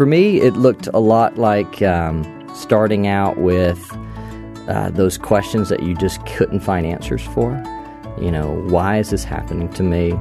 for 0.00 0.06
me, 0.06 0.40
it 0.40 0.54
looked 0.54 0.88
a 0.94 0.98
lot 0.98 1.36
like 1.36 1.82
um, 1.82 2.24
starting 2.54 3.06
out 3.06 3.36
with 3.36 3.86
uh, 4.66 4.88
those 4.88 5.18
questions 5.18 5.68
that 5.68 5.82
you 5.82 5.94
just 5.94 6.24
couldn't 6.24 6.60
find 6.60 6.86
answers 6.86 7.20
for. 7.20 7.52
You 8.18 8.30
know, 8.30 8.50
why 8.70 8.96
is 8.96 9.10
this 9.10 9.24
happening 9.24 9.68
to 9.74 9.82
me? 9.82 10.12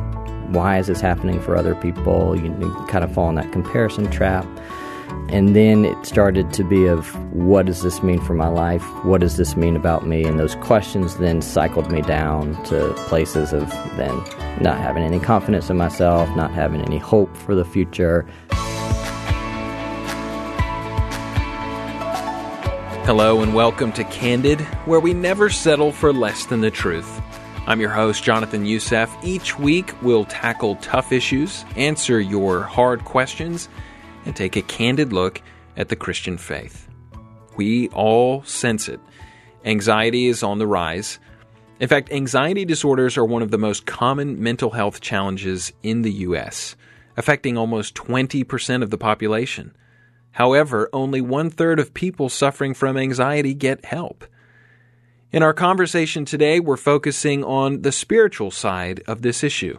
Why 0.51 0.79
is 0.79 0.87
this 0.87 0.99
happening 0.99 1.39
for 1.39 1.55
other 1.55 1.75
people? 1.75 2.35
You, 2.35 2.53
you 2.59 2.85
kind 2.89 3.05
of 3.05 3.13
fall 3.13 3.29
in 3.29 3.35
that 3.35 3.53
comparison 3.53 4.11
trap. 4.11 4.45
And 5.29 5.55
then 5.55 5.85
it 5.85 6.05
started 6.05 6.51
to 6.55 6.65
be 6.65 6.85
of 6.85 7.15
what 7.33 7.65
does 7.65 7.81
this 7.81 8.03
mean 8.03 8.19
for 8.19 8.33
my 8.33 8.49
life? 8.49 8.83
What 9.05 9.21
does 9.21 9.37
this 9.37 9.55
mean 9.55 9.77
about 9.77 10.05
me? 10.05 10.25
And 10.25 10.37
those 10.37 10.55
questions 10.55 11.15
then 11.19 11.41
cycled 11.41 11.89
me 11.89 12.01
down 12.01 12.61
to 12.65 12.93
places 13.07 13.53
of 13.53 13.69
then 13.95 14.13
not 14.59 14.77
having 14.77 15.03
any 15.03 15.21
confidence 15.21 15.69
in 15.69 15.77
myself, 15.77 16.27
not 16.35 16.51
having 16.51 16.81
any 16.81 16.97
hope 16.97 17.33
for 17.37 17.55
the 17.55 17.63
future. 17.63 18.25
Hello 23.09 23.41
and 23.41 23.55
welcome 23.55 23.91
to 23.93 24.03
Candid, 24.03 24.61
where 24.85 24.99
we 24.99 25.15
never 25.15 25.49
settle 25.49 25.91
for 25.91 26.13
less 26.13 26.45
than 26.45 26.61
the 26.61 26.69
truth. 26.69 27.19
I'm 27.65 27.81
your 27.81 27.89
host, 27.89 28.23
Jonathan 28.23 28.67
Youssef. 28.67 29.09
Each 29.23 29.57
week, 29.57 29.99
we'll 30.03 30.25
tackle 30.25 30.75
tough 30.75 31.11
issues, 31.11 31.65
answer 31.75 32.21
your 32.21 32.61
hard 32.61 33.05
questions, 33.05 33.67
and 34.25 34.35
take 34.35 34.55
a 34.55 34.61
candid 34.61 35.11
look 35.11 35.41
at 35.75 35.89
the 35.89 35.95
Christian 35.95 36.37
faith. 36.37 36.87
We 37.57 37.87
all 37.87 38.43
sense 38.43 38.87
it. 38.87 38.99
Anxiety 39.65 40.27
is 40.27 40.43
on 40.43 40.59
the 40.59 40.67
rise. 40.67 41.17
In 41.79 41.87
fact, 41.87 42.11
anxiety 42.11 42.63
disorders 42.63 43.17
are 43.17 43.25
one 43.25 43.41
of 43.41 43.49
the 43.49 43.57
most 43.57 43.87
common 43.87 44.39
mental 44.39 44.69
health 44.69 45.01
challenges 45.01 45.73
in 45.81 46.03
the 46.03 46.13
U.S., 46.13 46.75
affecting 47.17 47.57
almost 47.57 47.95
20% 47.95 48.83
of 48.83 48.91
the 48.91 48.99
population. 48.99 49.75
However, 50.31 50.89
only 50.93 51.21
one 51.21 51.49
third 51.49 51.79
of 51.79 51.93
people 51.93 52.29
suffering 52.29 52.73
from 52.73 52.97
anxiety 52.97 53.53
get 53.53 53.85
help. 53.85 54.25
In 55.31 55.43
our 55.43 55.53
conversation 55.53 56.25
today, 56.25 56.59
we're 56.59 56.77
focusing 56.77 57.43
on 57.43 57.81
the 57.83 57.91
spiritual 57.91 58.51
side 58.51 59.03
of 59.07 59.21
this 59.21 59.43
issue. 59.43 59.77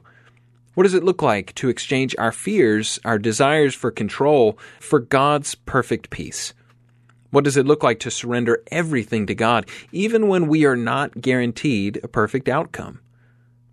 What 0.75 0.85
does 0.85 0.95
it 0.95 1.03
look 1.03 1.23
like 1.23 1.55
to 1.57 1.69
exchange 1.69 2.15
our 2.19 2.31
fears, 2.31 3.01
our 3.05 3.19
desires 3.19 3.75
for 3.75 3.91
control, 3.91 4.59
for 4.79 5.01
God's 5.01 5.55
perfect 5.55 6.11
peace? 6.11 6.55
What 7.31 7.45
does 7.45 7.57
it 7.57 7.67
look 7.67 7.83
like 7.83 8.01
to 8.01 8.11
surrender 8.11 8.63
everything 8.71 9.27
to 9.27 9.35
God, 9.35 9.67
even 9.93 10.29
when 10.29 10.47
we 10.47 10.65
are 10.65 10.77
not 10.77 11.21
guaranteed 11.21 12.01
a 12.03 12.09
perfect 12.09 12.49
outcome? 12.49 13.01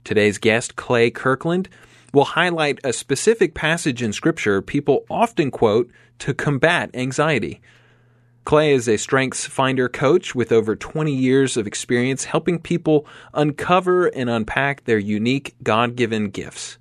Today's 0.04 0.38
guest, 0.38 0.76
Clay 0.76 1.12
Kirkland, 1.12 1.70
will 2.14 2.26
highlight 2.26 2.80
a 2.84 2.94
specific 2.94 3.54
passage 3.54 4.02
in 4.02 4.14
Scripture 4.14 4.62
people 4.62 5.06
often 5.10 5.52
quote 5.52 5.92
to 6.20 6.34
combat 6.34 6.90
anxiety. 6.94 7.62
Clay 8.48 8.74
is 8.74 8.88
a 8.88 8.98
strengths 8.98 9.46
finder 9.46 9.90
coach 9.90 10.34
with 10.34 10.54
over 10.54 10.76
20 10.76 11.14
years 11.14 11.58
of 11.58 11.68
experience 11.68 12.24
helping 12.24 12.60
people 12.60 13.06
uncover 13.34 14.08
and 14.08 14.30
unpack 14.30 14.86
their 14.86 14.98
unique 14.98 15.54
God 15.64 15.98
given 15.98 16.30
gifts. 16.30 16.78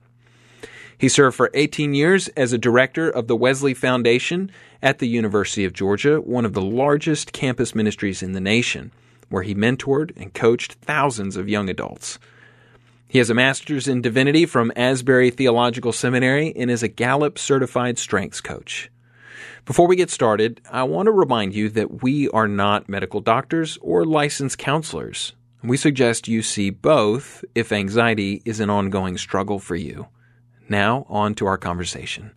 He 0.97 1.09
served 1.09 1.37
for 1.37 1.51
18 1.55 1.93
years 1.93 2.29
as 2.29 2.53
a 2.53 2.59
director 2.59 3.11
of 3.11 3.27
the 3.27 3.35
Wesley 3.35 3.75
Foundation 3.75 4.51
at 4.81 5.01
the 5.01 5.09
University 5.09 5.65
of 5.65 5.73
Georgia, 5.73 6.21
one 6.21 6.45
of 6.45 6.53
the 6.53 6.63
largest 6.63 7.33
campus 7.33 7.75
ministries 7.75 8.23
in 8.23 8.31
the 8.31 8.41
nation, 8.41 8.93
where 9.29 9.43
he 9.43 9.55
mentored 9.55 10.17
and 10.17 10.33
coached 10.33 10.75
thousands 10.75 11.37
of 11.37 11.49
young 11.49 11.69
adults. 11.69 12.19
He 13.09 13.19
has 13.19 13.29
a 13.29 13.35
master's 13.35 13.89
in 13.89 14.03
divinity 14.03 14.47
from 14.47 14.73
Asbury 14.75 15.31
Theological 15.31 15.93
Seminary 15.93 16.55
and 16.57 16.71
is 16.71 16.83
a 16.83 16.89
Gallup 16.89 17.39
certified 17.39 17.99
strengths 17.99 18.41
coach. 18.41 18.91
Before 19.67 19.89
we 19.89 19.97
get 19.97 20.11
started, 20.11 20.61
I 20.71 20.85
want 20.85 21.07
to 21.07 21.13
remind 21.13 21.53
you 21.53 21.69
that 21.71 22.01
we 22.01 22.29
are 22.29 22.47
not 22.47 22.89
medical 22.89 23.21
doctors 23.21 23.77
or 23.83 24.05
licensed 24.05 24.59
counselors. 24.59 25.33
We 25.61 25.77
suggest 25.77 26.29
you 26.29 26.43
see 26.43 26.71
both 26.71 27.45
if 27.53 27.73
anxiety 27.73 28.43
is 28.45 28.61
an 28.61 28.71
ongoing 28.71 29.19
struggle 29.19 29.59
for 29.59 29.75
you. 29.75 30.07
Now, 30.69 31.05
on 31.09 31.35
to 31.35 31.47
our 31.47 31.59
conversation. 31.59 32.31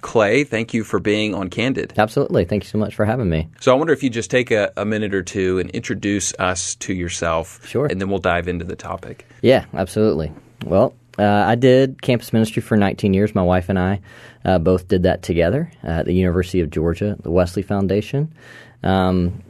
Clay, 0.00 0.44
thank 0.44 0.72
you 0.72 0.84
for 0.84 1.00
being 1.00 1.34
on 1.34 1.50
Candid. 1.50 1.94
Absolutely. 1.98 2.44
Thank 2.44 2.62
you 2.62 2.70
so 2.70 2.78
much 2.78 2.94
for 2.94 3.04
having 3.04 3.28
me. 3.28 3.48
So, 3.58 3.72
I 3.72 3.74
wonder 3.74 3.92
if 3.92 4.04
you 4.04 4.08
just 4.10 4.30
take 4.30 4.52
a, 4.52 4.72
a 4.76 4.84
minute 4.84 5.16
or 5.16 5.24
two 5.24 5.58
and 5.58 5.70
introduce 5.70 6.32
us 6.38 6.76
to 6.76 6.94
yourself. 6.94 7.66
Sure. 7.66 7.86
And 7.86 8.00
then 8.00 8.08
we'll 8.08 8.20
dive 8.20 8.46
into 8.46 8.64
the 8.64 8.76
topic. 8.76 9.26
Yeah, 9.40 9.64
absolutely. 9.74 10.30
Well, 10.64 10.94
uh, 11.18 11.44
I 11.46 11.54
did 11.54 12.00
campus 12.00 12.32
ministry 12.32 12.62
for 12.62 12.76
19 12.76 13.14
years. 13.14 13.34
My 13.34 13.42
wife 13.42 13.68
and 13.68 13.78
I 13.78 14.00
uh, 14.44 14.58
both 14.58 14.88
did 14.88 15.02
that 15.04 15.22
together 15.22 15.70
at 15.82 16.06
the 16.06 16.14
University 16.14 16.60
of 16.60 16.70
Georgia, 16.70 17.16
the 17.22 17.30
Wesley 17.30 17.62
Foundation. 17.62 18.32
Um, 18.82 19.42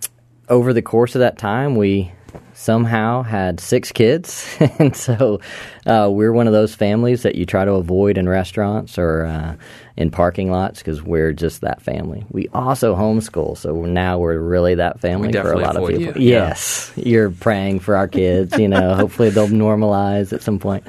over 0.48 0.72
the 0.72 0.82
course 0.82 1.14
of 1.14 1.20
that 1.20 1.38
time, 1.38 1.76
we 1.76 2.12
somehow 2.54 3.22
had 3.22 3.60
six 3.60 3.92
kids. 3.92 4.56
and 4.78 4.96
so 4.96 5.40
uh, 5.86 6.08
we're 6.10 6.32
one 6.32 6.46
of 6.46 6.52
those 6.52 6.74
families 6.74 7.22
that 7.22 7.34
you 7.34 7.46
try 7.46 7.64
to 7.64 7.72
avoid 7.72 8.18
in 8.18 8.28
restaurants 8.28 8.98
or 8.98 9.26
uh, 9.26 9.56
in 9.96 10.10
parking 10.10 10.50
lots 10.50 10.80
because 10.80 11.02
we're 11.02 11.32
just 11.32 11.60
that 11.60 11.82
family. 11.82 12.24
We 12.30 12.48
also 12.48 12.94
homeschool, 12.94 13.56
so 13.56 13.84
now 13.84 14.18
we're 14.18 14.38
really 14.38 14.76
that 14.76 15.00
family 15.00 15.32
for 15.32 15.52
a 15.52 15.58
lot 15.58 15.76
of 15.76 15.88
people. 15.88 16.20
You. 16.20 16.30
Yes, 16.30 16.92
yeah. 16.96 17.04
you're 17.06 17.30
praying 17.30 17.80
for 17.80 17.96
our 17.96 18.08
kids. 18.08 18.58
You 18.58 18.68
know, 18.68 18.94
hopefully 18.94 19.30
they'll 19.30 19.48
normalize 19.48 20.32
at 20.32 20.42
some 20.42 20.58
point. 20.58 20.84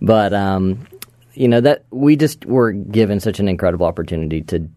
But 0.00 0.32
um, 0.34 0.86
you 1.34 1.48
know 1.48 1.60
that 1.60 1.84
we 1.90 2.16
just 2.16 2.44
were 2.44 2.72
given 2.72 3.20
such 3.20 3.40
an 3.40 3.48
incredible 3.48 3.86
opportunity 3.86 4.42
to 4.42 4.68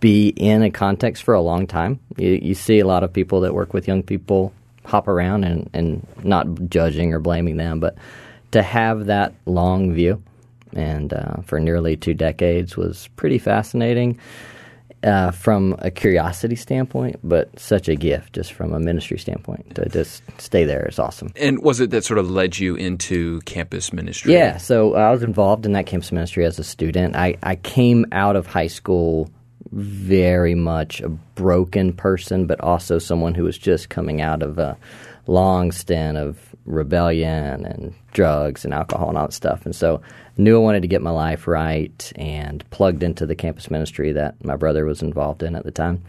be 0.00 0.28
in 0.28 0.62
a 0.62 0.70
context 0.70 1.22
for 1.22 1.34
a 1.34 1.40
long 1.40 1.66
time. 1.66 2.00
You, 2.16 2.38
you 2.42 2.54
see 2.54 2.78
a 2.78 2.86
lot 2.86 3.04
of 3.04 3.12
people 3.12 3.40
that 3.42 3.54
work 3.54 3.74
with 3.74 3.86
young 3.86 4.02
people 4.02 4.52
hop 4.84 5.08
around 5.08 5.44
and, 5.44 5.68
and 5.72 6.06
not 6.24 6.46
judging 6.68 7.12
or 7.12 7.20
blaming 7.20 7.56
them, 7.58 7.80
but 7.80 7.96
to 8.52 8.62
have 8.62 9.06
that 9.06 9.34
long 9.46 9.92
view 9.92 10.22
and 10.72 11.12
uh, 11.12 11.36
for 11.42 11.60
nearly 11.60 11.96
two 11.96 12.14
decades 12.14 12.76
was 12.76 13.08
pretty 13.16 13.38
fascinating 13.38 14.18
uh, 15.02 15.30
from 15.30 15.74
a 15.78 15.90
curiosity 15.90 16.56
standpoint, 16.56 17.18
but 17.22 17.58
such 17.58 17.88
a 17.88 17.96
gift 17.96 18.34
just 18.34 18.52
from 18.52 18.72
a 18.72 18.80
ministry 18.80 19.18
standpoint 19.18 19.74
to 19.74 19.88
just 19.88 20.22
stay 20.38 20.64
there 20.64 20.86
is 20.88 20.98
awesome. 20.98 21.32
And 21.36 21.62
was 21.62 21.80
it 21.80 21.90
that 21.90 22.04
sort 22.04 22.18
of 22.18 22.30
led 22.30 22.58
you 22.58 22.74
into 22.74 23.40
campus 23.42 23.92
ministry? 23.92 24.34
Yeah, 24.34 24.58
so 24.58 24.94
I 24.94 25.10
was 25.10 25.22
involved 25.22 25.64
in 25.66 25.72
that 25.72 25.86
campus 25.86 26.12
ministry 26.12 26.44
as 26.44 26.58
a 26.58 26.64
student. 26.64 27.16
I, 27.16 27.36
I 27.42 27.56
came 27.56 28.06
out 28.12 28.36
of 28.36 28.46
high 28.46 28.66
school 28.66 29.30
very 29.72 30.54
much 30.54 31.00
a 31.00 31.08
broken 31.08 31.92
person, 31.92 32.46
but 32.46 32.60
also 32.60 32.98
someone 32.98 33.34
who 33.34 33.44
was 33.44 33.56
just 33.56 33.88
coming 33.88 34.20
out 34.20 34.42
of 34.42 34.58
a 34.58 34.76
long 35.26 35.70
stint 35.70 36.18
of 36.18 36.49
rebellion 36.70 37.64
and 37.64 37.94
drugs 38.12 38.64
and 38.64 38.74
alcohol 38.74 39.08
and 39.08 39.18
all 39.18 39.26
that 39.26 39.32
stuff. 39.32 39.64
And 39.64 39.74
so 39.74 40.00
knew 40.36 40.56
I 40.56 40.60
wanted 40.60 40.82
to 40.82 40.88
get 40.88 41.02
my 41.02 41.10
life 41.10 41.46
right 41.46 42.12
and 42.16 42.68
plugged 42.70 43.02
into 43.02 43.26
the 43.26 43.34
campus 43.34 43.70
ministry 43.70 44.12
that 44.12 44.42
my 44.44 44.56
brother 44.56 44.84
was 44.84 45.02
involved 45.02 45.42
in 45.42 45.54
at 45.54 45.64
the 45.64 45.70
time 45.70 46.02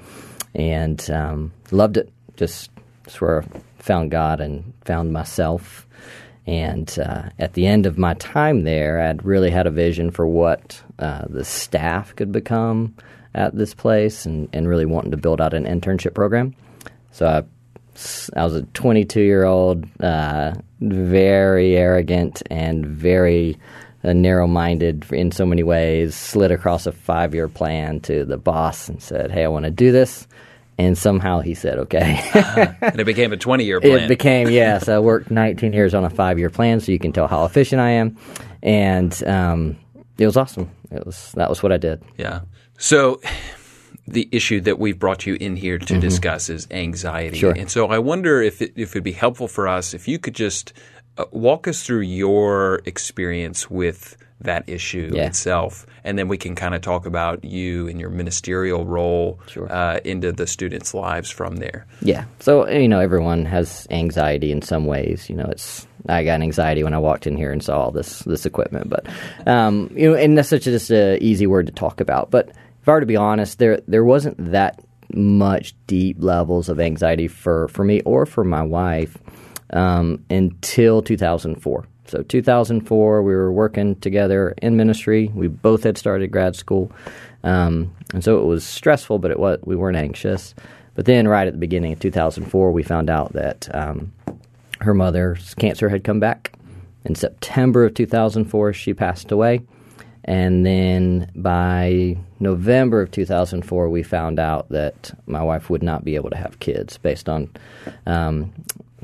and 0.55 1.09
um, 1.11 1.51
loved 1.71 1.97
it. 1.97 2.11
Just, 2.37 2.71
just 3.05 3.21
where 3.21 3.43
I 3.43 3.45
found 3.79 4.11
God 4.11 4.39
and 4.39 4.73
found 4.85 5.13
myself. 5.13 5.87
And 6.47 6.97
uh, 6.99 7.29
at 7.37 7.53
the 7.53 7.67
end 7.67 7.85
of 7.85 7.97
my 7.97 8.15
time 8.15 8.63
there, 8.63 9.01
I'd 9.01 9.23
really 9.23 9.51
had 9.51 9.67
a 9.67 9.71
vision 9.71 10.11
for 10.11 10.25
what 10.25 10.81
uh, 10.97 11.25
the 11.29 11.45
staff 11.45 12.15
could 12.15 12.31
become 12.31 12.95
at 13.33 13.55
this 13.55 13.73
place 13.73 14.25
and, 14.25 14.49
and 14.51 14.67
really 14.67 14.85
wanting 14.85 15.11
to 15.11 15.17
build 15.17 15.39
out 15.39 15.53
an 15.53 15.65
internship 15.65 16.13
program. 16.13 16.55
So 17.11 17.27
I, 17.27 17.43
I 18.35 18.43
was 18.43 18.55
a 18.55 18.63
22 18.63 19.21
year 19.21 19.45
old, 19.45 19.85
uh, 20.01 20.53
very 20.79 21.75
arrogant 21.77 22.41
and 22.49 22.85
very 22.85 23.57
uh, 24.03 24.13
narrow 24.13 24.47
minded 24.47 25.05
in 25.11 25.31
so 25.31 25.45
many 25.45 25.63
ways, 25.63 26.15
slid 26.15 26.51
across 26.51 26.85
a 26.87 26.91
five 26.91 27.35
year 27.35 27.47
plan 27.47 27.99
to 28.01 28.25
the 28.25 28.37
boss 28.37 28.89
and 28.89 29.01
said, 29.01 29.31
Hey, 29.31 29.43
I 29.43 29.47
want 29.47 29.65
to 29.65 29.71
do 29.71 29.91
this. 29.91 30.27
And 30.77 30.97
somehow 30.97 31.41
he 31.41 31.53
said, 31.53 31.77
okay. 31.77 32.19
uh, 32.33 32.73
and 32.81 32.99
it 32.99 33.03
became 33.03 33.33
a 33.33 33.37
20 33.37 33.63
year 33.65 33.79
plan. 33.81 33.99
It 33.99 34.07
became, 34.07 34.49
yes. 34.49 34.89
I 34.89 34.97
worked 34.97 35.29
19 35.29 35.73
years 35.73 35.93
on 35.93 36.03
a 36.03 36.09
five 36.09 36.39
year 36.39 36.49
plan, 36.49 36.79
so 36.79 36.91
you 36.91 36.97
can 36.97 37.11
tell 37.11 37.27
how 37.27 37.45
efficient 37.45 37.79
I 37.79 37.91
am. 37.91 38.17
And 38.63 39.23
um, 39.27 39.77
it 40.17 40.25
was 40.25 40.37
awesome. 40.37 40.71
It 40.89 41.05
was 41.05 41.33
That 41.33 41.49
was 41.49 41.61
what 41.61 41.71
I 41.71 41.77
did. 41.77 42.01
Yeah. 42.17 42.41
So 42.79 43.21
the 44.07 44.27
issue 44.31 44.61
that 44.61 44.79
we've 44.79 44.97
brought 44.97 45.25
you 45.25 45.35
in 45.39 45.55
here 45.55 45.77
to 45.77 45.85
mm-hmm. 45.85 45.99
discuss 45.99 46.49
is 46.49 46.67
anxiety. 46.71 47.37
Sure. 47.37 47.53
And 47.55 47.69
so 47.69 47.87
I 47.87 47.99
wonder 47.99 48.41
if 48.41 48.61
it, 48.61 48.73
if 48.75 48.91
it'd 48.91 49.03
be 49.03 49.11
helpful 49.11 49.47
for 49.47 49.67
us 49.67 49.93
if 49.93 50.07
you 50.07 50.19
could 50.19 50.35
just 50.35 50.73
uh, 51.17 51.25
walk 51.31 51.67
us 51.67 51.83
through 51.83 52.01
your 52.01 52.81
experience 52.85 53.69
with 53.69 54.17
that 54.39 54.67
issue 54.67 55.11
yeah. 55.13 55.27
itself, 55.27 55.85
and 56.03 56.17
then 56.17 56.27
we 56.27 56.37
can 56.37 56.55
kind 56.55 56.73
of 56.73 56.81
talk 56.81 57.05
about 57.05 57.43
you 57.43 57.87
and 57.87 57.99
your 57.99 58.09
ministerial 58.09 58.85
role 58.85 59.39
sure. 59.47 59.71
uh, 59.71 59.99
into 60.03 60.31
the 60.31 60.47
students' 60.47 60.93
lives 60.93 61.29
from 61.29 61.57
there. 61.57 61.85
Yeah. 62.01 62.25
So 62.39 62.67
you 62.67 62.87
know, 62.87 62.99
everyone 62.99 63.45
has 63.45 63.87
anxiety 63.91 64.51
in 64.51 64.61
some 64.61 64.85
ways. 64.85 65.29
You 65.29 65.35
know, 65.35 65.45
it's 65.45 65.87
I 66.09 66.23
got 66.23 66.41
anxiety 66.41 66.83
when 66.83 66.93
I 66.93 66.97
walked 66.97 67.27
in 67.27 67.37
here 67.37 67.51
and 67.51 67.63
saw 67.63 67.79
all 67.79 67.91
this 67.91 68.19
this 68.19 68.45
equipment, 68.45 68.89
but 68.89 69.05
um, 69.47 69.91
you 69.95 70.09
know, 70.09 70.15
and 70.15 70.37
that's 70.37 70.49
such 70.49 70.65
a, 70.65 70.71
just 70.71 70.89
an 70.89 71.21
easy 71.21 71.45
word 71.45 71.67
to 71.67 71.73
talk 71.73 72.01
about, 72.01 72.31
but 72.31 72.49
if 72.81 72.89
I 72.89 72.93
were 72.93 72.99
to 72.99 73.05
be 73.05 73.15
honest, 73.15 73.59
there 73.59 73.79
there 73.87 74.03
wasn't 74.03 74.51
that 74.51 74.83
much 75.13 75.75
deep 75.87 76.17
levels 76.19 76.69
of 76.69 76.79
anxiety 76.79 77.27
for, 77.27 77.67
for 77.67 77.83
me 77.83 78.01
or 78.01 78.25
for 78.25 78.43
my 78.43 78.61
wife 78.61 79.17
um, 79.73 80.23
until 80.29 81.01
2004. 81.01 81.87
So 82.05 82.23
2004, 82.23 83.21
we 83.21 83.33
were 83.33 83.51
working 83.51 83.95
together 83.97 84.53
in 84.61 84.75
ministry. 84.75 85.31
We 85.33 85.47
both 85.47 85.83
had 85.83 85.97
started 85.97 86.31
grad 86.31 86.55
school, 86.55 86.91
um, 87.43 87.93
and 88.13 88.23
so 88.23 88.39
it 88.39 88.45
was 88.45 88.65
stressful, 88.65 89.19
but 89.19 89.31
it 89.31 89.39
was 89.39 89.59
we 89.63 89.75
weren't 89.75 89.97
anxious. 89.97 90.53
But 90.93 91.05
then, 91.05 91.27
right 91.27 91.47
at 91.47 91.53
the 91.53 91.59
beginning 91.59 91.93
of 91.93 91.99
2004, 91.99 92.71
we 92.71 92.83
found 92.83 93.09
out 93.09 93.31
that 93.33 93.73
um, 93.73 94.11
her 94.81 94.93
mother's 94.93 95.53
cancer 95.53 95.87
had 95.87 96.03
come 96.03 96.19
back. 96.19 96.53
In 97.05 97.15
September 97.15 97.85
of 97.85 97.93
2004, 97.93 98.73
she 98.73 98.93
passed 98.93 99.31
away. 99.31 99.61
And 100.23 100.65
then 100.65 101.31
by 101.35 102.17
November 102.39 103.01
of 103.01 103.11
2004, 103.11 103.89
we 103.89 104.03
found 104.03 104.39
out 104.39 104.69
that 104.69 105.11
my 105.25 105.41
wife 105.41 105.69
would 105.69 105.81
not 105.81 106.05
be 106.05 106.15
able 106.15 106.29
to 106.29 106.37
have 106.37 106.59
kids 106.59 106.97
based 106.97 107.27
on 107.27 107.49
um, 108.05 108.53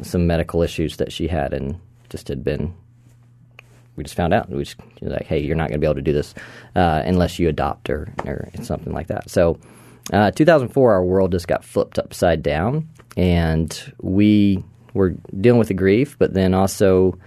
some 0.02 0.28
medical 0.28 0.62
issues 0.62 0.98
that 0.98 1.12
she 1.12 1.28
had 1.28 1.54
and 1.54 1.80
just 2.10 2.28
had 2.28 2.44
been. 2.44 2.74
We 3.96 4.04
just 4.04 4.16
found 4.16 4.34
out. 4.34 4.50
We 4.50 4.64
just 4.64 4.80
like, 5.02 5.26
hey, 5.26 5.40
you're 5.40 5.56
not 5.56 5.70
going 5.70 5.80
to 5.80 5.84
be 5.84 5.88
able 5.88 5.96
to 5.96 6.02
do 6.02 6.14
this 6.14 6.36
uh, 6.76 7.02
unless 7.04 7.40
you 7.40 7.50
adopt 7.50 7.90
or, 7.90 8.14
or 8.26 8.50
something 8.62 8.94
like 8.94 9.08
that. 9.08 9.30
So, 9.30 9.58
uh, 10.14 10.32
2004, 10.32 10.94
our 10.94 11.04
world 11.04 11.32
just 11.32 11.48
got 11.48 11.66
flipped 11.66 11.98
upside 12.00 12.42
down, 12.44 12.88
and 13.18 13.94
we 14.00 14.64
were 14.94 15.16
dealing 15.42 15.60
with 15.60 15.68
the 15.68 15.74
grief, 15.74 16.16
but 16.18 16.34
then 16.34 16.54
also 16.54 17.18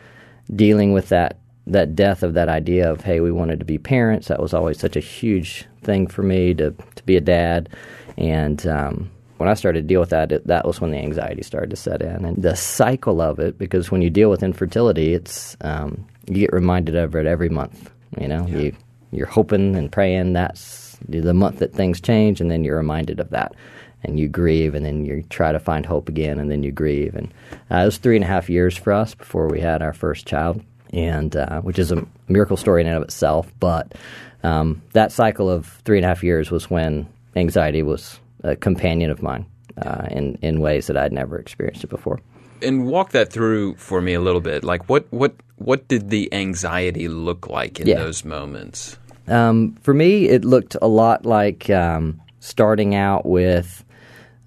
dealing 0.55 0.93
with 0.93 1.09
that 1.11 1.40
that 1.71 1.95
death 1.95 2.23
of 2.23 2.35
that 2.35 2.49
idea 2.49 2.91
of 2.91 3.03
hey 3.03 3.21
we 3.21 3.31
wanted 3.31 3.59
to 3.59 3.65
be 3.65 3.79
parents 3.79 4.29
that 4.29 4.41
was 4.41 4.53
always 4.53 4.79
such 4.79 4.97
a 4.97 5.01
huge 5.01 5.67
thing 5.83 6.07
for 6.07 6.23
me 6.23 6.55
to 6.55 6.75
to 6.95 7.03
be 7.05 7.17
a 7.17 7.21
dad. 7.21 7.69
And 8.17 8.67
um, 8.67 9.11
when 9.39 9.49
I 9.49 9.55
started 9.55 9.83
to 9.83 9.89
deal 9.89 10.01
with 10.01 10.11
that 10.11 10.33
it, 10.33 10.47
that 10.47 10.67
was 10.67 10.81
when 10.81 10.91
the 10.91 10.99
anxiety 10.99 11.43
started 11.43 11.71
to 11.71 11.77
set 11.77 12.03
in. 12.03 12.25
And 12.25 12.43
the 12.43 12.57
cycle 12.57 13.21
of 13.21 13.39
it 13.39 13.59
because 13.59 13.91
when 13.91 14.03
you 14.03 14.11
deal 14.11 14.31
with 14.31 14.43
infertility 14.43 15.15
it's 15.15 15.57
um, 15.63 16.07
you 16.27 16.41
get 16.41 16.53
reminded 16.53 16.97
of 16.97 17.15
it 17.15 17.27
every 17.27 17.49
month 17.49 17.91
you 18.19 18.29
know? 18.29 18.47
Yeah. 18.47 18.59
you 18.59 18.77
you're 19.13 19.27
hoping 19.27 19.75
and 19.75 19.91
praying 19.91 20.35
that's 20.35 20.99
the 21.09 21.35
month 21.35 21.59
that 21.59 21.73
things 21.73 22.01
change 22.01 22.41
and 22.41 22.51
then 22.51 22.63
you're 22.63 22.77
reminded 22.77 23.21
of 23.21 23.31
that. 23.31 23.55
And 24.03 24.19
you 24.19 24.29
grieve 24.29 24.75
and 24.75 24.85
then 24.85 25.05
you 25.05 25.25
try 25.29 25.53
to 25.53 25.59
find 25.59 25.85
hope 25.85 26.09
again 26.09 26.39
and 26.39 26.51
then 26.51 26.63
you 26.63 26.73
grieve. 26.73 27.15
And 27.15 27.35
uh, 27.71 27.79
it 27.79 27.85
was 27.85 27.99
three 27.99 28.17
and 28.17 28.25
a 28.25 28.29
half 28.29 28.49
years 28.49 28.77
for 28.77 28.93
us 28.93 29.15
before 29.15 29.49
we 29.49 29.61
had 29.61 29.83
our 29.83 29.93
first 29.93 30.27
child 30.27 30.63
and 30.93 31.37
uh, 31.37 31.61
which 31.61 31.79
is 31.79 31.93
a 31.93 32.07
miracle 32.29 32.57
story 32.57 32.81
in 32.81 32.87
and 32.87 32.97
of 32.97 33.03
itself. 33.03 33.51
But 33.61 33.95
um, 34.43 34.83
that 34.93 35.13
cycle 35.13 35.51
of 35.51 35.67
three 35.85 35.99
and 35.99 36.05
a 36.05 36.09
half 36.09 36.23
years 36.23 36.51
was 36.51 36.71
when 36.71 37.09
anxiety 37.37 37.83
was 37.83 38.19
a 38.43 38.57
companion 38.57 39.11
of 39.11 39.23
mine 39.23 39.47
uh, 39.81 40.07
in 40.11 40.39
in 40.43 40.61
ways 40.61 40.87
that 40.87 40.97
I'd 40.97 41.13
never 41.13 41.39
experienced 41.39 41.85
it 41.85 41.91
before. 41.91 42.21
And 42.63 42.87
walk 42.87 43.13
that 43.13 43.33
through 43.33 43.77
for 43.77 44.03
me 44.03 44.15
a 44.15 44.21
little 44.21 44.41
bit. 44.41 44.65
Like 44.65 44.89
what 44.89 45.07
what 45.11 45.35
what 45.57 45.89
did 45.89 46.11
the 46.11 46.33
anxiety 46.33 47.09
look 47.09 47.49
like 47.49 47.81
in 47.81 47.87
yeah. 47.87 47.97
those 47.97 48.25
moments? 48.25 48.99
Um, 49.29 49.77
for 49.83 49.95
me, 49.95 50.29
it 50.29 50.45
looked 50.45 50.77
a 50.83 50.89
lot 50.89 51.25
like 51.25 51.71
um, 51.71 52.21
starting 52.41 52.95
out 52.95 53.27
with 53.27 53.85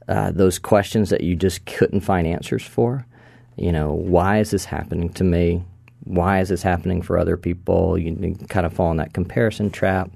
uh, 0.07 0.31
those 0.31 0.59
questions 0.59 1.09
that 1.09 1.21
you 1.21 1.35
just 1.35 1.65
couldn't 1.65 2.01
find 2.01 2.27
answers 2.27 2.63
for. 2.63 3.05
You 3.55 3.71
know, 3.71 3.93
why 3.93 4.39
is 4.39 4.51
this 4.51 4.65
happening 4.65 5.09
to 5.13 5.23
me? 5.23 5.63
Why 6.03 6.39
is 6.39 6.49
this 6.49 6.63
happening 6.63 7.01
for 7.01 7.17
other 7.17 7.37
people? 7.37 7.97
You, 7.97 8.17
you 8.19 8.35
kind 8.49 8.65
of 8.65 8.73
fall 8.73 8.91
in 8.91 8.97
that 8.97 9.13
comparison 9.13 9.71
trap. 9.71 10.09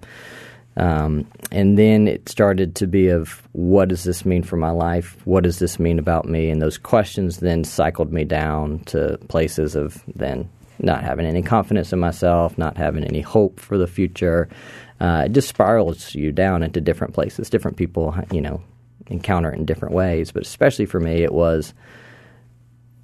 Um, 0.75 1.27
and 1.51 1.77
then 1.77 2.07
it 2.07 2.29
started 2.29 2.75
to 2.75 2.87
be 2.87 3.07
of 3.07 3.41
what 3.53 3.89
does 3.89 4.03
this 4.03 4.25
mean 4.25 4.43
for 4.43 4.57
my 4.57 4.69
life? 4.69 5.17
What 5.25 5.43
does 5.43 5.57
this 5.57 5.79
mean 5.79 5.97
about 5.97 6.25
me? 6.25 6.49
And 6.49 6.61
those 6.61 6.77
questions 6.77 7.37
then 7.37 7.63
cycled 7.63 8.13
me 8.13 8.25
down 8.25 8.79
to 8.85 9.17
places 9.27 9.75
of 9.75 10.03
then 10.15 10.47
not 10.79 11.03
having 11.03 11.25
any 11.25 11.41
confidence 11.41 11.91
in 11.91 11.99
myself, 11.99 12.57
not 12.59 12.77
having 12.77 13.03
any 13.03 13.21
hope 13.21 13.59
for 13.59 13.79
the 13.79 13.87
future. 13.87 14.47
Uh, 14.99 15.23
it 15.25 15.31
just 15.31 15.49
spirals 15.49 16.13
you 16.13 16.31
down 16.31 16.61
into 16.61 16.79
different 16.79 17.15
places. 17.15 17.49
Different 17.49 17.77
people, 17.77 18.15
you 18.31 18.41
know, 18.41 18.61
encounter 19.07 19.51
it 19.51 19.57
in 19.57 19.65
different 19.65 19.95
ways. 19.95 20.31
But 20.31 20.43
especially 20.43 20.85
for 20.85 20.99
me, 20.99 21.23
it 21.23 21.33
was 21.33 21.73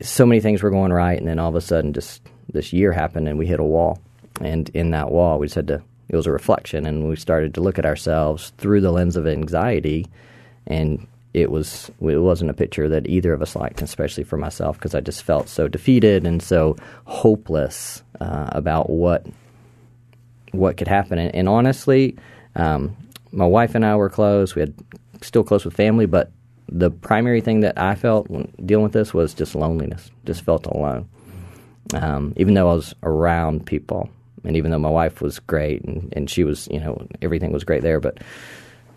so 0.01 0.25
many 0.27 0.41
things 0.41 0.61
were 0.61 0.69
going 0.69 0.93
right, 0.93 1.17
and 1.17 1.27
then 1.27 1.39
all 1.39 1.49
of 1.49 1.55
a 1.55 1.61
sudden, 1.61 1.93
just 1.93 2.21
this 2.53 2.71
year 2.71 2.93
happened 2.93 3.27
and 3.27 3.37
we 3.37 3.45
hit 3.45 3.59
a 3.59 3.63
wall. 3.63 3.99
And 4.41 4.69
in 4.69 4.91
that 4.91 5.11
wall, 5.11 5.39
we 5.39 5.47
just 5.47 5.55
had 5.55 5.67
to, 5.67 5.83
it 6.09 6.15
was 6.15 6.27
a 6.27 6.31
reflection, 6.31 6.85
and 6.85 7.07
we 7.07 7.15
started 7.15 7.53
to 7.55 7.61
look 7.61 7.77
at 7.77 7.85
ourselves 7.85 8.51
through 8.57 8.81
the 8.81 8.91
lens 8.91 9.15
of 9.15 9.27
anxiety. 9.27 10.07
And 10.65 11.07
it 11.33 11.51
was 11.51 11.89
it 12.01 12.17
wasn't 12.17 12.49
a 12.49 12.53
picture 12.53 12.87
that 12.89 13.07
either 13.07 13.33
of 13.33 13.41
us 13.41 13.55
liked, 13.55 13.81
especially 13.81 14.23
for 14.23 14.37
myself, 14.37 14.77
because 14.77 14.95
I 14.95 15.01
just 15.01 15.23
felt 15.23 15.49
so 15.49 15.67
defeated 15.67 16.25
and 16.25 16.41
so 16.41 16.77
hopeless 17.05 18.03
uh, 18.21 18.49
about 18.51 18.89
what 18.89 19.25
what 20.51 20.77
could 20.77 20.87
happen. 20.87 21.17
And, 21.17 21.33
and 21.33 21.49
honestly, 21.49 22.17
um, 22.55 22.95
my 23.31 23.45
wife 23.45 23.75
and 23.75 23.85
I 23.85 23.95
were 23.95 24.09
close. 24.09 24.55
We 24.55 24.61
had 24.61 24.73
still 25.21 25.43
close 25.43 25.65
with 25.65 25.75
family, 25.75 26.05
but 26.05 26.31
the 26.69 26.91
primary 26.91 27.41
thing 27.41 27.61
that 27.61 27.79
I 27.79 27.95
felt 27.95 28.29
when 28.29 28.51
dealing 28.65 28.83
with 28.83 28.93
this 28.93 29.13
was 29.13 29.33
just 29.33 29.55
loneliness. 29.55 30.11
Just 30.25 30.43
felt 30.43 30.65
alone 30.65 31.07
um, 31.93 32.33
even 32.37 32.53
though 32.53 32.69
I 32.69 32.75
was 32.75 32.95
around 33.03 33.65
people, 33.65 34.09
and 34.43 34.57
even 34.57 34.71
though 34.71 34.79
my 34.79 34.89
wife 34.89 35.21
was 35.21 35.39
great 35.39 35.83
and, 35.83 36.11
and 36.15 36.29
she 36.29 36.43
was, 36.43 36.67
you 36.69 36.79
know, 36.79 37.07
everything 37.21 37.51
was 37.51 37.63
great 37.63 37.81
there, 37.81 37.99
but 37.99 38.19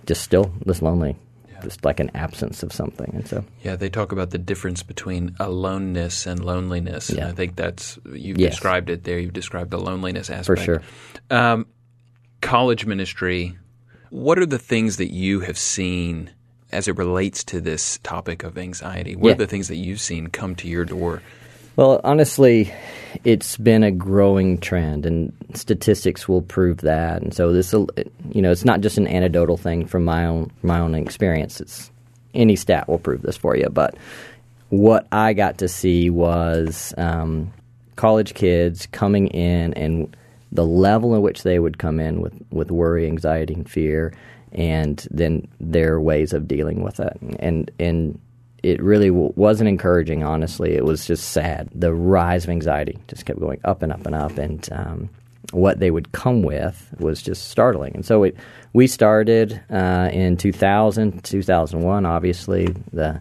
just 0.06 0.22
still 0.22 0.52
this 0.64 0.82
lonely, 0.82 1.16
yeah. 1.48 1.60
just 1.62 1.84
like 1.84 2.00
an 2.00 2.10
absence 2.14 2.62
of 2.62 2.72
something. 2.72 3.10
And 3.14 3.26
so, 3.28 3.44
yeah, 3.62 3.76
they 3.76 3.88
talk 3.88 4.12
about 4.12 4.30
the 4.30 4.38
difference 4.38 4.82
between 4.82 5.36
aloneness 5.38 6.26
and 6.26 6.44
loneliness. 6.44 7.10
Yeah. 7.10 7.22
And 7.22 7.30
I 7.30 7.32
think 7.32 7.56
that's 7.56 7.98
you've 8.12 8.38
yes. 8.38 8.52
described 8.52 8.90
it 8.90 9.04
there. 9.04 9.18
You've 9.18 9.32
described 9.32 9.70
the 9.70 9.78
loneliness 9.78 10.30
aspect 10.30 10.46
for 10.46 10.56
sure. 10.56 10.82
Um, 11.30 11.66
college 12.40 12.86
ministry. 12.86 13.56
What 14.10 14.38
are 14.38 14.46
the 14.46 14.58
things 14.58 14.96
that 14.96 15.12
you 15.12 15.40
have 15.40 15.58
seen 15.58 16.30
as 16.72 16.88
it 16.88 16.96
relates 16.96 17.44
to 17.44 17.60
this 17.60 17.98
topic 17.98 18.42
of 18.42 18.58
anxiety? 18.58 19.14
What 19.14 19.28
yeah. 19.28 19.34
are 19.34 19.38
the 19.38 19.46
things 19.46 19.68
that 19.68 19.76
you've 19.76 20.00
seen 20.00 20.28
come 20.28 20.54
to 20.56 20.68
your 20.68 20.84
door? 20.84 21.22
Well, 21.76 22.00
honestly, 22.04 22.72
it's 23.22 23.58
been 23.58 23.82
a 23.82 23.90
growing 23.90 24.58
trend, 24.58 25.04
and 25.04 25.32
statistics 25.52 26.26
will 26.26 26.40
prove 26.40 26.78
that. 26.78 27.20
And 27.20 27.34
so 27.34 27.52
this, 27.52 27.72
you 27.72 28.42
know, 28.42 28.50
it's 28.50 28.64
not 28.64 28.80
just 28.80 28.96
an 28.96 29.06
anecdotal 29.06 29.58
thing 29.58 29.86
from 29.86 30.04
my 30.04 30.24
own 30.24 30.50
my 30.62 30.80
own 30.80 30.94
experience. 30.94 31.60
It's 31.60 31.90
any 32.34 32.56
stat 32.56 32.88
will 32.88 32.98
prove 32.98 33.22
this 33.22 33.36
for 33.36 33.56
you. 33.56 33.68
But 33.68 33.94
what 34.70 35.06
I 35.12 35.34
got 35.34 35.58
to 35.58 35.68
see 35.68 36.08
was 36.10 36.94
um, 36.96 37.52
college 37.96 38.34
kids 38.34 38.86
coming 38.86 39.28
in 39.28 39.74
and 39.74 40.16
the 40.52 40.66
level 40.66 41.14
in 41.14 41.22
which 41.22 41.42
they 41.42 41.58
would 41.58 41.78
come 41.78 42.00
in 42.00 42.20
with, 42.20 42.32
with 42.50 42.70
worry, 42.70 43.06
anxiety, 43.06 43.52
and 43.52 43.68
fear, 43.68 44.14
and 44.52 45.06
then 45.10 45.46
their 45.60 46.00
ways 46.00 46.32
of 46.32 46.48
dealing 46.48 46.82
with 46.82 47.00
it. 47.00 47.18
And 47.38 47.70
and 47.78 48.18
it 48.66 48.82
really 48.82 49.08
w- 49.08 49.32
wasn't 49.36 49.68
encouraging. 49.68 50.24
Honestly, 50.24 50.74
it 50.74 50.84
was 50.84 51.06
just 51.06 51.30
sad. 51.30 51.68
The 51.72 51.94
rise 51.94 52.44
of 52.44 52.50
anxiety 52.50 52.98
just 53.06 53.24
kept 53.24 53.38
going 53.38 53.60
up 53.64 53.82
and 53.82 53.92
up 53.92 54.04
and 54.06 54.14
up, 54.14 54.36
and 54.38 54.68
um, 54.72 55.10
what 55.52 55.78
they 55.78 55.92
would 55.92 56.10
come 56.10 56.42
with 56.42 56.92
was 56.98 57.22
just 57.22 57.48
startling. 57.48 57.94
And 57.94 58.04
so 58.04 58.24
it, 58.24 58.36
we 58.72 58.88
started 58.88 59.62
uh, 59.70 60.10
in 60.12 60.36
2000, 60.36 61.22
2001. 61.22 62.06
Obviously, 62.06 62.66
the 62.92 63.20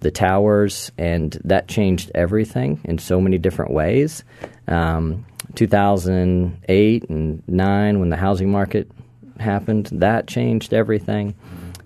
the 0.00 0.10
towers, 0.10 0.90
and 0.98 1.38
that 1.44 1.68
changed 1.68 2.10
everything 2.14 2.80
in 2.84 2.98
so 2.98 3.20
many 3.20 3.38
different 3.38 3.72
ways. 3.72 4.24
Um, 4.66 5.24
2008 5.54 7.10
and 7.10 7.42
9 7.46 8.00
when 8.00 8.08
the 8.08 8.16
housing 8.16 8.50
market 8.50 8.90
happened 9.38 9.88
that 9.92 10.26
changed 10.26 10.72
everything 10.72 11.34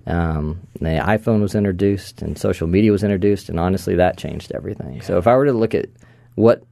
um, 0.06 0.61
the 0.80 0.87
iPhone 0.88 1.40
was 1.40 1.54
introduced 1.54 2.23
and 2.23 2.38
social 2.38 2.66
media 2.66 2.92
was 2.92 3.02
introduced, 3.02 3.49
and 3.49 3.58
honestly, 3.58 3.94
that 3.96 4.18
changed 4.18 4.52
everything. 4.52 4.96
Yeah. 4.96 5.02
So 5.02 5.18
if 5.18 5.26
I 5.26 5.37
were 5.37 5.46
to 5.46 5.52
look 5.52 5.75
at 5.75 5.87
what 6.34 6.64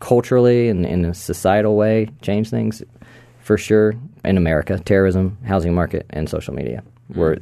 culturally 0.00 0.68
and 0.68 0.86
in 0.86 1.04
a 1.04 1.14
societal 1.14 1.76
way 1.76 2.08
changed 2.22 2.50
things, 2.50 2.82
for 3.48 3.56
sure 3.56 3.94
in 4.24 4.36
America, 4.36 4.78
terrorism, 4.78 5.38
housing 5.46 5.74
market, 5.74 6.04
and 6.10 6.28
social 6.28 6.52
media 6.54 6.82
mm-hmm. 7.10 7.20
were 7.20 7.38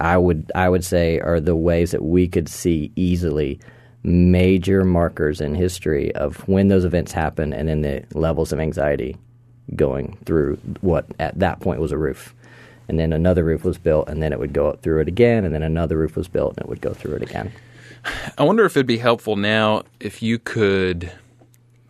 I 0.00 0.16
would 0.16 0.50
I 0.54 0.68
would 0.68 0.84
say 0.84 1.20
are 1.20 1.38
the 1.38 1.54
ways 1.54 1.92
that 1.92 2.02
we 2.02 2.26
could 2.26 2.48
see 2.48 2.90
easily 2.96 3.60
major 4.02 4.84
markers 4.84 5.40
in 5.40 5.54
history 5.54 6.14
of 6.16 6.36
when 6.48 6.68
those 6.68 6.84
events 6.84 7.12
happen 7.12 7.52
and 7.52 7.68
then 7.68 7.82
the 7.82 8.04
levels 8.14 8.52
of 8.52 8.58
anxiety 8.58 9.16
going 9.76 10.18
through 10.26 10.56
what 10.80 11.06
at 11.20 11.38
that 11.38 11.60
point 11.60 11.80
was 11.80 11.92
a 11.92 11.96
roof 11.98 12.34
and 12.88 12.98
then 12.98 13.12
another 13.12 13.44
roof 13.44 13.64
was 13.64 13.78
built, 13.78 14.08
and 14.08 14.22
then 14.22 14.32
it 14.32 14.38
would 14.38 14.52
go 14.52 14.68
up 14.68 14.82
through 14.82 15.00
it 15.00 15.08
again, 15.08 15.44
and 15.44 15.54
then 15.54 15.62
another 15.62 15.96
roof 15.96 16.16
was 16.16 16.28
built, 16.28 16.56
and 16.56 16.64
it 16.64 16.68
would 16.68 16.80
go 16.80 16.92
through 16.92 17.14
it 17.16 17.22
again. 17.22 17.52
I 18.38 18.44
wonder 18.44 18.64
if 18.64 18.76
it'd 18.76 18.86
be 18.86 18.98
helpful 18.98 19.36
now 19.36 19.84
if 20.00 20.22
you 20.22 20.38
could 20.38 21.10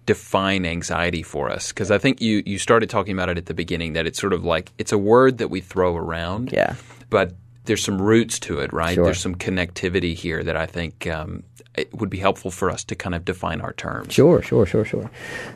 define 0.07 0.67
anxiety 0.67 1.23
for 1.23 1.51
us? 1.51 1.69
Because 1.69 1.91
I 1.91 1.99
think 1.99 2.21
you 2.21 2.43
you 2.47 2.59
started 2.59 2.91
talking 2.91 3.13
about 3.13 3.29
it 3.29 3.39
at 3.39 3.47
the 3.47 3.55
beginning 3.55 3.95
that 3.95 4.07
it's 4.07 4.21
sort 4.21 4.33
of 4.33 4.45
like 4.45 4.73
it's 4.79 4.93
a 4.93 4.99
word 4.99 5.39
that 5.39 5.49
we 5.49 5.61
throw 5.61 5.97
around. 5.97 6.53
Yeah. 6.53 6.75
But 7.11 7.35
there's 7.65 7.83
some 7.83 8.01
roots 8.01 8.39
to 8.41 8.59
it, 8.59 8.73
right? 8.73 8.95
Sure. 8.95 9.05
There's 9.05 9.21
some 9.21 9.35
connectivity 9.35 10.15
here 10.15 10.45
that 10.45 10.57
I 10.57 10.67
think 10.67 11.07
um, 11.07 11.43
it 11.75 11.93
would 11.95 12.11
be 12.11 12.19
helpful 12.19 12.51
for 12.51 12.71
us 12.71 12.85
to 12.85 12.95
kind 12.95 13.15
of 13.15 13.25
define 13.25 13.61
our 13.61 13.73
terms. 13.73 14.13
Sure, 14.13 14.43
sure, 14.43 14.67
sure, 14.67 14.85
sure. 14.85 15.11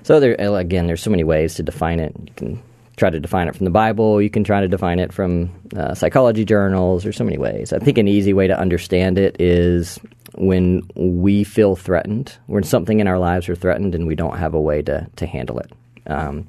So 0.05 0.19
there 0.19 0.35
again, 0.35 0.87
there's 0.87 1.03
so 1.03 1.11
many 1.11 1.25
ways 1.25 1.55
to 1.55 1.63
define 1.63 2.01
it. 2.01 2.15
You 2.19 2.33
can 2.35 2.63
try 2.99 3.09
to 3.11 3.21
define 3.21 3.49
it 3.49 3.57
from 3.57 3.65
the 3.65 3.71
Bible. 3.71 4.21
You 4.21 4.29
can 4.29 4.45
try 4.45 4.61
to 4.61 4.69
define 4.69 4.99
it 4.99 5.13
from 5.13 5.51
uh, 5.77 5.95
psychology 5.95 6.45
journals. 6.45 7.03
There's 7.05 7.17
so 7.17 7.25
many 7.25 7.39
ways. 7.39 7.73
I 7.73 7.79
think 7.79 7.97
an 7.99 8.09
easy 8.09 8.33
way 8.35 8.47
to 8.47 8.59
understand 8.59 9.17
it 9.19 9.41
is 9.41 9.99
when 10.35 10.83
we 10.95 11.45
feel 11.45 11.77
threatened, 11.77 12.37
when 12.47 12.63
something 12.65 13.01
in 13.01 13.07
our 13.09 13.19
lives 13.19 13.49
are 13.49 13.55
threatened, 13.55 13.95
and 13.95 14.07
we 14.07 14.15
don't 14.15 14.37
have 14.37 14.55
a 14.55 14.61
way 14.61 14.83
to 14.83 15.07
to 15.17 15.27
handle 15.27 15.59
it. 15.61 15.73
Um, 16.07 16.47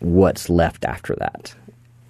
what's 0.00 0.48
left 0.50 0.84
after 0.84 1.14
that? 1.16 1.54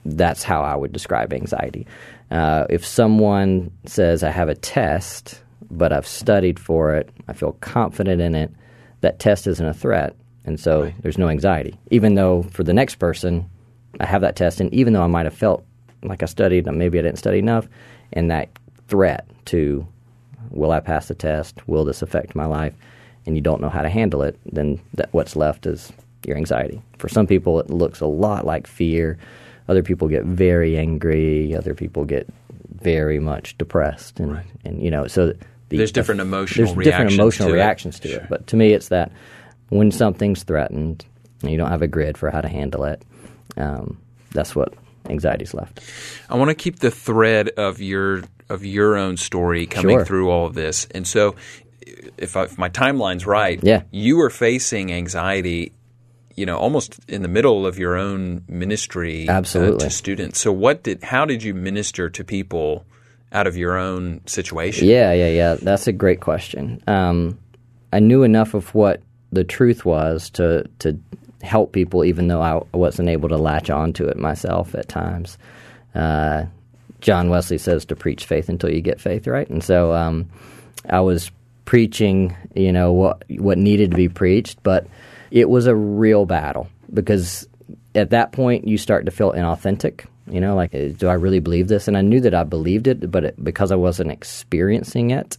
That's 0.04 0.42
how 0.42 0.62
I 0.62 0.74
would 0.74 0.92
describe 0.92 1.32
anxiety. 1.32 1.86
Uh, 2.30 2.66
if 2.70 2.84
someone 2.84 3.70
says, 3.86 4.22
"I 4.22 4.30
have 4.30 4.48
a 4.48 4.54
test," 4.54 5.40
but 5.70 5.92
I've 5.92 6.06
studied 6.06 6.58
for 6.58 6.94
it, 6.94 7.10
I 7.28 7.32
feel 7.32 7.52
confident 7.60 8.20
in 8.20 8.34
it. 8.34 8.50
That 9.00 9.18
test 9.18 9.46
isn't 9.46 9.64
a 9.66 9.74
threat, 9.74 10.14
and 10.44 10.58
so 10.58 10.82
Right. 10.84 10.94
there's 11.02 11.18
no 11.18 11.28
anxiety. 11.28 11.78
Even 11.90 12.14
though 12.14 12.42
for 12.50 12.64
the 12.64 12.72
next 12.74 12.96
person, 12.96 13.46
I 14.00 14.06
have 14.06 14.20
that 14.22 14.36
test, 14.36 14.60
and 14.60 14.72
even 14.72 14.92
though 14.92 15.02
I 15.02 15.06
might 15.08 15.26
have 15.26 15.34
felt 15.34 15.64
like 16.02 16.22
I 16.22 16.26
studied, 16.26 16.66
maybe 16.66 16.98
I 16.98 17.02
didn't 17.02 17.18
study 17.18 17.38
enough, 17.38 17.68
and 18.12 18.30
that 18.30 18.48
threat 18.88 19.26
to 19.46 19.86
will 20.50 20.70
I 20.70 20.80
pass 20.80 21.08
the 21.08 21.14
test? 21.14 21.66
Will 21.68 21.84
this 21.84 22.02
affect 22.02 22.34
my 22.34 22.46
life? 22.46 22.74
And 23.26 23.36
you 23.36 23.42
don't 23.42 23.60
know 23.60 23.68
how 23.68 23.82
to 23.82 23.88
handle 23.88 24.22
it, 24.22 24.38
then 24.46 24.80
that 24.94 25.12
what's 25.12 25.36
left 25.36 25.66
is 25.66 25.92
your 26.26 26.36
anxiety. 26.36 26.80
For 26.98 27.08
some 27.08 27.26
people, 27.26 27.60
it 27.60 27.68
looks 27.70 28.00
a 28.00 28.06
lot 28.06 28.46
like 28.46 28.66
fear. 28.66 29.18
Other 29.68 29.82
people 29.82 30.08
get 30.08 30.24
very 30.24 30.78
angry. 30.78 31.54
Other 31.54 31.74
people 31.74 32.04
get 32.04 32.26
very 32.80 33.18
much 33.18 33.58
depressed, 33.58 34.20
and 34.20 34.40
and 34.64 34.82
you 34.82 34.90
know 34.90 35.06
so. 35.06 35.34
The, 35.68 35.76
There's 35.76 35.92
different 35.92 36.22
emotional 36.22 36.72
there's 36.72 36.84
different 36.86 37.12
emotional 37.12 37.48
to 37.48 37.54
it. 37.54 37.58
reactions 37.58 38.00
to 38.00 38.08
it. 38.08 38.26
But 38.30 38.46
to 38.46 38.56
me, 38.56 38.72
it's 38.72 38.88
that 38.88 39.12
when 39.68 39.90
something's 39.90 40.42
threatened 40.42 41.04
and 41.42 41.50
you 41.50 41.58
don't 41.58 41.68
have 41.68 41.82
a 41.82 41.86
grid 41.86 42.16
for 42.16 42.30
how 42.30 42.40
to 42.40 42.48
handle 42.48 42.84
it, 42.84 43.02
um, 43.56 43.98
that's 44.32 44.54
what 44.54 44.74
anxiety's 45.08 45.54
left. 45.54 45.80
I 46.28 46.36
want 46.36 46.50
to 46.50 46.54
keep 46.54 46.80
the 46.80 46.90
thread 46.90 47.48
of 47.50 47.80
your 47.80 48.22
of 48.48 48.64
your 48.64 48.96
own 48.96 49.16
story 49.16 49.66
coming 49.66 49.96
Sure. 49.98 50.04
through 50.04 50.30
all 50.30 50.46
of 50.46 50.54
this. 50.54 50.86
And 50.92 51.06
so, 51.06 51.34
if, 52.16 52.34
I, 52.36 52.44
if 52.44 52.56
my 52.58 52.70
timeline's 52.70 53.26
right, 53.26 53.60
Yeah. 53.62 53.82
you 53.90 54.16
were 54.16 54.30
facing 54.30 54.90
anxiety, 54.90 55.72
you 56.34 56.46
know, 56.46 56.56
almost 56.56 56.98
in 57.08 57.20
the 57.20 57.28
middle 57.28 57.66
of 57.66 57.78
your 57.78 57.96
own 57.96 58.44
ministry 58.48 59.28
uh, 59.28 59.32
Absolutely. 59.32 59.80
to 59.80 59.90
students. 59.90 60.38
So, 60.40 60.50
what 60.52 60.82
did 60.82 61.02
how 61.02 61.24
did 61.26 61.42
you 61.42 61.52
minister 61.54 62.08
to 62.10 62.24
people 62.24 62.84
out 63.32 63.46
of 63.46 63.56
your 63.56 63.76
own 63.76 64.22
situation? 64.26 64.88
Yeah, 64.88 65.12
yeah, 65.12 65.28
yeah. 65.28 65.54
That's 65.60 65.86
a 65.86 65.92
great 65.92 66.20
question. 66.20 66.82
Um, 66.86 67.38
I 67.92 68.00
knew 68.00 68.22
enough 68.22 68.54
of 68.54 68.74
what 68.74 69.02
the 69.32 69.44
truth 69.44 69.84
was 69.84 70.30
to 70.30 70.64
to 70.78 70.98
help 71.42 71.72
people, 71.72 72.04
even 72.04 72.28
though 72.28 72.42
I 72.42 72.60
wasn't 72.76 73.08
able 73.08 73.28
to 73.28 73.36
latch 73.36 73.70
onto 73.70 74.06
it 74.06 74.16
myself 74.16 74.74
at 74.74 74.88
times. 74.88 75.38
Uh, 75.94 76.46
John 77.00 77.28
Wesley 77.28 77.58
says 77.58 77.84
to 77.86 77.96
preach 77.96 78.26
faith 78.26 78.48
until 78.48 78.70
you 78.70 78.80
get 78.80 79.00
faith, 79.00 79.26
right? 79.26 79.48
And 79.48 79.62
so 79.62 79.92
um, 79.92 80.28
I 80.88 81.00
was 81.00 81.30
preaching, 81.64 82.36
you 82.54 82.72
know, 82.72 82.92
what 82.92 83.22
what 83.28 83.58
needed 83.58 83.90
to 83.90 83.96
be 83.96 84.08
preached, 84.08 84.62
but 84.62 84.86
it 85.30 85.48
was 85.48 85.66
a 85.66 85.74
real 85.74 86.26
battle 86.26 86.68
because 86.92 87.46
at 87.94 88.10
that 88.10 88.32
point 88.32 88.66
you 88.66 88.78
start 88.78 89.04
to 89.04 89.10
feel 89.10 89.32
inauthentic. 89.32 90.06
You 90.30 90.40
know, 90.40 90.54
like, 90.54 90.72
do 90.72 91.08
I 91.08 91.14
really 91.14 91.40
believe 91.40 91.68
this? 91.68 91.88
And 91.88 91.96
I 91.96 92.02
knew 92.02 92.20
that 92.20 92.34
I 92.34 92.44
believed 92.44 92.86
it, 92.86 93.10
but 93.10 93.24
it, 93.24 93.42
because 93.42 93.72
I 93.72 93.76
wasn't 93.76 94.10
experiencing 94.10 95.10
it, 95.10 95.38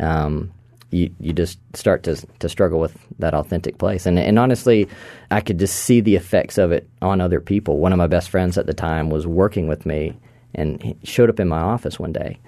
um, 0.00 0.52
you 0.90 1.10
you 1.20 1.32
just 1.32 1.58
start 1.74 2.02
to 2.04 2.16
to 2.38 2.48
struggle 2.48 2.80
with 2.80 2.96
that 3.18 3.34
authentic 3.34 3.78
place. 3.78 4.06
And 4.06 4.18
and 4.18 4.38
honestly, 4.38 4.88
I 5.30 5.40
could 5.40 5.58
just 5.58 5.76
see 5.76 6.00
the 6.00 6.16
effects 6.16 6.58
of 6.58 6.72
it 6.72 6.88
on 7.02 7.20
other 7.20 7.40
people. 7.40 7.78
One 7.78 7.92
of 7.92 7.98
my 7.98 8.06
best 8.06 8.30
friends 8.30 8.56
at 8.58 8.66
the 8.66 8.74
time 8.74 9.10
was 9.10 9.26
working 9.26 9.66
with 9.68 9.86
me, 9.86 10.16
and 10.54 10.82
he 10.82 10.96
showed 11.04 11.30
up 11.30 11.40
in 11.40 11.48
my 11.48 11.60
office 11.60 11.98
one 11.98 12.12
day, 12.12 12.38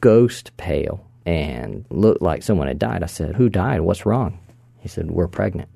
ghost 0.00 0.56
pale, 0.56 1.04
and 1.26 1.84
looked 1.90 2.22
like 2.22 2.42
someone 2.42 2.68
had 2.68 2.78
died. 2.78 3.02
I 3.02 3.06
said, 3.06 3.34
"Who 3.36 3.48
died? 3.48 3.80
What's 3.80 4.04
wrong?" 4.06 4.38
He 4.80 4.88
said, 4.88 5.10
"We're 5.10 5.28
pregnant," 5.28 5.68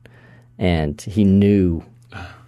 and 0.59 1.01
he 1.01 1.25
knew 1.25 1.83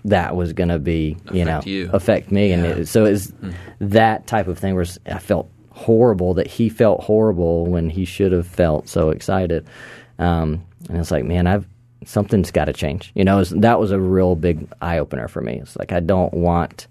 that 0.07 0.35
was 0.35 0.53
going 0.55 0.71
to 0.71 0.79
be 0.79 1.17
you 1.33 1.45
know 1.45 1.59
Affect 1.59 1.67
you. 1.67 1.91
affect 1.93 2.33
me, 2.33 2.53
and 2.53 2.63
Yeah. 2.63 2.71
it, 2.71 2.89
so 2.89 3.05
it's 3.05 3.31
hmm. 3.31 3.51
that 3.81 4.27
type 4.27 4.49
of 4.49 4.59
thing 4.59 4.75
where 4.75 4.87
I 5.07 5.19
felt 5.19 5.51
horrible 5.71 6.35
that 6.35 6.47
he 6.47 6.69
felt 6.69 7.03
horrible 7.03 7.67
when 7.67 7.91
he 7.91 8.05
should 8.05 8.33
have 8.33 8.47
felt 8.47 8.89
so 8.89 9.11
excited, 9.11 9.67
um, 10.19 10.65
and 10.89 10.99
it's 10.99 11.11
like, 11.11 11.25
man, 11.25 11.47
I've 11.47 11.67
something's 12.05 12.51
got 12.51 12.65
to 12.65 12.73
change. 12.73 13.13
You 13.15 13.25
know, 13.25 13.41
it's, 13.41 13.51
that 13.51 13.79
was 13.79 13.91
a 13.91 14.01
real 14.01 14.35
big 14.35 14.67
eye 14.81 14.99
opener 14.99 15.29
for 15.29 15.43
me. 15.43 15.61
It's 15.61 15.77
like 15.77 15.93
I 15.93 16.01
don't 16.01 16.33
want 16.33 16.87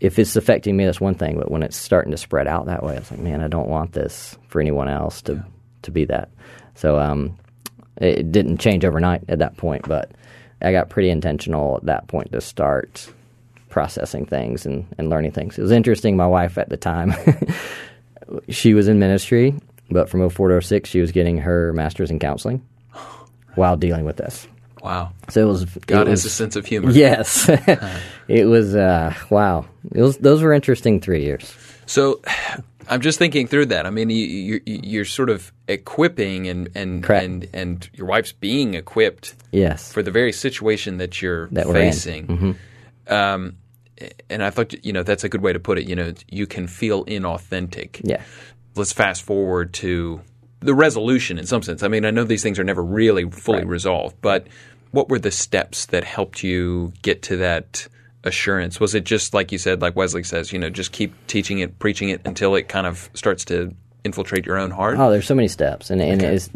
if 0.00 0.18
it's 0.18 0.36
affecting 0.36 0.76
me, 0.76 0.84
that's 0.84 1.00
one 1.00 1.14
thing. 1.14 1.38
But 1.38 1.50
when 1.50 1.62
it's 1.62 1.76
starting 1.76 2.12
to 2.12 2.16
spread 2.16 2.46
out 2.46 2.66
that 2.66 2.82
way, 2.82 2.96
it's 2.96 3.10
like, 3.10 3.20
man, 3.20 3.40
I 3.40 3.48
don't 3.48 3.68
want 3.68 3.92
this 3.92 4.36
for 4.48 4.60
anyone 4.60 4.88
else 4.88 5.22
to 5.22 5.44
to 5.82 5.90
be 5.90 6.04
that. 6.06 6.30
So 6.74 6.98
um, 6.98 7.36
it 8.00 8.30
didn't 8.30 8.58
change 8.58 8.84
overnight 8.84 9.24
at 9.28 9.38
that 9.40 9.56
point, 9.56 9.86
but 9.88 10.10
I 10.60 10.72
got 10.72 10.90
pretty 10.90 11.10
intentional 11.10 11.76
at 11.76 11.86
that 11.86 12.08
point 12.08 12.32
to 12.32 12.40
start 12.40 13.12
processing 13.68 14.26
things 14.26 14.66
and, 14.66 14.86
and 14.98 15.10
learning 15.10 15.32
things. 15.32 15.58
It 15.58 15.62
was 15.62 15.70
interesting. 15.70 16.16
My 16.16 16.26
wife 16.26 16.58
at 16.58 16.68
the 16.68 16.76
time, 16.76 17.14
she 18.48 18.74
was 18.74 18.88
in 18.88 18.98
ministry, 18.98 19.54
but 19.90 20.08
from 20.08 20.28
04 20.28 20.48
to 20.48 20.60
06, 20.62 20.88
she 20.88 21.00
was 21.00 21.12
getting 21.12 21.38
her 21.38 21.72
master's 21.72 22.10
in 22.10 22.18
counseling 22.18 22.66
while 23.54 23.76
dealing 23.76 24.04
with 24.04 24.16
this. 24.16 24.46
Wow. 24.82 25.12
So 25.28 25.42
it 25.42 25.50
was 25.50 25.64
God 25.64 26.02
it 26.02 26.10
has 26.10 26.24
was, 26.24 26.26
a 26.26 26.30
sense 26.30 26.56
of 26.56 26.64
humor. 26.64 26.90
Yes, 26.90 27.48
it 28.28 28.44
was. 28.46 28.74
Uh, 28.76 29.12
wow, 29.28 29.66
it 29.92 30.00
was. 30.00 30.18
Those 30.18 30.40
were 30.42 30.52
interesting 30.52 31.00
three 31.00 31.24
years. 31.24 31.52
So 31.86 32.20
I'm 32.88 33.00
just 33.00 33.18
thinking 33.18 33.48
through 33.48 33.66
that. 33.66 33.86
I 33.86 33.90
mean, 33.90 34.08
you, 34.08 34.24
you're, 34.24 34.60
you're 34.64 35.04
sort 35.04 35.30
of 35.30 35.52
equipping 35.66 36.48
and 36.48 36.70
and, 36.76 37.02
Correct. 37.02 37.24
and 37.24 37.48
and 37.52 37.90
your 37.92 38.06
wife's 38.06 38.32
being 38.32 38.74
equipped 38.74 39.34
Yes, 39.50 39.92
for 39.92 40.02
the 40.02 40.12
very 40.12 40.32
situation 40.32 40.98
that 40.98 41.20
you're 41.20 41.48
That 41.48 41.66
facing. 41.66 42.56
Um, 43.08 43.56
and 44.30 44.42
I 44.42 44.50
thought, 44.50 44.72
you 44.84 44.92
know, 44.92 45.02
that's 45.02 45.24
a 45.24 45.28
good 45.28 45.42
way 45.42 45.52
to 45.52 45.58
put 45.60 45.78
it. 45.78 45.88
You 45.88 45.96
know, 45.96 46.12
you 46.30 46.46
can 46.46 46.66
feel 46.66 47.04
inauthentic. 47.06 48.00
yeah, 48.04 48.22
Let's 48.74 48.92
fast 48.92 49.22
forward 49.22 49.72
to 49.74 50.20
the 50.60 50.74
resolution 50.74 51.38
in 51.38 51.46
some 51.46 51.62
sense. 51.62 51.82
I 51.82 51.88
mean, 51.88 52.04
I 52.04 52.10
know 52.10 52.24
these 52.24 52.42
things 52.42 52.58
are 52.58 52.64
never 52.64 52.82
really 52.84 53.28
fully 53.30 53.58
Right. 53.58 53.66
resolved, 53.66 54.16
but 54.22 54.46
what 54.90 55.08
were 55.08 55.18
the 55.18 55.30
steps 55.30 55.86
that 55.86 56.04
helped 56.04 56.42
you 56.42 56.92
get 57.02 57.22
to 57.22 57.36
that 57.38 57.86
assurance? 58.24 58.80
Was 58.80 58.94
it 58.94 59.04
just 59.04 59.34
like 59.34 59.52
you 59.52 59.58
said, 59.58 59.80
like 59.82 59.94
Wesley 59.96 60.22
says, 60.24 60.52
you 60.52 60.58
know, 60.58 60.70
just 60.70 60.92
keep 60.92 61.14
teaching 61.26 61.58
it, 61.60 61.78
preaching 61.78 62.08
it 62.08 62.20
until 62.24 62.54
it 62.56 62.68
kind 62.68 62.86
of 62.86 63.08
starts 63.14 63.44
to 63.46 63.74
infiltrate 64.04 64.46
your 64.46 64.58
own 64.58 64.70
heart? 64.70 64.96
Oh, 64.98 65.10
there's 65.10 65.26
so 65.26 65.34
many 65.34 65.48
steps, 65.48 65.90
and 65.90 66.00
and 66.00 66.22
Okay. 66.22 66.34
it's, 66.34 66.50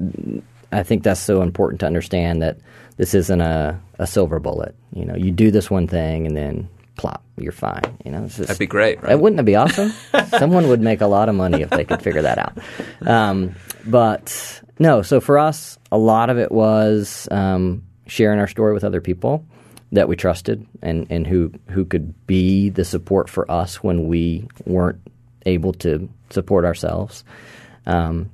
I 0.73 0.83
think 0.83 1.03
that's 1.03 1.21
so 1.21 1.43
important 1.43 1.81
to 1.81 1.87
understand 1.87 2.41
that 2.43 2.59
this 2.97 3.15
isn't 3.15 3.41
a, 3.41 3.79
a 3.99 4.07
silver 4.07 4.39
bullet. 4.41 4.75
You 4.95 5.05
know, 5.05 5.15
you 5.15 5.31
do 5.31 5.51
this 5.51 5.71
one 5.71 5.87
thing 5.87 6.27
and 6.27 6.37
then 6.37 6.69
plop, 7.03 7.25
you're 7.37 7.51
fine. 7.51 7.99
You 8.05 8.13
know, 8.13 8.23
just, 8.27 8.39
That'd 8.39 8.59
be 8.59 8.67
great, 8.67 9.03
right? 9.03 9.09
That 9.09 9.21
wouldn't 9.21 9.41
it 9.41 9.45
be 9.45 9.57
awesome? 9.57 9.93
Someone 10.39 10.69
would 10.69 10.81
make 10.81 11.01
a 11.01 11.09
lot 11.09 11.29
of 11.29 11.35
money 11.35 11.61
if 11.61 11.71
they 11.71 11.85
could 11.85 12.01
figure 12.01 12.23
that 12.23 12.39
out. 12.39 12.57
Um, 13.05 13.57
but 13.85 14.63
no, 14.79 15.03
so 15.03 15.21
for 15.21 15.37
us, 15.37 15.79
a 15.91 15.99
lot 15.99 16.31
of 16.31 16.39
it 16.39 16.53
was 16.53 17.27
um, 17.33 17.83
sharing 18.07 18.39
our 18.39 18.47
story 18.47 18.73
with 18.73 18.85
other 18.85 19.01
people 19.01 19.45
that 19.91 20.07
we 20.07 20.15
trusted 20.15 20.65
and, 20.81 21.09
and 21.11 21.27
who 21.27 21.53
who 21.71 21.85
could 21.85 22.15
be 22.29 22.71
the 22.71 22.85
support 22.85 23.29
for 23.29 23.51
us 23.51 23.83
when 23.83 24.07
we 24.07 24.47
weren't 24.65 25.01
able 25.45 25.73
to 25.73 26.09
support 26.31 26.65
ourselves. 26.65 27.25
Um, 27.85 28.31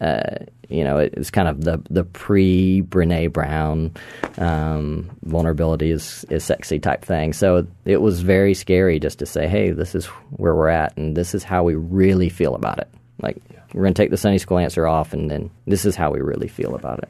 uh, 0.00 0.46
you 0.68 0.84
know, 0.84 0.98
it 0.98 1.16
was 1.16 1.30
kind 1.30 1.48
of 1.48 1.64
the 1.64 1.82
the 1.88 2.04
pre 2.04 2.82
Brene 2.82 3.32
Brown 3.32 3.92
um, 4.36 5.10
vulnerability 5.22 5.90
is 5.90 6.26
is 6.28 6.44
sexy 6.44 6.78
type 6.78 7.04
thing. 7.04 7.32
So 7.32 7.66
it 7.84 8.02
was 8.02 8.20
very 8.20 8.54
scary 8.54 9.00
just 9.00 9.18
to 9.20 9.26
say, 9.26 9.48
hey, 9.48 9.70
this 9.70 9.94
is 9.94 10.06
where 10.30 10.54
we're 10.54 10.68
at, 10.68 10.96
and 10.96 11.16
this 11.16 11.34
is 11.34 11.42
how 11.42 11.62
we 11.62 11.74
really 11.74 12.28
feel 12.28 12.54
about 12.54 12.78
it. 12.78 12.88
Like 13.22 13.38
we're 13.72 13.82
going 13.82 13.94
to 13.94 14.02
take 14.02 14.10
the 14.10 14.16
Sunday 14.16 14.38
school 14.38 14.58
answer 14.58 14.86
off, 14.86 15.12
and 15.12 15.30
then 15.30 15.50
this 15.66 15.84
is 15.84 15.96
how 15.96 16.10
we 16.10 16.20
really 16.20 16.48
feel 16.48 16.74
about 16.74 16.98
it. 17.00 17.08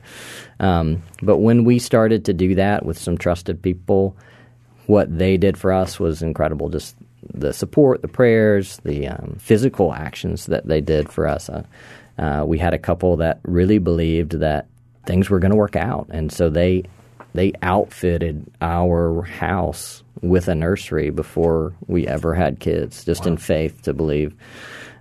Um, 0.60 1.02
but 1.20 1.38
when 1.38 1.64
we 1.64 1.80
started 1.80 2.24
to 2.26 2.32
do 2.32 2.54
that 2.56 2.84
with 2.84 2.98
some 2.98 3.18
trusted 3.18 3.60
people, 3.60 4.16
what 4.86 5.16
they 5.16 5.36
did 5.36 5.56
for 5.56 5.72
us 5.72 5.98
was 5.98 6.22
incredible. 6.22 6.68
Just 6.68 6.96
the 7.34 7.52
support, 7.52 8.02
the 8.02 8.08
prayers, 8.08 8.78
the 8.84 9.08
um, 9.08 9.36
physical 9.40 9.92
actions 9.92 10.46
that 10.46 10.66
they 10.66 10.80
did 10.80 11.10
for 11.10 11.26
us. 11.26 11.48
Uh, 11.48 11.64
uh, 12.18 12.44
we 12.46 12.58
had 12.58 12.74
a 12.74 12.78
couple 12.78 13.16
that 13.18 13.40
really 13.44 13.78
believed 13.78 14.32
that 14.32 14.66
things 15.06 15.30
were 15.30 15.38
going 15.38 15.50
to 15.50 15.56
work 15.56 15.76
out, 15.76 16.08
and 16.10 16.32
so 16.32 16.50
they 16.50 16.84
they 17.34 17.52
outfitted 17.62 18.50
our 18.60 19.22
house 19.22 20.02
with 20.22 20.48
a 20.48 20.54
nursery 20.54 21.10
before 21.10 21.74
we 21.86 22.06
ever 22.06 22.34
had 22.34 22.58
kids, 22.58 23.04
just 23.04 23.22
wow. 23.22 23.32
in 23.32 23.36
faith 23.36 23.82
to 23.82 23.94
believe 23.94 24.34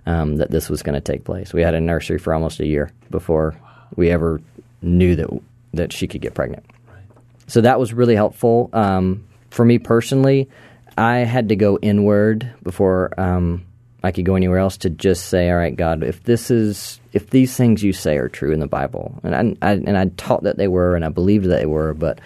um, 0.06 0.36
that 0.36 0.50
this 0.50 0.70
was 0.70 0.82
going 0.82 0.94
to 0.94 1.00
take 1.00 1.24
place. 1.24 1.52
We 1.52 1.62
had 1.62 1.74
a 1.74 1.80
nursery 1.80 2.18
for 2.18 2.32
almost 2.32 2.60
a 2.60 2.66
year 2.66 2.90
before 3.10 3.56
we 3.96 4.10
ever 4.10 4.40
knew 4.82 5.16
that 5.16 5.28
that 5.74 5.92
she 5.92 6.06
could 6.06 6.20
get 6.20 6.34
pregnant. 6.34 6.64
Right. 6.88 7.02
So 7.46 7.60
that 7.60 7.78
was 7.78 7.92
really 7.92 8.14
helpful 8.14 8.70
um, 8.72 9.26
for 9.50 9.64
me 9.64 9.78
personally. 9.78 10.48
I 10.96 11.18
had 11.18 11.50
to 11.50 11.56
go 11.56 11.78
inward 11.80 12.50
before 12.62 13.12
um, 13.20 13.64
I 14.02 14.12
could 14.12 14.24
go 14.24 14.36
anywhere 14.36 14.58
else 14.58 14.76
to 14.78 14.90
just 14.90 15.26
say, 15.26 15.50
"All 15.50 15.56
right, 15.56 15.74
God, 15.74 16.02
if 16.02 16.22
this 16.24 16.50
is 16.50 17.00
if 17.12 17.30
these 17.30 17.56
things 17.56 17.82
you 17.82 17.92
say 17.92 18.16
are 18.16 18.28
true 18.28 18.52
in 18.52 18.60
the 18.60 18.66
Bible," 18.66 19.18
and 19.22 19.34
I, 19.34 19.68
I 19.70 19.72
and 19.72 19.98
I 19.98 20.06
taught 20.16 20.44
that 20.44 20.56
they 20.56 20.68
were, 20.68 20.94
and 20.94 21.04
I 21.04 21.08
believed 21.08 21.46
that 21.46 21.58
they 21.58 21.66
were, 21.66 21.94
but 21.94 22.20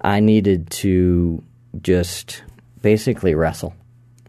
I 0.00 0.20
needed 0.20 0.70
to 0.70 1.42
just 1.82 2.42
basically 2.82 3.34
wrestle 3.34 3.74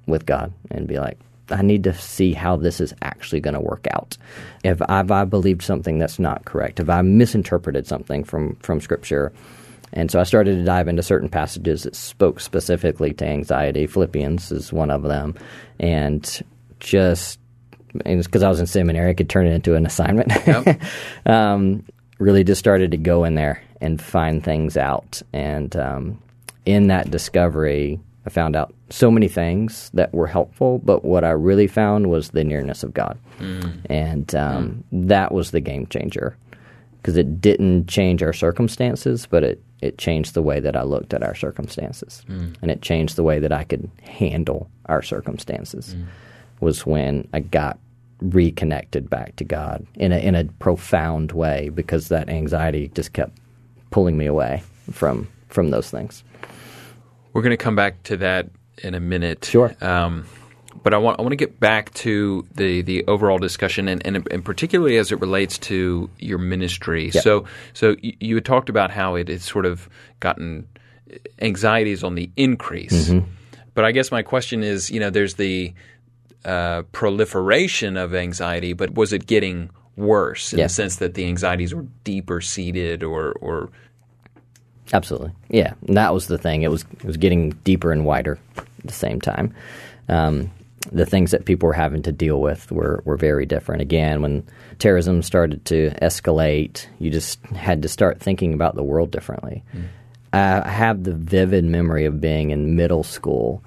with 0.05 0.25
God 0.25 0.51
and 0.69 0.87
be 0.87 0.99
like, 0.99 1.17
I 1.49 1.61
need 1.61 1.83
to 1.85 1.93
see 1.93 2.33
how 2.33 2.55
this 2.55 2.79
is 2.79 2.93
actually 3.01 3.41
going 3.41 3.53
to 3.53 3.59
work 3.59 3.87
out. 3.91 4.17
If 4.63 4.81
I've 4.87 5.11
I 5.11 5.25
believed 5.25 5.61
something 5.61 5.97
that's 5.97 6.19
not 6.19 6.45
correct, 6.45 6.79
if 6.79 6.89
I 6.89 7.01
misinterpreted 7.01 7.87
something 7.87 8.23
from 8.23 8.55
from 8.57 8.81
Scripture, 8.81 9.31
and 9.93 10.09
so 10.09 10.19
I 10.19 10.23
started 10.23 10.57
to 10.57 10.63
dive 10.63 10.87
into 10.87 11.03
certain 11.03 11.29
passages 11.29 11.83
that 11.83 11.95
spoke 11.95 12.39
specifically 12.39 13.13
to 13.13 13.25
anxiety. 13.25 13.87
Philippians 13.87 14.51
is 14.51 14.71
one 14.71 14.91
of 14.91 15.03
them, 15.03 15.35
and 15.79 16.41
just 16.81 17.39
because 18.03 18.43
I 18.43 18.49
was 18.49 18.59
in 18.59 18.67
seminary, 18.67 19.09
I 19.09 19.13
could 19.13 19.29
turn 19.29 19.47
it 19.47 19.53
into 19.53 19.75
an 19.75 19.85
assignment. 19.85 20.31
Yep. 20.45 20.81
um, 21.25 21.85
really, 22.19 22.43
just 22.43 22.59
started 22.59 22.91
to 22.91 22.97
go 22.97 23.23
in 23.23 23.35
there 23.35 23.63
and 23.79 24.01
find 24.01 24.43
things 24.43 24.75
out, 24.75 25.21
and 25.31 25.75
um, 25.77 26.21
in 26.65 26.87
that 26.87 27.09
discovery, 27.09 27.99
I 28.25 28.29
found 28.29 28.55
out 28.55 28.73
so 28.89 29.09
many 29.09 29.27
things 29.27 29.89
that 29.93 30.13
were 30.13 30.27
helpful, 30.27 30.79
but 30.79 31.03
what 31.03 31.23
I 31.23 31.31
really 31.31 31.67
found 31.67 32.09
was 32.09 32.29
the 32.29 32.43
nearness 32.43 32.83
of 32.83 32.93
God. 32.93 33.17
Mm. 33.39 33.85
And 33.89 34.35
um, 34.35 34.83
mm. 34.93 35.07
that 35.07 35.31
was 35.31 35.51
the 35.51 35.59
game 35.59 35.87
changer 35.87 36.37
because 37.01 37.17
it 37.17 37.41
didn't 37.41 37.87
change 37.87 38.21
our 38.21 38.33
circumstances, 38.33 39.25
but 39.25 39.43
it, 39.43 39.63
it 39.81 39.97
changed 39.97 40.35
the 40.35 40.43
way 40.43 40.59
that 40.59 40.75
I 40.75 40.83
looked 40.83 41.15
at 41.15 41.23
our 41.23 41.33
circumstances. 41.33 42.23
Mm. 42.29 42.55
And 42.61 42.69
it 42.69 42.83
changed 42.83 43.15
the 43.15 43.23
way 43.23 43.39
that 43.39 43.51
I 43.51 43.63
could 43.63 43.89
handle 44.03 44.69
our 44.85 45.01
circumstances, 45.01 45.95
mm. 45.95 46.05
Was 46.61 46.85
when 46.85 47.27
I 47.33 47.41
got 47.41 47.79
reconnected 48.21 49.09
back 49.09 49.35
to 49.37 49.43
God 49.43 49.85
in 49.95 50.11
a, 50.11 50.17
in 50.17 50.35
a 50.35 50.45
profound 50.45 51.31
way 51.31 51.69
because 51.69 52.07
that 52.09 52.29
anxiety 52.29 52.89
just 52.93 53.13
kept 53.13 53.37
pulling 53.89 54.17
me 54.17 54.27
away 54.27 54.63
from, 54.91 55.27
from 55.49 55.71
those 55.71 55.89
things. 55.89 56.23
We're 57.33 57.41
going 57.41 57.51
to 57.51 57.57
come 57.57 57.75
back 57.75 58.03
to 58.03 58.17
that 58.17 58.49
in 58.77 58.93
a 58.93 58.99
minute. 58.99 59.45
Sure. 59.45 59.75
Um, 59.81 60.25
but 60.83 60.93
I 60.93 60.97
want 60.97 61.19
I 61.19 61.21
want 61.21 61.33
to 61.33 61.37
get 61.37 61.59
back 61.59 61.93
to 61.95 62.47
the 62.55 62.81
the 62.81 63.05
overall 63.05 63.37
discussion, 63.37 63.87
and, 63.87 64.05
and, 64.05 64.27
and 64.31 64.43
particularly 64.43 64.97
as 64.97 65.11
it 65.11 65.19
relates 65.19 65.57
to 65.59 66.09
your 66.17 66.37
ministry. 66.37 67.11
So 67.11 67.45
so 67.73 67.95
you, 68.01 68.13
you, 68.19 68.35
had 68.35 68.45
talked 68.45 68.69
about 68.69 68.89
how 68.89 69.15
it 69.15 69.27
had 69.27 69.41
sort 69.41 69.65
of 69.65 69.89
gotten 70.21 70.67
anxieties 71.39 72.03
on 72.03 72.15
the 72.15 72.31
increase. 72.35 73.09
Mm-hmm. 73.09 73.27
But 73.73 73.85
I 73.85 73.91
guess 73.91 74.11
my 74.11 74.21
question 74.21 74.63
is, 74.63 74.89
you 74.89 74.99
know, 74.99 75.09
there's 75.09 75.35
the 75.35 75.73
uh, 76.45 76.83
proliferation 76.91 77.97
of 77.97 78.13
anxiety, 78.13 78.73
but 78.73 78.93
was 78.95 79.13
it 79.13 79.25
getting 79.27 79.69
worse 79.95 80.53
in 80.53 80.59
yeah. 80.59 80.65
the 80.65 80.69
sense 80.69 80.97
that 80.97 81.13
the 81.13 81.25
anxieties 81.25 81.73
were 81.75 81.85
deeper 82.03 82.41
seated 82.41 83.03
or 83.03 83.33
or 83.33 83.69
Absolutely, 84.93 85.31
yeah. 85.49 85.73
And 85.87 85.95
that 85.95 86.13
was 86.13 86.27
the 86.27 86.37
thing. 86.37 86.63
It 86.63 86.71
was 86.71 86.85
it 86.93 87.05
was 87.05 87.17
getting 87.17 87.51
deeper 87.63 87.91
and 87.91 88.05
wider 88.05 88.39
at 88.57 88.65
the 88.83 88.93
same 88.93 89.21
time. 89.21 89.53
Um, 90.09 90.51
the 90.91 91.05
things 91.05 91.31
that 91.31 91.45
people 91.45 91.67
were 91.67 91.73
having 91.73 92.01
to 92.03 92.11
deal 92.11 92.41
with 92.41 92.71
were, 92.71 93.01
were 93.05 93.15
very 93.15 93.45
different. 93.45 93.81
Again, 93.81 94.21
when 94.21 94.43
terrorism 94.79 95.21
started 95.21 95.63
to 95.65 95.91
escalate, 96.01 96.87
you 96.99 97.11
just 97.11 97.43
had 97.47 97.83
to 97.83 97.87
start 97.87 98.19
thinking 98.19 98.53
about 98.53 98.75
the 98.75 98.83
world 98.83 99.11
differently. 99.11 99.63
Mm. 99.75 99.83
I 100.33 100.69
have 100.69 101.03
the 101.03 101.13
vivid 101.13 101.65
memory 101.65 102.05
of 102.05 102.21
being 102.21 102.51
in 102.51 102.75
middle 102.75 103.03
school 103.03 103.63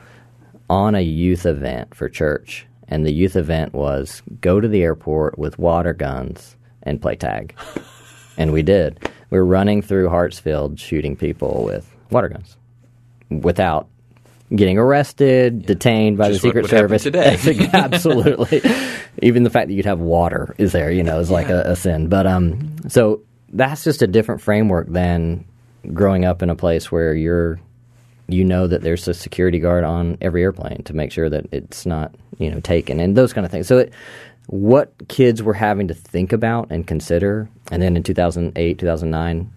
on 0.68 0.94
a 0.94 1.00
youth 1.00 1.46
event 1.46 1.94
for 1.94 2.08
church, 2.08 2.66
and 2.88 3.04
the 3.04 3.12
youth 3.12 3.36
event 3.36 3.72
was 3.72 4.22
go 4.40 4.60
to 4.60 4.68
the 4.68 4.82
airport 4.82 5.38
with 5.38 5.58
water 5.58 5.92
guns 5.92 6.56
and 6.82 7.00
play 7.00 7.16
tag. 7.16 7.54
and 8.36 8.52
we 8.52 8.62
did 8.62 8.98
we 9.34 9.40
were 9.40 9.44
running 9.44 9.82
through 9.82 10.08
Hartsfield 10.08 10.78
shooting 10.78 11.16
people 11.16 11.64
with 11.64 11.92
water 12.10 12.28
guns 12.28 12.56
without 13.30 13.88
getting 14.54 14.78
arrested, 14.78 15.62
yeah. 15.62 15.66
detained 15.66 16.18
by 16.18 16.28
Just 16.28 16.42
the 16.42 16.48
Secret 16.48 16.68
Service 16.68 17.02
today. 17.02 17.36
Absolutely. 17.72 18.62
Even 19.22 19.42
the 19.42 19.50
fact 19.50 19.66
that 19.66 19.74
you'd 19.74 19.86
have 19.86 19.98
water 19.98 20.54
is 20.56 20.70
there, 20.70 20.92
you 20.92 21.02
know, 21.02 21.18
is 21.18 21.32
like 21.32 21.48
yeah. 21.48 21.62
a, 21.62 21.72
a, 21.72 21.76
sin. 21.76 22.08
But 22.08 22.28
um, 22.28 22.76
so 22.88 23.22
that's 23.52 23.82
just 23.82 24.02
a 24.02 24.06
different 24.06 24.40
framework 24.40 24.86
than 24.88 25.44
growing 25.92 26.24
up 26.24 26.40
in 26.40 26.48
a 26.48 26.54
place 26.54 26.92
where 26.92 27.12
you're 27.12 27.58
you 28.28 28.44
know 28.44 28.66
that 28.66 28.82
there's 28.82 29.06
a 29.08 29.14
security 29.14 29.58
guard 29.58 29.84
on 29.84 30.16
every 30.20 30.42
airplane 30.42 30.82
to 30.84 30.94
make 30.94 31.12
sure 31.12 31.28
that 31.28 31.46
it's 31.52 31.86
not 31.86 32.14
you 32.38 32.50
know 32.50 32.60
taken 32.60 33.00
and 33.00 33.16
those 33.16 33.32
kind 33.32 33.44
of 33.44 33.50
things. 33.50 33.66
So 33.66 33.78
it, 33.78 33.92
what 34.46 34.92
kids 35.08 35.42
were 35.42 35.54
having 35.54 35.88
to 35.88 35.94
think 35.94 36.32
about 36.32 36.70
and 36.70 36.86
consider. 36.86 37.48
And 37.70 37.82
then 37.82 37.96
in 37.96 38.02
2008, 38.02 38.78
2009, 38.78 39.52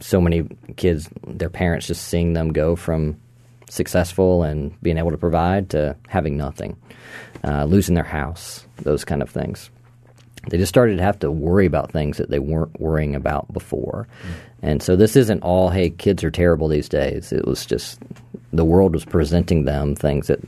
so 0.00 0.20
many 0.20 0.46
kids, 0.76 1.08
their 1.26 1.48
parents 1.48 1.86
just 1.86 2.06
seeing 2.08 2.34
them 2.34 2.52
go 2.52 2.76
from 2.76 3.18
successful 3.70 4.42
and 4.42 4.80
being 4.82 4.98
able 4.98 5.10
to 5.10 5.16
provide 5.16 5.70
to 5.70 5.96
having 6.08 6.36
nothing, 6.36 6.76
uh, 7.44 7.64
losing 7.64 7.94
their 7.94 8.04
house, 8.04 8.66
those 8.76 9.04
kind 9.04 9.22
of 9.22 9.30
things. 9.30 9.70
They 10.48 10.58
just 10.58 10.68
started 10.68 10.96
to 10.96 11.02
have 11.02 11.18
to 11.20 11.30
worry 11.30 11.66
about 11.66 11.92
things 11.92 12.18
that 12.18 12.30
they 12.30 12.38
weren't 12.38 12.80
worrying 12.80 13.14
about 13.14 13.52
before. 13.52 14.06
Mm. 14.22 14.34
And 14.62 14.82
so 14.82 14.96
this 14.96 15.16
isn't 15.16 15.42
all, 15.42 15.70
hey, 15.70 15.90
kids 15.90 16.22
are 16.24 16.30
terrible 16.30 16.68
these 16.68 16.88
days. 16.88 17.32
It 17.32 17.46
was 17.46 17.66
just 17.66 18.00
the 18.52 18.64
world 18.64 18.94
was 18.94 19.04
presenting 19.04 19.64
them 19.64 19.94
things 19.94 20.28
that 20.28 20.40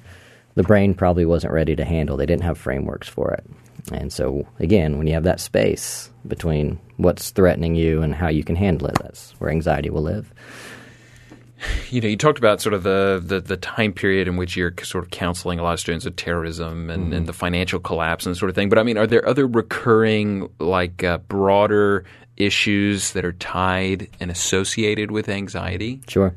the 0.54 0.62
brain 0.62 0.94
probably 0.94 1.24
wasn't 1.24 1.52
ready 1.52 1.76
to 1.76 1.84
handle. 1.84 2.16
They 2.16 2.26
didn't 2.26 2.44
have 2.44 2.58
frameworks 2.58 3.08
for 3.08 3.32
it. 3.32 3.44
And 3.92 4.12
so, 4.12 4.46
again, 4.58 4.98
when 4.98 5.06
you 5.06 5.14
have 5.14 5.24
that 5.24 5.40
space 5.40 6.10
between 6.26 6.78
what's 6.96 7.30
threatening 7.30 7.74
you 7.74 8.02
and 8.02 8.14
how 8.14 8.28
you 8.28 8.44
can 8.44 8.56
handle 8.56 8.88
it, 8.88 8.98
that's 9.00 9.32
where 9.38 9.50
anxiety 9.50 9.90
will 9.90 10.02
live. 10.02 10.32
You 11.90 12.02
know, 12.02 12.08
you 12.08 12.16
talked 12.16 12.38
about 12.38 12.60
sort 12.60 12.74
of 12.74 12.82
the, 12.82 13.20
the, 13.24 13.40
the 13.40 13.56
time 13.56 13.92
period 13.92 14.28
in 14.28 14.36
which 14.36 14.56
you're 14.56 14.74
sort 14.82 15.04
of 15.04 15.10
counseling 15.10 15.58
a 15.58 15.62
lot 15.62 15.72
of 15.72 15.80
students 15.80 16.04
of 16.04 16.16
terrorism 16.16 16.90
and, 16.90 17.04
mm-hmm. 17.04 17.12
and 17.14 17.26
the 17.26 17.32
financial 17.32 17.80
collapse 17.80 18.26
and 18.26 18.36
sort 18.36 18.50
of 18.50 18.54
thing. 18.54 18.68
But 18.68 18.78
I 18.78 18.82
mean, 18.82 18.98
are 18.98 19.06
there 19.06 19.26
other 19.26 19.46
recurring, 19.46 20.50
like 20.58 21.02
uh, 21.02 21.18
broader 21.18 22.04
issues 22.36 23.12
that 23.12 23.24
are 23.24 23.32
tied 23.32 24.08
and 24.20 24.30
associated 24.30 25.10
with 25.10 25.28
anxiety? 25.28 26.00
Sure. 26.08 26.34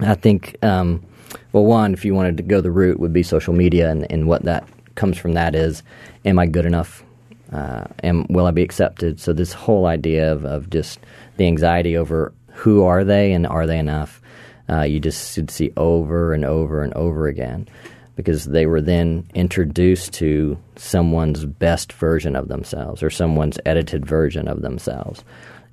I 0.00 0.14
think, 0.14 0.56
um, 0.62 1.04
well, 1.52 1.64
one, 1.64 1.92
if 1.92 2.04
you 2.04 2.14
wanted 2.14 2.38
to 2.38 2.42
go 2.42 2.60
the 2.60 2.70
route, 2.70 2.98
would 2.98 3.12
be 3.12 3.22
social 3.22 3.54
media 3.54 3.90
and, 3.90 4.10
and 4.10 4.26
what 4.26 4.42
that 4.44 4.66
comes 4.94 5.18
from 5.18 5.34
that 5.34 5.54
is, 5.54 5.82
am 6.24 6.38
I 6.38 6.46
good 6.46 6.66
enough? 6.66 7.04
Uh, 7.52 7.84
am 8.02 8.26
will 8.30 8.46
I 8.46 8.50
be 8.50 8.62
accepted? 8.62 9.20
So 9.20 9.32
this 9.32 9.52
whole 9.52 9.86
idea 9.86 10.32
of, 10.32 10.44
of 10.44 10.70
just 10.70 10.98
the 11.36 11.46
anxiety 11.46 11.96
over 11.96 12.32
who 12.54 12.84
are 12.84 13.04
they 13.04 13.32
and 13.32 13.46
are 13.46 13.66
they 13.66 13.78
enough, 13.78 14.20
uh, 14.68 14.82
you 14.82 15.00
just 15.00 15.34
should 15.34 15.50
see 15.50 15.72
over 15.76 16.32
and 16.32 16.44
over 16.44 16.82
and 16.82 16.92
over 16.94 17.26
again, 17.28 17.68
because 18.16 18.44
they 18.44 18.66
were 18.66 18.80
then 18.80 19.28
introduced 19.34 20.12
to 20.14 20.58
someone's 20.76 21.44
best 21.44 21.92
version 21.92 22.36
of 22.36 22.48
themselves 22.48 23.02
or 23.02 23.10
someone's 23.10 23.58
edited 23.66 24.06
version 24.06 24.48
of 24.48 24.62
themselves 24.62 25.24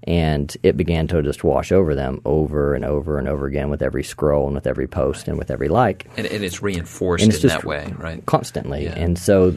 and 0.04 0.58
it 0.64 0.78
began 0.78 1.08
to 1.08 1.22
just 1.22 1.44
wash 1.44 1.72
over 1.72 1.94
them 1.94 2.22
over 2.26 2.74
and 2.74 2.84
over 2.84 3.20
and 3.20 3.28
over 3.28 3.46
again 3.46 3.70
with 3.70 3.82
every 3.82 4.04
scroll 4.04 4.48
and 4.48 4.56
with 4.56 4.66
every 4.66 4.88
post 4.88 5.28
and 5.28 5.38
with 5.38 5.52
every 5.52 5.68
like. 5.68 6.10
And, 6.18 6.26
and 6.26 6.44
it's 6.44 6.62
reinforced 6.62 7.24
and 7.24 7.34
it's 7.34 7.44
in 7.44 7.50
that 7.50 7.64
way, 7.64 7.94
right? 7.98 8.26
Constantly. 8.26 8.86
Yeah. 8.86 8.96
And 8.96 9.18
so 9.18 9.54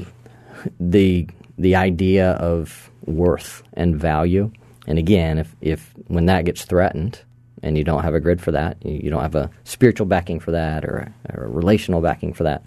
the 0.78 1.26
the 1.56 1.76
idea 1.76 2.32
of 2.32 2.90
worth 3.06 3.62
and 3.74 3.96
value, 3.96 4.50
and 4.86 4.98
again, 4.98 5.38
if, 5.38 5.54
if 5.60 5.94
when 6.08 6.26
that 6.26 6.44
gets 6.44 6.64
threatened 6.64 7.20
and 7.64 7.76
you 7.76 7.82
don't 7.82 8.02
have 8.02 8.14
a 8.14 8.20
grid 8.20 8.40
for 8.40 8.52
that, 8.52 8.76
you, 8.84 9.10
don't 9.10 9.22
have 9.22 9.34
a 9.34 9.50
spiritual 9.64 10.06
backing 10.06 10.38
for 10.38 10.52
that 10.52 10.84
or, 10.84 11.12
or 11.32 11.44
a 11.44 11.48
relational 11.48 12.00
backing 12.00 12.32
for 12.32 12.44
that, 12.44 12.62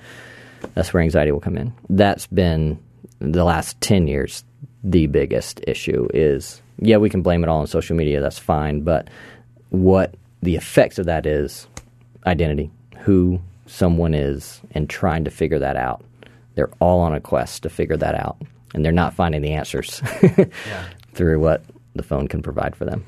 that's 0.73 0.93
where 0.93 1.03
anxiety 1.03 1.31
will 1.31 1.39
come 1.39 1.57
in. 1.57 1.73
That's 1.89 2.27
been 2.27 2.79
the 3.19 3.43
last 3.43 3.79
10 3.81 4.07
years 4.07 4.43
the 4.83 5.07
biggest 5.07 5.61
issue 5.67 6.07
is 6.13 6.61
yeah, 6.79 6.97
we 6.97 7.09
can 7.09 7.21
blame 7.21 7.43
it 7.43 7.49
all 7.49 7.61
on 7.61 7.67
social 7.67 7.95
media. 7.95 8.21
That's 8.21 8.37
fine. 8.37 8.81
But 8.81 9.09
what 9.69 10.15
the 10.41 10.55
effects 10.55 10.99
of 10.99 11.05
that 11.07 11.25
is 11.25 11.67
identity, 12.25 12.69
who 12.99 13.39
someone 13.65 14.13
is, 14.13 14.61
and 14.71 14.89
trying 14.89 15.23
to 15.25 15.31
figure 15.31 15.59
that 15.59 15.75
out. 15.75 16.03
They're 16.55 16.71
all 16.79 16.99
on 16.99 17.13
a 17.13 17.19
quest 17.19 17.63
to 17.63 17.69
figure 17.69 17.97
that 17.97 18.15
out, 18.15 18.37
and 18.73 18.83
they're 18.83 18.91
not 18.91 19.13
finding 19.13 19.41
the 19.41 19.53
answers 19.53 20.01
yeah. 20.21 20.45
through 21.13 21.39
what 21.39 21.63
the 21.95 22.03
phone 22.03 22.27
can 22.27 22.41
provide 22.41 22.75
for 22.75 22.85
them. 22.85 23.05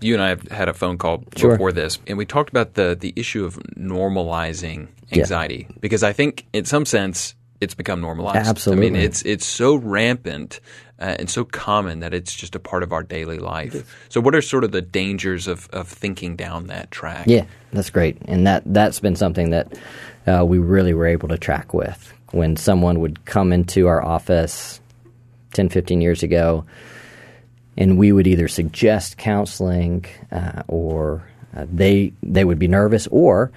You 0.00 0.14
and 0.14 0.22
I 0.22 0.28
have 0.28 0.42
had 0.48 0.68
a 0.68 0.74
phone 0.74 0.98
call 0.98 1.24
Sure. 1.36 1.52
before 1.52 1.72
this, 1.72 1.98
and 2.06 2.18
we 2.18 2.24
talked 2.26 2.50
about 2.50 2.74
the 2.74 2.96
the 2.98 3.12
issue 3.16 3.44
of 3.44 3.56
normalizing 3.78 4.88
anxiety 5.12 5.66
because 5.80 6.02
I 6.02 6.12
think, 6.12 6.46
in 6.52 6.64
some 6.64 6.84
sense, 6.84 7.34
it's 7.60 7.74
become 7.74 8.00
normalized. 8.00 8.46
Absolutely. 8.46 8.86
I 8.86 8.90
mean, 8.90 9.00
it's 9.02 9.22
it's 9.22 9.46
so 9.46 9.76
rampant 9.76 10.60
uh, 10.98 11.16
and 11.18 11.28
so 11.30 11.44
common 11.44 12.00
that 12.00 12.14
it's 12.14 12.34
just 12.34 12.54
a 12.54 12.58
part 12.58 12.82
of 12.82 12.92
our 12.92 13.02
daily 13.02 13.38
life. 13.38 13.94
So, 14.08 14.20
what 14.20 14.34
are 14.34 14.42
sort 14.42 14.64
of 14.64 14.72
the 14.72 14.82
dangers 14.82 15.46
of 15.46 15.68
of 15.72 15.88
thinking 15.88 16.36
down 16.36 16.66
that 16.68 16.90
track? 16.90 17.26
Yeah, 17.26 17.44
that's 17.72 17.90
great, 17.90 18.18
and 18.26 18.46
that 18.46 18.62
that's 18.66 19.00
been 19.00 19.16
something 19.16 19.50
that 19.50 19.78
uh, 20.26 20.44
we 20.46 20.58
really 20.58 20.94
were 20.94 21.06
able 21.06 21.28
to 21.28 21.38
track 21.38 21.72
with 21.72 22.12
when 22.32 22.56
someone 22.56 23.00
would 23.00 23.24
come 23.24 23.52
into 23.52 23.86
our 23.86 24.02
office 24.02 24.80
10, 25.52 25.68
15 25.68 26.00
years 26.00 26.22
ago, 26.22 26.64
and 27.76 27.98
we 27.98 28.12
would 28.12 28.26
either 28.26 28.48
suggest 28.48 29.16
counseling 29.18 30.04
uh, 30.32 30.62
or 30.68 31.22
uh, 31.56 31.66
they 31.72 32.12
they 32.22 32.44
would 32.44 32.58
be 32.58 32.68
nervous 32.68 33.06
or 33.08 33.50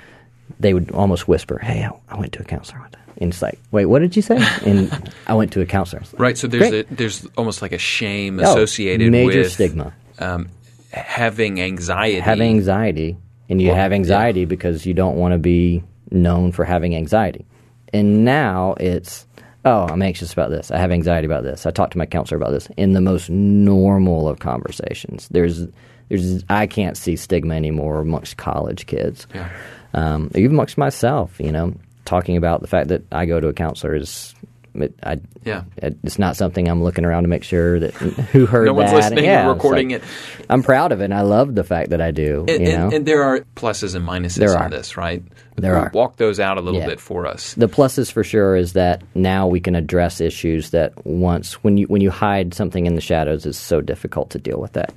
they 0.59 0.73
would 0.73 0.91
almost 0.91 1.27
whisper, 1.27 1.57
"Hey, 1.59 1.83
I, 1.83 1.91
I 2.13 2.19
went 2.19 2.33
to 2.33 2.41
a 2.41 2.45
counselor." 2.45 2.79
one 2.79 2.89
time." 2.91 3.01
And 3.21 3.31
it's 3.33 3.41
like, 3.41 3.59
"Wait, 3.71 3.85
what 3.85 3.99
did 3.99 4.15
you 4.15 4.21
say?" 4.21 4.37
And 4.65 5.13
I 5.27 5.33
went 5.33 5.51
to 5.53 5.61
a 5.61 5.65
counselor. 5.65 6.01
Like, 6.01 6.19
Right. 6.19 6.37
So 6.37 6.47
there's 6.47 6.71
a, 6.71 6.83
there's 6.93 7.25
almost 7.37 7.61
like 7.61 7.71
a 7.71 7.77
shame 7.77 8.39
Oh, 8.39 8.43
associated 8.43 9.11
major 9.11 9.39
with 9.39 9.51
stigma. 9.51 9.93
um, 10.19 10.49
having 10.91 11.61
anxiety. 11.61 12.19
Having 12.19 12.49
anxiety, 12.49 13.17
and 13.49 13.61
you 13.61 13.67
Well, 13.69 13.77
have 13.77 13.91
yeah. 13.91 13.95
anxiety 13.97 14.45
because 14.45 14.85
you 14.85 14.93
don't 14.93 15.17
want 15.17 15.33
to 15.33 15.37
be 15.39 15.83
known 16.11 16.51
for 16.51 16.65
having 16.65 16.95
anxiety. 16.95 17.45
And 17.93 18.23
now 18.25 18.75
it's, 18.79 19.25
oh, 19.65 19.87
I'm 19.89 20.01
anxious 20.01 20.31
about 20.33 20.49
this. 20.49 20.71
I 20.71 20.77
have 20.77 20.91
anxiety 20.91 21.25
about 21.25 21.43
this. 21.43 21.65
I 21.65 21.71
talked 21.71 21.91
to 21.93 21.97
my 21.97 22.05
counselor 22.05 22.37
about 22.37 22.51
this. 22.51 22.67
In 22.77 22.93
the 22.93 23.01
most 23.01 23.29
normal 23.29 24.27
of 24.29 24.39
conversations, 24.39 25.27
there's, 25.29 25.65
there's, 26.09 26.43
I 26.49 26.65
can't 26.67 26.97
see 26.97 27.15
stigma 27.15 27.55
anymore 27.55 27.99
amongst 27.99 28.37
college 28.37 28.85
kids, 28.85 29.27
Yeah. 29.33 29.49
um, 29.93 30.31
even 30.35 30.51
amongst 30.51 30.77
myself. 30.77 31.39
You 31.39 31.51
know, 31.51 31.73
talking 32.05 32.37
about 32.37 32.61
the 32.61 32.67
fact 32.67 32.87
that 32.89 33.03
I 33.11 33.25
go 33.25 33.39
to 33.39 33.47
a 33.47 33.53
counselor 33.53 33.95
is. 33.95 34.33
It, 34.81 34.93
I, 35.03 35.19
Yeah. 35.45 35.63
it, 35.77 35.97
it's 36.03 36.19
not 36.19 36.35
something 36.35 36.67
I'm 36.67 36.83
looking 36.83 37.05
around 37.05 37.23
to 37.23 37.29
make 37.29 37.43
sure 37.43 37.79
that 37.79 37.93
who 38.31 38.45
heard 38.45 38.65
No 38.65 38.73
one's 38.73 38.91
that. 38.91 38.97
listening 38.97 39.25
yeah, 39.25 39.45
or 39.47 39.53
recording 39.53 39.89
like- 39.89 40.01
it. 40.03 40.07
I'm 40.49 40.63
proud 40.63 40.91
of 40.91 41.01
it. 41.01 41.05
and 41.05 41.13
I 41.13 41.21
love 41.21 41.55
the 41.55 41.63
fact 41.63 41.89
that 41.91 42.01
I 42.01 42.11
do. 42.11 42.45
And, 42.47 42.61
you 42.65 42.71
and- 42.73 42.89
know, 42.89 42.95
and 42.95 43.05
there 43.05 43.23
are 43.23 43.41
pluses 43.55 43.95
and 43.95 44.07
minuses 44.07 44.35
There 44.35 44.57
are. 44.57 44.69
this, 44.69 44.97
right? 44.97 45.23
There 45.55 45.75
are. 45.75 45.91
Walk 45.93 46.15
those 46.17 46.39
out 46.39 46.57
a 46.57 46.61
little 46.61 46.79
Yeah. 46.79 46.87
bit 46.87 46.99
for 47.01 47.25
us. 47.25 47.53
the 47.55 47.67
pluses 47.67 48.11
for 48.11 48.23
sure 48.23 48.55
is 48.55 48.73
that 48.73 49.01
now 49.15 49.45
we 49.47 49.59
can 49.59 49.75
address 49.75 50.21
issues 50.21 50.69
that 50.69 50.93
once 51.05 51.55
when 51.63 51.77
you 51.77 51.85
when 51.87 52.01
you 52.01 52.09
hide 52.11 52.53
something 52.53 52.85
in 52.85 52.95
the 52.95 53.01
shadows 53.01 53.45
it's 53.45 53.57
so 53.57 53.81
difficult 53.81 54.29
to 54.31 54.39
deal 54.39 54.59
with 54.59 54.71
that. 54.73 54.93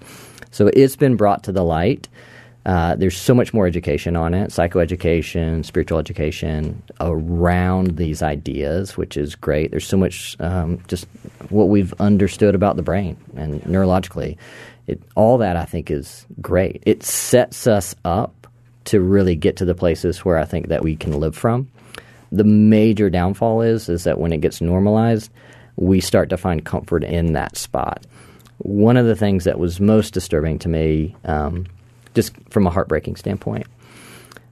So 0.53 0.69
it's 0.73 0.95
been 0.97 1.17
brought 1.17 1.43
to 1.45 1.53
the 1.53 1.65
light. 1.65 2.09
Uh, 2.65 2.95
there's 2.95 3.17
so 3.17 3.35
much 3.35 3.53
more 3.53 3.67
education 3.67 4.17
on 4.17 4.35
it, 4.35 4.51
psychoeducation, 4.51 5.65
spiritual 5.65 5.99
education 5.99 6.81
around 7.01 7.97
these 7.97 8.23
ideas, 8.23 8.97
which 8.97 9.17
is 9.17 9.35
great. 9.35 9.73
There's 9.73 9.87
so 9.87 9.97
much 9.97 10.37
um, 10.39 10.81
just 10.87 11.07
what 11.49 11.69
we've 11.69 11.93
understood 11.95 12.55
about 12.55 12.77
the 12.77 12.83
brain 12.83 13.17
and 13.37 13.61
neurologically. 13.63 14.37
It, 14.87 15.03
all 15.17 15.39
that 15.39 15.57
I 15.57 15.65
think 15.65 15.91
is 15.91 16.25
great. 16.41 16.83
It 16.87 17.03
sets 17.03 17.67
us 17.67 17.97
up 18.05 18.47
to 18.85 19.01
really 19.01 19.35
get 19.35 19.57
to 19.57 19.65
the 19.65 19.75
places 19.75 20.25
where 20.25 20.39
I 20.39 20.45
think 20.45 20.69
that 20.69 20.83
we 20.83 20.97
can 20.97 21.19
live 21.19 21.37
from. 21.37 21.69
The 22.31 22.45
major 22.45 23.11
downfall 23.11 23.63
is 23.63 23.89
is 23.89 24.05
that 24.05 24.19
when 24.19 24.33
it 24.33 24.41
gets 24.41 24.61
normalized, 24.61 25.31
we 25.77 26.01
start 26.01 26.31
to 26.31 26.37
find 26.37 26.65
comfort 26.65 27.05
in 27.05 27.33
that 27.33 27.57
spot. 27.57 28.07
One 28.59 28.97
of 28.97 29.07
the 29.07 29.17
things 29.17 29.45
that 29.45 29.59
was 29.59 29.81
most 29.81 30.15
disturbing 30.15 30.59
to 30.61 30.69
me, 30.69 31.17
um, 31.25 31.67
just 32.15 32.33
from 32.51 32.67
a 32.67 32.71
heartbreaking 32.71 33.17
standpoint, 33.17 33.67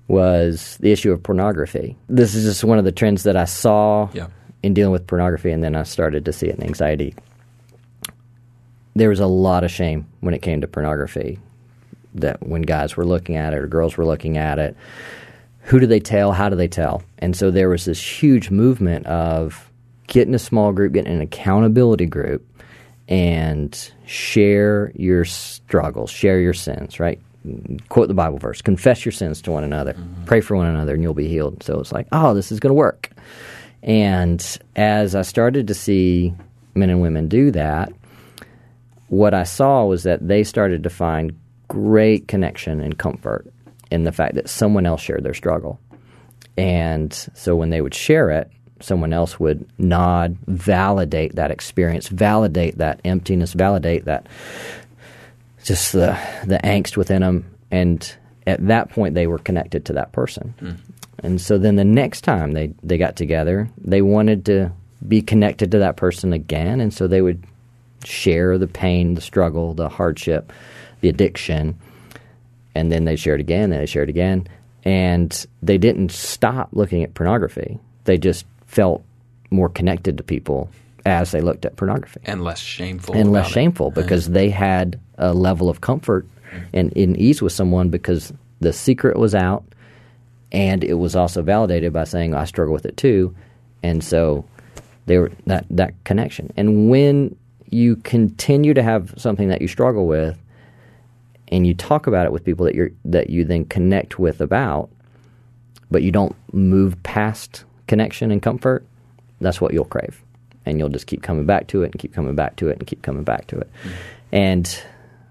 was 0.08 0.76
the 0.80 0.90
issue 0.92 1.12
of 1.12 1.22
pornography. 1.22 1.96
This 2.08 2.34
is 2.34 2.44
just 2.44 2.64
one 2.64 2.78
of 2.78 2.84
the 2.84 2.92
trends 2.92 3.22
that 3.24 3.36
I 3.36 3.44
saw 3.44 4.08
Yeah. 4.12 4.26
in 4.62 4.74
dealing 4.74 4.92
with 4.92 5.06
pornography, 5.06 5.50
and 5.52 5.62
then 5.62 5.76
I 5.76 5.84
started 5.84 6.24
to 6.24 6.32
see 6.32 6.48
it 6.48 6.56
in 6.56 6.64
anxiety. 6.64 7.14
There 8.94 9.08
was 9.08 9.20
a 9.20 9.26
lot 9.26 9.62
of 9.64 9.70
shame 9.70 10.06
when 10.20 10.34
it 10.34 10.42
came 10.42 10.60
to 10.60 10.66
pornography. 10.68 11.38
That 12.14 12.44
when 12.46 12.62
guys 12.62 12.96
were 12.96 13.04
looking 13.06 13.36
at 13.36 13.52
it 13.52 13.58
or 13.60 13.68
girls 13.68 13.96
were 13.96 14.04
looking 14.04 14.36
at 14.36 14.58
it, 14.58 14.76
who 15.62 15.78
do 15.78 15.86
they 15.86 16.00
tell? 16.00 16.32
How 16.32 16.48
do 16.48 16.56
they 16.56 16.66
tell? 16.66 17.02
And 17.18 17.36
so 17.36 17.52
there 17.52 17.68
was 17.68 17.84
this 17.84 18.02
huge 18.02 18.50
movement 18.50 19.06
of 19.06 19.70
getting 20.08 20.34
a 20.34 20.38
small 20.40 20.72
group, 20.72 20.92
getting 20.92 21.12
an 21.12 21.20
accountability 21.20 22.06
group, 22.06 22.44
and 23.08 23.92
share 24.06 24.90
your 24.96 25.24
struggles, 25.24 26.10
share 26.10 26.40
your 26.40 26.54
sins, 26.54 26.98
right? 26.98 27.20
Quote 27.88 28.08
the 28.08 28.14
Bible 28.14 28.38
verse 28.38 28.60
confess 28.60 29.04
your 29.04 29.12
sins 29.12 29.40
to 29.42 29.50
one 29.50 29.64
another, 29.64 29.96
pray 30.26 30.40
for 30.40 30.56
one 30.56 30.66
another, 30.66 30.94
and 30.94 31.02
you'll 31.02 31.14
be 31.14 31.28
healed. 31.28 31.62
So 31.62 31.80
it's 31.80 31.92
like, 31.92 32.06
oh, 32.12 32.34
this 32.34 32.52
is 32.52 32.60
going 32.60 32.70
to 32.70 32.74
work. 32.74 33.10
And 33.82 34.58
as 34.76 35.14
I 35.14 35.22
started 35.22 35.66
to 35.68 35.74
see 35.74 36.34
men 36.74 36.90
and 36.90 37.00
women 37.00 37.28
do 37.28 37.50
that, 37.52 37.92
what 39.08 39.32
I 39.32 39.44
saw 39.44 39.84
was 39.86 40.02
that 40.02 40.26
they 40.26 40.44
started 40.44 40.82
to 40.82 40.90
find 40.90 41.38
great 41.68 42.28
connection 42.28 42.80
and 42.80 42.98
comfort 42.98 43.50
in 43.90 44.04
the 44.04 44.12
fact 44.12 44.34
that 44.34 44.48
someone 44.48 44.86
else 44.86 45.00
shared 45.00 45.24
their 45.24 45.34
struggle. 45.34 45.80
And 46.58 47.12
so 47.34 47.56
when 47.56 47.70
they 47.70 47.80
would 47.80 47.94
share 47.94 48.30
it, 48.30 48.50
someone 48.80 49.12
else 49.12 49.38
would 49.38 49.66
nod, 49.78 50.36
validate 50.46 51.36
that 51.36 51.50
experience, 51.50 52.08
validate 52.08 52.78
that 52.78 53.00
emptiness, 53.04 53.52
validate 53.52 54.04
that 54.04 54.26
just 55.64 55.92
the 55.92 56.18
the 56.46 56.58
angst 56.58 56.96
within 56.96 57.22
them 57.22 57.50
and 57.70 58.14
at 58.46 58.66
that 58.66 58.90
point 58.90 59.14
they 59.14 59.26
were 59.26 59.38
connected 59.38 59.84
to 59.86 59.92
that 59.94 60.12
person. 60.12 60.54
Hmm. 60.58 60.70
And 61.22 61.40
so 61.40 61.58
then 61.58 61.76
the 61.76 61.84
next 61.84 62.22
time 62.22 62.52
they 62.52 62.72
they 62.82 62.98
got 62.98 63.16
together, 63.16 63.68
they 63.78 64.02
wanted 64.02 64.46
to 64.46 64.72
be 65.06 65.22
connected 65.22 65.70
to 65.72 65.78
that 65.78 65.96
person 65.96 66.32
again 66.32 66.80
and 66.80 66.92
so 66.92 67.06
they 67.06 67.22
would 67.22 67.44
share 68.04 68.58
the 68.58 68.66
pain, 68.66 69.14
the 69.14 69.20
struggle, 69.20 69.74
the 69.74 69.88
hardship, 69.88 70.52
the 71.00 71.08
addiction, 71.08 71.78
and 72.74 72.90
then 72.90 73.04
they 73.04 73.16
shared 73.16 73.40
again, 73.40 73.72
and 73.72 73.80
they 73.80 73.86
shared 73.86 74.08
again, 74.08 74.46
and 74.84 75.46
they 75.62 75.76
didn't 75.76 76.10
stop 76.10 76.70
looking 76.72 77.02
at 77.02 77.14
pornography. 77.14 77.78
They 78.04 78.16
just 78.16 78.46
felt 78.66 79.04
more 79.50 79.68
connected 79.68 80.16
to 80.16 80.22
people 80.22 80.70
as 81.06 81.30
they 81.32 81.40
looked 81.40 81.64
at 81.64 81.76
pornography 81.76 82.20
And 82.24 82.42
less 82.44 82.58
shameful. 82.58 83.14
and 83.14 83.32
less 83.32 83.42
about 83.46 83.50
it. 83.50 83.54
shameful 83.54 83.90
because 83.90 84.30
they 84.30 84.50
had 84.50 84.98
a 85.18 85.32
level 85.34 85.68
of 85.68 85.80
comfort 85.80 86.26
and 86.72 86.92
in 86.94 87.16
ease 87.16 87.40
with 87.40 87.52
someone 87.52 87.88
because 87.90 88.32
the 88.60 88.72
secret 88.72 89.16
was 89.18 89.34
out 89.34 89.64
and 90.52 90.82
it 90.84 90.94
was 90.94 91.14
also 91.16 91.42
validated 91.42 91.92
by 91.92 92.04
saying 92.04 92.34
I 92.34 92.44
struggle 92.44 92.74
with 92.74 92.84
it 92.86 92.96
too 92.96 93.34
and 93.82 94.02
so 94.04 94.44
they 95.06 95.18
were 95.18 95.30
that 95.46 95.64
that 95.70 95.94
connection 96.04 96.52
and 96.56 96.90
when 96.90 97.36
you 97.70 97.96
continue 97.96 98.74
to 98.74 98.82
have 98.82 99.14
something 99.16 99.48
that 99.48 99.62
you 99.62 99.68
struggle 99.68 100.06
with 100.06 100.36
and 101.48 101.66
you 101.66 101.74
talk 101.74 102.06
about 102.06 102.26
it 102.26 102.32
with 102.32 102.44
people 102.44 102.64
that 102.66 102.74
you 102.74 102.94
that 103.04 103.30
you 103.30 103.44
then 103.44 103.64
connect 103.64 104.18
with 104.18 104.40
about 104.40 104.90
but 105.90 106.02
you 106.02 106.10
don't 106.12 106.34
move 106.52 107.00
past 107.04 107.64
connection 107.86 108.30
and 108.30 108.42
comfort 108.42 108.84
that's 109.40 109.60
what 109.60 109.72
you'll 109.72 109.84
crave 109.84 110.20
and 110.66 110.78
you'll 110.78 110.88
just 110.88 111.06
keep 111.06 111.22
coming 111.22 111.46
back 111.46 111.66
to 111.68 111.82
it 111.82 111.92
and 111.92 111.98
keep 111.98 112.12
coming 112.12 112.34
back 112.34 112.56
to 112.56 112.68
it 112.68 112.78
and 112.78 112.86
keep 112.86 113.02
coming 113.02 113.24
back 113.24 113.46
to 113.46 113.58
it 113.58 113.70
and 114.32 114.82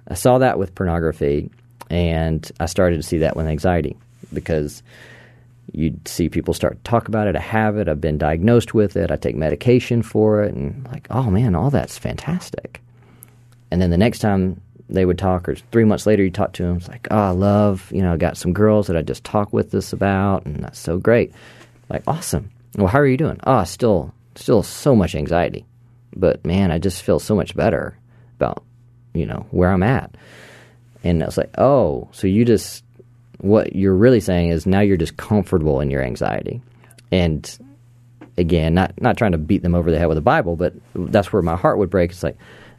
i 0.09 0.13
saw 0.13 0.37
that 0.37 0.57
with 0.57 0.75
pornography 0.75 1.49
and 1.89 2.51
i 2.59 2.65
started 2.65 2.97
to 2.97 3.03
see 3.03 3.19
that 3.19 3.35
with 3.35 3.47
anxiety 3.47 3.95
because 4.33 4.83
you'd 5.71 6.07
see 6.07 6.29
people 6.29 6.53
start 6.53 6.83
to 6.83 6.89
talk 6.89 7.07
about 7.07 7.27
it 7.27 7.35
i 7.35 7.39
have 7.39 7.77
it 7.77 7.87
i've 7.87 8.01
been 8.01 8.17
diagnosed 8.17 8.73
with 8.73 8.95
it 8.97 9.11
i 9.11 9.15
take 9.15 9.35
medication 9.35 10.01
for 10.01 10.43
it 10.43 10.53
and 10.53 10.87
like 10.91 11.07
oh 11.11 11.29
man 11.29 11.55
all 11.55 11.69
that's 11.69 11.97
fantastic 11.97 12.81
and 13.71 13.81
then 13.81 13.91
the 13.91 13.97
next 13.97 14.19
time 14.19 14.59
they 14.89 15.05
would 15.05 15.17
talk, 15.17 15.47
or 15.47 15.55
three 15.55 15.83
months 15.83 16.05
later, 16.05 16.23
you 16.23 16.31
talk 16.31 16.53
to 16.53 16.63
them, 16.63 16.77
it's 16.77 16.87
like, 16.87 17.07
oh, 17.11 17.17
I 17.17 17.29
love, 17.29 17.91
you 17.93 18.01
know, 18.01 18.13
I 18.13 18.17
got 18.17 18.37
some 18.37 18.53
girls 18.53 18.87
that 18.87 18.97
I 18.97 19.01
just 19.01 19.23
talk 19.23 19.53
with 19.53 19.71
this 19.71 19.93
about, 19.93 20.45
and 20.45 20.63
that's 20.63 20.79
so 20.79 20.97
great. 20.97 21.31
Like, 21.89 22.03
awesome. 22.07 22.49
Well, 22.75 22.87
how 22.87 22.99
are 22.99 23.07
you 23.07 23.17
doing? 23.17 23.39
Oh, 23.45 23.63
still, 23.63 24.13
still 24.35 24.63
so 24.63 24.95
much 24.95 25.15
anxiety, 25.15 25.65
but 26.15 26.45
man, 26.45 26.71
I 26.71 26.79
just 26.79 27.03
feel 27.03 27.19
so 27.19 27.35
much 27.35 27.55
better 27.55 27.97
about, 28.35 28.63
you 29.13 29.25
know, 29.25 29.45
where 29.51 29.71
I'm 29.71 29.83
at. 29.83 30.15
And 31.03 31.23
I 31.23 31.25
was 31.25 31.37
like, 31.37 31.53
oh, 31.57 32.09
so 32.11 32.27
you 32.27 32.45
just, 32.45 32.83
what 33.39 33.75
you're 33.75 33.95
really 33.95 34.19
saying 34.19 34.49
is 34.49 34.65
now 34.65 34.81
you're 34.81 34.97
just 34.97 35.17
comfortable 35.17 35.79
in 35.81 35.89
your 35.89 36.03
anxiety. 36.03 36.61
And 37.11 37.57
again, 38.37 38.73
not 38.73 38.99
not 39.01 39.17
trying 39.17 39.33
to 39.33 39.37
beat 39.37 39.61
them 39.61 39.75
over 39.75 39.91
the 39.91 39.99
head 39.99 40.07
with 40.07 40.17
the 40.17 40.21
Bible, 40.21 40.55
but 40.55 40.73
that's 40.95 41.31
where 41.31 41.41
my 41.41 41.55
heart 41.55 41.77
would 41.77 41.89
break. 41.89 42.11
It's 42.11 42.23
like 42.23 42.37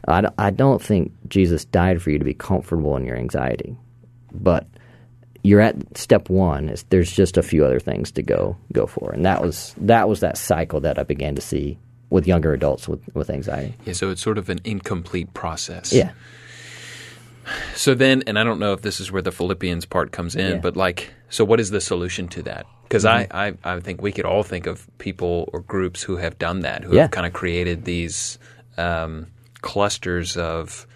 I, 0.09 0.29
I 0.39 0.51
don't 0.51 0.83
think 0.83 1.13
Jesus 1.29 1.65
died 1.65 2.03
for 2.03 2.11
you 2.11 2.19
to 2.19 2.25
be 2.25 2.35
comfortable 2.35 2.97
in 2.97 3.05
your 3.05 3.17
anxiety, 3.17 3.77
but 4.33 4.67
you're 5.43 5.61
at 5.61 5.97
step 5.97 6.29
one. 6.29 6.75
There's 6.91 7.11
just 7.13 7.37
a 7.37 7.43
few 7.43 7.65
other 7.65 7.81
things 7.81 8.11
to 8.13 8.23
go 8.23 8.57
go 8.73 8.87
for, 8.87 9.13
and 9.13 9.25
that 9.25 9.43
was 9.43 9.75
that 9.79 10.09
was 10.09 10.21
that 10.21 10.37
cycle 10.39 10.81
that 10.81 10.99
I 10.99 11.03
began 11.03 11.35
to 11.35 11.41
see 11.43 11.79
with 12.11 12.27
younger 12.27 12.53
adults 12.53 12.89
with 12.89 13.01
with 13.15 13.31
anxiety. 13.31 13.75
Yeah, 13.87 13.93
so 13.95 14.11
it's 14.11 14.21
sort 14.23 14.39
of 14.39 14.49
an 14.49 14.61
incomplete 14.65 15.33
process. 15.35 15.93
Yeah, 15.93 16.11
So 17.75 17.95
then, 17.95 18.23
and 18.27 18.39
I 18.39 18.45
don't 18.45 18.61
know 18.61 18.73
if 18.75 18.83
this 18.83 19.01
is 19.01 19.11
where 19.11 19.23
the 19.23 19.33
Philippians 19.33 19.87
part 19.87 20.13
comes 20.13 20.37
in, 20.37 20.53
Yeah. 20.53 20.59
but 20.59 20.77
like, 20.77 21.13
so 21.31 21.45
what 21.45 21.59
is 21.59 21.71
the 21.71 21.81
solution 21.81 22.29
to 22.29 22.43
that? 22.45 22.67
Because 22.85 23.05
Mm-hmm. 23.05 23.35
I, 23.37 23.49
I, 23.65 23.75
I 23.77 23.81
think 23.81 24.03
we 24.03 24.13
could 24.13 24.25
all 24.27 24.43
think 24.43 24.67
of 24.67 24.87
people 24.99 25.49
or 25.53 25.61
groups 25.61 26.03
who 26.03 26.17
have 26.19 26.39
done 26.39 26.61
that, 26.61 26.85
who 26.85 26.95
Yeah. 26.95 27.03
have 27.03 27.11
kind 27.13 27.27
of 27.27 27.33
created 27.33 27.85
these 27.85 28.39
um, 28.77 29.27
clusters 29.63 30.37
of 30.37 30.87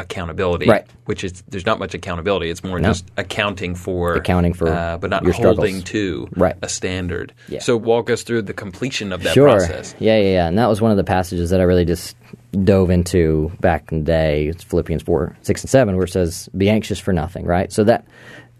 accountability, 0.00 0.66
Right. 0.66 0.84
Which 1.04 1.22
is 1.24 1.42
there's 1.48 1.66
not 1.66 1.78
much 1.78 1.94
accountability; 1.94 2.50
it's 2.50 2.64
more 2.64 2.78
No. 2.80 2.88
just 2.90 3.04
accounting 3.16 3.74
for 3.74 4.14
Accounting 4.14 4.52
for 4.54 4.68
uh, 4.68 4.96
but 4.98 5.10
not 5.10 5.22
holding 5.24 5.80
struggles. 5.80 5.84
to 5.84 6.28
Right. 6.36 6.56
a 6.62 6.68
standard. 6.68 7.32
Yeah. 7.48 7.60
So 7.60 7.76
walk 7.76 8.10
us 8.10 8.22
through 8.22 8.42
the 8.42 8.52
completion 8.54 9.12
of 9.12 9.22
that 9.22 9.34
sure. 9.34 9.48
process. 9.48 9.94
Yeah, 9.98 10.18
yeah, 10.18 10.30
yeah. 10.32 10.48
And 10.48 10.58
that 10.58 10.68
was 10.68 10.80
one 10.80 10.90
of 10.90 10.96
the 10.96 11.04
passages 11.04 11.50
that 11.50 11.60
I 11.60 11.64
really 11.64 11.84
just 11.84 12.16
dove 12.64 12.90
into 12.90 13.52
back 13.60 13.92
in 13.92 13.98
the 14.00 14.04
day. 14.04 14.46
It's 14.48 14.64
Philippians 14.64 15.02
4, 15.02 15.36
6, 15.42 15.62
and 15.62 15.70
7, 15.70 15.96
where 15.96 16.04
it 16.06 16.10
says, 16.10 16.48
Be 16.56 16.68
anxious 16.68 16.98
for 16.98 17.12
nothing, 17.12 17.44
right? 17.46 17.72
So 17.72 17.84
that, 17.84 18.04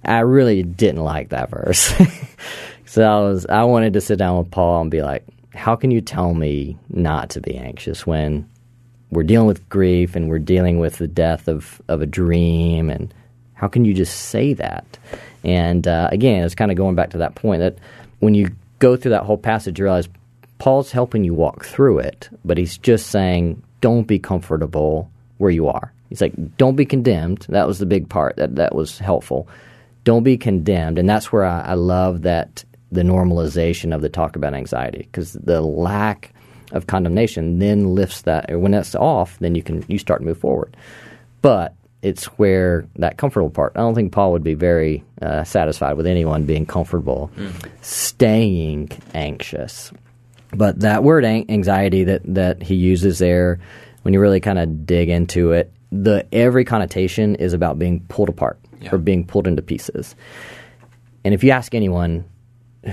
I 0.05 0.21
really 0.21 0.63
didn't 0.63 1.03
like 1.03 1.31
that 1.31 1.51
verse. 1.51 1.93
so 2.87 3.03
I 3.03 3.21
was, 3.29 3.47
I 3.47 3.65
wanted 3.65 3.93
to 3.95 4.01
sit 4.01 4.19
down 4.19 4.39
with 4.39 4.51
Paul 4.51 4.83
and 4.83 4.91
be 4.91 5.03
like, 5.03 5.25
How 5.55 5.75
can 5.77 5.91
you 5.91 6.01
tell 6.01 6.35
me 6.35 6.77
not 6.89 7.31
to 7.31 7.41
be 7.41 7.57
anxious 7.57 8.07
when 8.07 8.49
we're 9.11 9.23
dealing 9.23 9.47
with 9.47 9.69
grief 9.69 10.17
and 10.17 10.29
we're 10.29 10.39
dealing 10.39 10.79
with 10.79 10.99
the 10.99 11.09
death 11.09 11.49
of, 11.49 11.81
of 11.89 12.01
a 12.03 12.07
dream 12.07 12.91
and 12.91 13.13
how 13.55 13.69
can 13.69 13.85
you 13.85 13.93
just 13.93 14.29
say 14.29 14.55
that? 14.55 14.99
And 15.45 15.87
uh, 15.87 16.09
again 16.13 16.45
it's 16.45 16.55
kind 16.55 16.71
of 16.71 16.77
going 16.77 16.95
back 16.95 17.11
to 17.11 17.19
that 17.19 17.35
point 17.35 17.61
that 17.61 17.79
when 18.21 18.35
you 18.35 18.51
go 18.79 18.97
through 18.97 19.13
that 19.13 19.25
whole 19.25 19.39
passage 19.39 19.79
you 19.79 19.85
realize 19.85 20.09
paul's 20.59 20.93
helping 20.93 21.25
you 21.25 21.35
walk 21.35 21.65
through 21.65 21.99
it 21.99 22.29
but 22.45 22.59
he's 22.59 22.79
just 22.79 23.09
saying 23.09 23.63
don't 23.81 24.07
be 24.07 24.19
comfortable 24.19 25.11
where 25.39 25.51
you 25.51 25.69
are. 25.69 25.93
He's 26.09 26.21
like 26.21 26.35
don't 26.57 26.77
be 26.77 26.85
condemned. 26.85 27.47
That 27.49 27.67
was 27.67 27.79
the 27.79 27.87
big 27.87 28.09
part 28.09 28.37
that, 28.37 28.57
that 28.57 28.75
was 28.75 28.99
helpful. 28.99 29.49
Don't 30.05 30.23
be 30.23 30.37
condemned. 30.37 30.99
And 30.99 31.09
that's 31.09 31.33
where 31.33 31.45
i, 31.45 31.61
I 31.63 31.75
love 31.75 32.23
that 32.23 32.65
the 32.93 33.03
normalization 33.03 33.95
of 33.95 34.03
the 34.03 34.09
talk 34.09 34.37
about 34.37 34.55
anxiety 34.55 34.99
because 34.99 35.33
the 35.35 35.61
lack 35.61 36.33
of 36.73 36.87
condemnation 36.87 37.59
then 37.59 37.95
lifts 37.95 38.23
that 38.23 38.51
or 38.51 38.59
when 38.59 38.73
that's 38.73 38.95
off 38.95 39.39
then 39.41 39.55
you 39.55 39.63
can 39.63 39.85
you 39.89 39.99
start 39.99 40.21
to 40.21 40.27
move 40.27 40.39
forward. 40.39 40.77
But 41.43 41.75
it's 42.03 42.25
where 42.39 42.87
that 42.97 43.19
comfortable 43.19 43.51
part 43.51 43.73
i 43.77 43.81
don't 43.81 43.95
think 43.95 44.11
paul 44.11 44.33
would 44.33 44.43
be 44.43 44.55
very 44.55 45.05
uh, 45.21 45.45
satisfied 45.45 45.99
with 45.99 46.07
anyone 46.07 46.47
being 46.47 46.65
comfortable 46.65 47.31
staying 47.83 48.91
anxious. 49.15 49.93
But 50.53 50.81
that 50.81 51.05
word 51.05 51.25
an- 51.25 51.47
anxiety 51.51 52.05
that, 52.05 52.23
that 52.35 52.63
he 52.63 52.75
uses 52.75 53.19
there 53.19 53.61
when 54.03 54.15
you 54.15 54.21
really 54.21 54.41
kind 54.41 54.59
of 54.59 54.87
dig 54.87 55.09
into 55.09 55.53
it 55.53 55.73
the 55.93 56.27
every 56.33 56.65
connotation 56.65 57.35
is 57.35 57.53
about 57.53 57.79
being 57.79 58.01
pulled 58.09 58.29
apart 58.29 58.59
Yeah. 58.81 58.95
or 58.95 58.99
being 58.99 59.27
pulled 59.27 59.47
into 59.49 59.61
pieces. 59.61 60.15
And 61.25 61.35
if 61.35 61.43
you 61.45 61.51
ask 61.51 61.75
anyone 61.75 62.25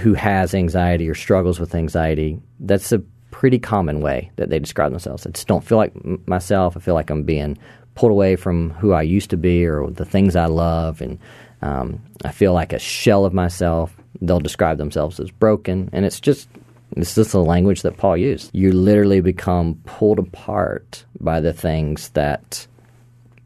who 0.01 0.15
has 0.15 0.53
anxiety 0.55 1.07
or 1.07 1.13
struggles 1.15 1.59
with 1.59 1.75
anxiety, 1.75 2.39
that's 2.59 2.91
a 2.91 3.01
pretty 3.37 3.59
common 3.59 4.01
way 4.01 4.31
that 4.37 4.49
they 4.49 4.57
describe 4.57 4.91
themselves. 4.91 5.27
I 5.27 5.29
just 5.29 5.47
don't 5.47 5.63
feel 5.63 5.77
like 5.77 5.93
m- 6.03 6.23
myself. 6.25 6.75
I 6.75 6.79
feel 6.79 6.95
like 6.95 7.11
I'm 7.11 7.21
being 7.21 7.55
pulled 7.93 8.11
away 8.11 8.35
from 8.35 8.71
who 8.71 8.93
I 8.93 9.03
used 9.03 9.29
to 9.29 9.37
be 9.37 9.63
or 9.63 9.91
the 9.91 10.05
things 10.05 10.35
I 10.35 10.47
love, 10.47 11.01
and 11.01 11.19
um, 11.61 12.01
I 12.25 12.31
feel 12.31 12.53
like 12.53 12.73
a 12.73 12.79
shell 12.79 13.25
of 13.25 13.35
myself. 13.35 13.95
They'll 14.21 14.39
describe 14.39 14.79
themselves 14.79 15.19
as 15.19 15.29
broken, 15.29 15.87
and 15.93 16.03
it's 16.03 16.19
just 16.19 16.49
it's 16.95 17.13
just 17.13 17.31
the 17.31 17.43
language 17.43 17.83
that 17.83 17.97
Paul 17.97 18.17
used. 18.17 18.49
You 18.55 18.71
literally 18.71 19.21
become 19.21 19.75
pulled 19.85 20.17
apart 20.17 21.05
by 21.19 21.39
the 21.39 21.53
things 21.53 22.09
that 22.09 22.65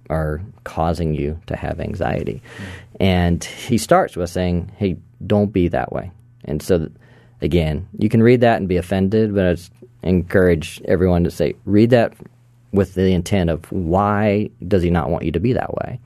are 0.09 0.41
causing 0.63 1.13
you 1.13 1.37
to 1.47 1.57
have 1.57 1.81
anxiety. 1.81 2.41
And 3.01 3.43
he 3.43 3.77
starts 3.77 4.15
with 4.15 4.29
saying, 4.29 4.71
hey, 4.77 4.95
don't 5.27 5.51
be 5.51 5.67
that 5.67 5.91
way. 5.91 6.11
And 6.45 6.61
so, 6.63 6.89
again, 7.41 7.89
you 7.97 8.07
can 8.07 8.23
read 8.23 8.39
that 8.39 8.57
and 8.57 8.69
be 8.69 8.77
offended, 8.77 9.35
but 9.35 9.45
I 9.45 9.53
just 9.53 9.71
encourage 10.03 10.81
everyone 10.85 11.23
to 11.23 11.31
say, 11.31 11.55
read 11.65 11.91
that 11.91 12.13
with 12.71 12.95
the 12.95 13.11
intent 13.11 13.49
of 13.49 13.69
why 13.71 14.49
does 14.67 14.81
he 14.83 14.89
not 14.89 15.09
want 15.09 15.25
you 15.25 15.31
to 15.31 15.39
be 15.39 15.53
that 15.53 15.73
way? 15.75 15.99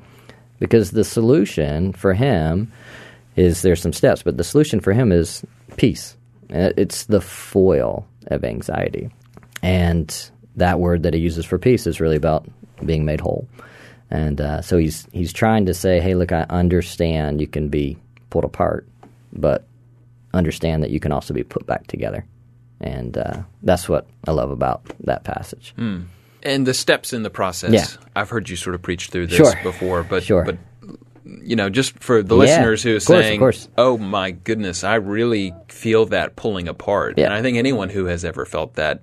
Because 0.60 0.92
the 0.92 1.04
solution 1.04 1.94
for 1.94 2.14
him 2.14 2.72
is 3.36 3.62
there's 3.62 3.82
some 3.82 3.94
steps, 3.94 4.24
but 4.24 4.38
the 4.38 4.44
solution 4.44 4.80
for 4.80 4.94
him 4.94 5.12
is 5.12 5.44
peace. 5.78 6.16
Uh, 6.54 6.72
It's 6.78 7.06
the 7.06 7.22
foil 7.22 8.08
of 8.28 8.44
anxiety. 8.44 9.10
And 9.62 10.32
that 10.56 10.80
word 10.80 11.04
that 11.04 11.14
he 11.14 11.20
uses 11.20 11.46
for 11.46 11.58
peace 11.58 11.86
is 11.86 12.00
really 12.00 12.16
about 12.16 12.48
being 12.86 13.06
made 13.06 13.22
whole. 13.22 13.48
And 14.10 14.40
uh, 14.40 14.62
so 14.62 14.78
he's 14.78 15.08
he's 15.12 15.34
trying 15.34 15.66
to 15.66 15.74
say, 15.74 16.00
hey, 16.00 16.16
look, 16.16 16.32
I 16.32 16.46
understand 16.50 17.42
you 17.42 17.48
can 17.48 17.70
be 17.70 17.98
pulled 18.30 18.46
apart, 18.46 18.88
but 19.34 19.66
understand 20.34 20.84
that 20.84 20.92
you 20.92 21.00
can 21.00 21.12
also 21.12 21.34
be 21.34 21.44
put 21.44 21.66
back 21.66 21.88
together. 21.88 22.26
And 22.86 23.18
uh, 23.18 23.42
that's 23.64 23.90
what 23.90 24.06
I 24.28 24.32
love 24.32 24.52
about 24.52 24.84
that 25.06 25.24
passage. 25.24 25.74
And 25.78 26.68
the 26.68 26.74
steps 26.76 27.14
in 27.14 27.24
the 27.24 27.32
process. 27.32 27.74
Yeah. 27.74 27.86
I've 28.16 28.30
heard 28.30 28.48
you 28.48 28.56
sort 28.56 28.76
of 28.76 28.84
preach 28.84 29.08
through 29.10 29.28
this 29.28 29.38
Sure. 29.38 29.54
before, 29.64 30.04
but 30.04 30.24
Sure. 30.24 30.44
but 30.46 30.58
you 31.44 31.56
know, 31.56 31.70
just 31.70 31.98
for 32.04 32.22
the 32.22 32.36
Yeah, 32.36 32.40
listeners 32.42 32.84
who 32.84 32.92
are 32.92 33.00
course, 33.00 33.06
saying, 33.62 33.74
"Oh 33.80 33.98
my 33.98 34.30
goodness, 34.30 34.84
I 34.84 34.96
really 34.96 35.54
feel 35.68 36.06
that 36.08 36.36
pulling 36.36 36.68
apart," 36.68 37.16
Yeah. 37.18 37.26
and 37.26 37.34
I 37.34 37.42
think 37.42 37.58
anyone 37.58 37.90
who 37.90 38.06
has 38.06 38.24
ever 38.24 38.46
felt 38.46 38.76
that, 38.76 39.02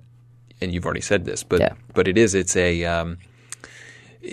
and 0.61 0.73
you've 0.73 0.85
already 0.85 1.01
said 1.01 1.25
this, 1.25 1.43
but 1.43 1.59
Yeah. 1.59 1.73
but 1.93 2.07
it 2.07 2.17
is, 2.17 2.33
it's 2.33 2.55
a. 2.55 2.85
Um, 2.85 3.17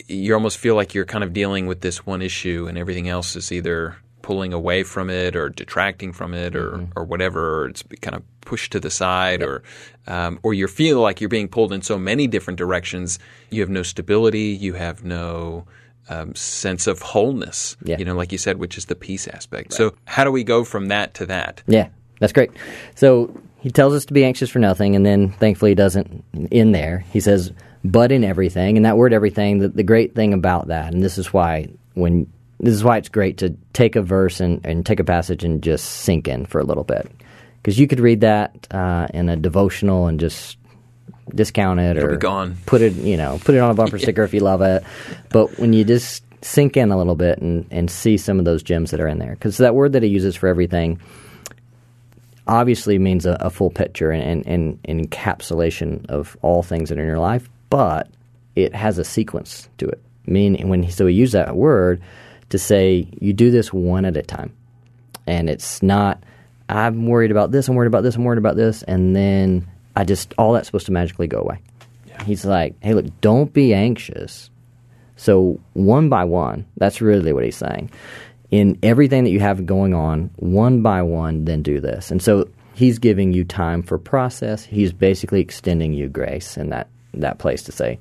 you 0.07 0.33
almost 0.35 0.59
feel 0.59 0.77
like 0.77 0.95
you're 0.95 1.05
kind 1.05 1.25
of 1.25 1.33
dealing 1.33 1.67
with 1.67 1.81
this 1.81 2.07
one 2.07 2.23
issue, 2.23 2.67
and 2.69 2.79
everything 2.79 3.09
else 3.09 3.35
is 3.35 3.51
either 3.51 3.97
pulling 4.31 4.53
away 4.53 4.85
from 4.85 5.11
it 5.11 5.35
or 5.35 5.49
detracting 5.49 6.13
from 6.13 6.35
it 6.35 6.55
or, 6.55 6.71
Mm-hmm. 6.71 6.93
or 6.95 7.03
whatever, 7.03 7.63
or 7.63 7.69
it's 7.71 7.83
kind 8.01 8.15
of 8.15 8.23
pushed 8.43 8.71
to 8.71 8.79
the 8.79 8.91
side, 8.91 9.43
or 9.43 9.65
um, 10.07 10.39
or 10.45 10.55
you 10.55 10.69
feel 10.69 11.01
like 11.01 11.21
you're 11.21 11.29
being 11.29 11.49
pulled 11.49 11.73
in 11.73 11.83
so 11.83 11.99
many 11.99 12.29
different 12.29 12.57
directions. 12.59 13.19
You 13.51 13.61
have 13.63 13.71
no 13.71 13.83
stability. 13.83 14.57
You 14.67 14.75
have 14.75 15.03
no 15.03 15.65
um, 16.09 16.37
sense 16.37 16.87
of 16.87 17.03
wholeness. 17.03 17.77
Yeah. 17.83 17.99
You 17.99 18.05
know, 18.05 18.15
like 18.15 18.31
you 18.31 18.39
said, 18.39 18.59
which 18.59 18.79
is 18.79 18.85
the 18.85 18.95
peace 18.95 19.27
aspect. 19.27 19.73
So 19.73 19.95
how 20.05 20.23
do 20.23 20.31
we 20.31 20.45
go 20.45 20.63
from 20.63 20.87
that 20.89 21.15
to 21.15 21.27
that? 21.27 21.65
Yeah, 21.67 21.89
that's 22.21 22.33
great. 22.33 22.51
So 22.95 23.37
he 23.59 23.71
tells 23.73 23.95
us 23.95 24.05
to 24.07 24.15
be 24.15 24.25
anxious 24.25 24.49
for 24.49 24.61
nothing, 24.61 24.95
and 24.95 25.05
then 25.05 25.33
thankfully 25.41 25.73
he 25.73 25.75
doesn't 25.75 26.23
in 26.53 26.71
there. 26.71 27.05
He 27.13 27.19
says, 27.19 27.53
but 27.83 28.13
in 28.13 28.23
everything. 28.23 28.77
And 28.77 28.87
that 28.87 28.97
word 28.97 29.13
everything, 29.13 29.59
the, 29.59 29.69
the 29.69 29.83
great 29.83 30.15
thing 30.15 30.35
about 30.35 30.69
that, 30.69 30.95
and 30.95 31.03
this 31.03 31.19
is 31.19 31.33
why 31.33 31.67
when 31.95 32.31
this 32.61 32.75
is 32.75 32.85
why 32.85 32.99
it's 32.99 33.09
great 33.09 33.39
to 33.39 33.57
take 33.73 33.97
a 33.97 34.03
verse 34.03 34.41
and, 34.41 34.65
and 34.65 34.85
take 34.85 35.01
a 35.01 35.05
passage 35.05 35.45
and 35.45 35.63
just 35.63 35.85
sink 35.85 36.29
in 36.29 36.45
for 36.47 36.61
a 36.61 36.65
little 36.65 36.85
bit. 36.85 37.11
Because 37.57 37.79
you 37.79 37.87
could 37.87 38.01
read 38.01 38.21
that 38.21 38.67
uh, 38.71 39.09
in 39.13 39.29
a 39.29 39.37
devotional 39.37 40.07
and 40.07 40.21
just 40.21 40.59
discount 41.35 41.81
it 41.81 41.97
or 41.97 42.13
be 42.13 42.17
gone. 42.17 42.57
put 42.67 42.83
it, 42.83 42.95
you 42.95 43.17
know, 43.17 43.41
put 43.45 43.55
it 43.55 43.59
on 43.59 43.71
a 43.71 43.75
bumper 43.75 43.99
sticker 43.99 44.23
if 44.23 44.35
you 44.35 44.41
love 44.41 44.63
it. 44.63 44.85
But 45.31 45.59
when 45.59 45.73
you 45.73 45.85
just 45.85 46.23
sink 46.43 46.77
in 46.77 46.91
a 46.91 46.99
little 46.99 47.15
bit 47.15 47.39
and, 47.39 47.67
and 47.71 47.91
see 47.91 48.17
some 48.17 48.39
of 48.39 48.45
those 48.45 48.63
gems 48.63 48.91
that 48.91 49.01
are 49.01 49.09
in 49.09 49.19
there, 49.19 49.33
because 49.33 49.57
that 49.59 49.75
word 49.75 49.93
that 49.93 50.03
he 50.03 50.09
uses 50.09 50.37
for 50.37 50.49
everything 50.49 51.01
obviously 52.47 52.99
means 52.99 53.27
a, 53.27 53.37
a 53.41 53.51
full 53.51 53.71
picture 53.71 54.11
and, 54.11 54.47
and, 54.47 54.79
and 54.85 55.11
encapsulation 55.11 56.05
of 56.07 56.37
all 56.43 56.63
things 56.63 56.89
that 56.89 56.99
are 56.99 57.03
in 57.03 57.07
your 57.07 57.19
life, 57.19 57.49
but 57.71 58.09
it 58.57 58.75
has 58.75 58.99
a 58.99 59.05
sequence 59.05 59.69
to 59.79 59.87
it. 59.87 60.03
Meaning, 60.27 60.69
when 60.69 60.83
he, 60.83 60.91
so 60.91 61.07
he 61.07 61.15
used 61.15 61.33
that 61.33 61.57
word 61.57 62.03
to 62.51 62.59
say 62.59 63.09
you 63.21 63.33
do 63.33 63.51
this 63.51 63.73
one 63.73 64.05
at 64.05 64.17
a 64.17 64.23
time, 64.23 64.55
and 65.27 65.49
it's 65.49 65.83
not 65.83 66.23
I'm 66.69 67.07
worried 67.07 67.33
about 67.33 67.51
this, 67.51 67.69
I'm 67.69 67.75
worried 67.75 67.89
about 67.89 68.03
this, 68.03 68.15
I'm 68.15 68.25
worried 68.25 68.39
about 68.39 68.57
this, 68.57 68.83
and 68.85 69.17
then 69.17 69.67
I 69.97 70.05
just 70.05 70.33
all 70.39 70.53
that's 70.53 70.69
supposed 70.69 70.87
to 70.87 70.93
magically 70.93 71.27
go 71.27 71.41
away. 71.41 71.61
He's 72.25 72.45
like, 72.45 72.75
hey, 72.81 72.95
look, 72.95 73.07
don't 73.21 73.53
be 73.53 73.75
anxious. 73.75 74.51
So 75.17 75.59
one 75.73 76.09
by 76.09 76.25
one, 76.25 76.67
that's 76.77 77.01
really 77.01 77.33
what 77.33 77.45
he's 77.45 77.57
saying. 77.57 77.91
In 78.51 78.79
everything 78.83 79.25
that 79.25 79.31
you 79.31 79.41
have 79.41 79.67
going 79.67 79.95
on, 79.95 80.31
one 80.37 80.83
by 80.83 81.03
one, 81.03 81.45
then 81.45 81.63
do 81.63 81.81
this. 81.81 82.11
And 82.11 82.23
so 82.23 82.49
he's 82.75 82.99
giving 82.99 83.33
you 83.33 83.45
time 83.45 83.83
for 83.83 83.99
process. 83.99 84.65
He's 84.65 84.93
basically 84.93 85.41
extending 85.41 85.93
you 85.93 86.09
grace 86.09 86.57
in 86.57 86.71
that 86.71 86.89
that 87.15 87.39
place 87.39 87.63
to 87.65 87.73
say, 87.73 87.99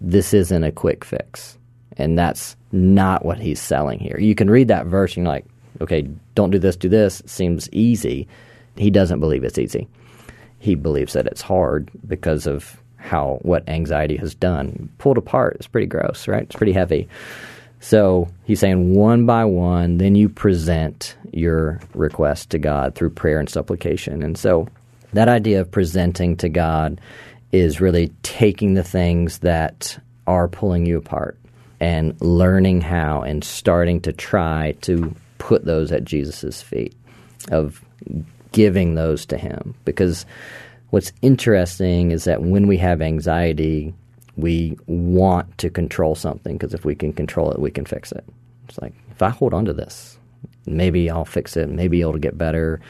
this 0.00 0.32
isn't 0.32 0.64
a 0.64 0.72
quick 0.72 1.04
fix. 1.04 1.58
And 1.96 2.18
that's 2.18 2.56
not 2.72 3.24
what 3.24 3.38
he's 3.38 3.60
selling 3.60 3.98
here. 3.98 4.18
You 4.18 4.34
can 4.34 4.50
read 4.50 4.68
that 4.68 4.86
verse 4.86 5.16
and 5.16 5.24
you're 5.24 5.32
like, 5.32 5.46
okay, 5.80 6.08
don't 6.34 6.50
do 6.50 6.58
this, 6.58 6.76
do 6.76 6.88
this. 6.88 7.20
It 7.20 7.30
seems 7.30 7.68
easy. 7.72 8.28
He 8.76 8.90
doesn't 8.90 9.20
believe 9.20 9.44
it's 9.44 9.58
easy. 9.58 9.88
He 10.58 10.74
believes 10.74 11.12
that 11.12 11.26
it's 11.26 11.42
hard 11.42 11.90
because 12.06 12.46
of 12.46 12.80
how 12.96 13.38
what 13.42 13.68
anxiety 13.68 14.16
has 14.16 14.34
done. 14.34 14.88
Pulled 14.98 15.18
apart, 15.18 15.56
it's 15.56 15.66
pretty 15.66 15.86
gross, 15.86 16.28
right? 16.28 16.42
It's 16.42 16.56
pretty 16.56 16.72
heavy. 16.72 17.08
So 17.80 18.28
he's 18.44 18.58
saying 18.58 18.94
one 18.94 19.24
by 19.24 19.44
one, 19.44 19.98
then 19.98 20.16
you 20.16 20.28
present 20.28 21.16
your 21.32 21.80
request 21.94 22.50
to 22.50 22.58
God 22.58 22.94
through 22.94 23.10
prayer 23.10 23.38
and 23.38 23.48
supplication. 23.48 24.22
And 24.22 24.36
so 24.36 24.68
that 25.12 25.28
idea 25.28 25.60
of 25.60 25.70
presenting 25.70 26.36
to 26.38 26.48
God 26.48 27.00
is 27.52 27.80
really 27.80 28.12
taking 28.22 28.74
the 28.74 28.82
things 28.82 29.38
that 29.38 29.98
are 30.26 30.48
pulling 30.48 30.86
you 30.86 30.98
apart 30.98 31.38
and 31.80 32.20
learning 32.20 32.80
how 32.80 33.22
and 33.22 33.44
starting 33.44 34.00
to 34.02 34.12
try 34.12 34.72
to 34.82 35.14
put 35.38 35.64
those 35.64 35.92
at 35.92 36.04
Jesus' 36.04 36.60
feet, 36.62 36.94
of 37.50 37.82
giving 38.52 38.94
those 38.94 39.26
to 39.26 39.36
Him. 39.36 39.74
Because 39.84 40.26
what's 40.90 41.12
interesting 41.22 42.10
is 42.10 42.24
that 42.24 42.42
when 42.42 42.66
we 42.66 42.76
have 42.78 43.00
anxiety, 43.00 43.94
we 44.36 44.78
want 44.86 45.58
to 45.58 45.70
control 45.70 46.14
something 46.14 46.56
because 46.56 46.74
if 46.74 46.84
we 46.84 46.94
can 46.94 47.12
control 47.12 47.50
it, 47.50 47.58
we 47.58 47.70
can 47.70 47.84
fix 47.84 48.12
it. 48.12 48.24
It's 48.68 48.78
like, 48.78 48.92
if 49.10 49.22
I 49.22 49.30
hold 49.30 49.54
on 49.54 49.64
to 49.64 49.72
this, 49.72 50.18
maybe 50.66 51.10
I'll 51.10 51.24
fix 51.24 51.56
it, 51.56 51.68
maybe 51.68 52.00
it'll 52.00 52.18
get 52.18 52.38
better. 52.38 52.80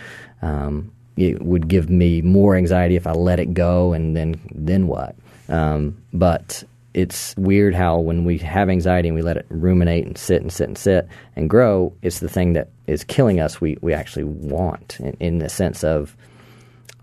Um, 0.42 0.92
it 1.16 1.42
would 1.42 1.66
give 1.66 1.90
me 1.90 2.22
more 2.22 2.55
anxiety 2.55 2.96
if 2.96 3.07
I 3.07 3.12
let 3.12 3.40
it 3.40 3.53
go, 3.55 3.92
and 3.92 4.16
then 4.16 4.40
then 4.55 4.87
what? 4.87 5.16
Um, 5.48 5.96
but 6.12 6.62
it's 6.99 7.33
weird 7.37 7.77
how 7.77 8.01
when 8.01 8.25
we 8.25 8.39
have 8.39 8.69
anxiety 8.69 9.07
and 9.07 9.15
we 9.15 9.23
let 9.23 9.37
it 9.37 9.47
ruminate 9.51 10.05
and 10.05 10.19
sit 10.19 10.43
and 10.43 10.53
sit 10.53 10.67
and 10.67 10.77
sit 10.77 11.07
and 11.37 11.49
grow, 11.49 11.93
it's 12.03 12.19
the 12.19 12.29
thing 12.29 12.55
that 12.55 12.71
is 12.89 13.05
killing 13.05 13.39
us. 13.39 13.61
We 13.61 13.79
we 13.81 13.95
actually 13.95 14.25
want 14.25 14.99
in, 14.99 15.17
in 15.21 15.39
the 15.39 15.49
sense 15.49 15.85
of 15.85 16.17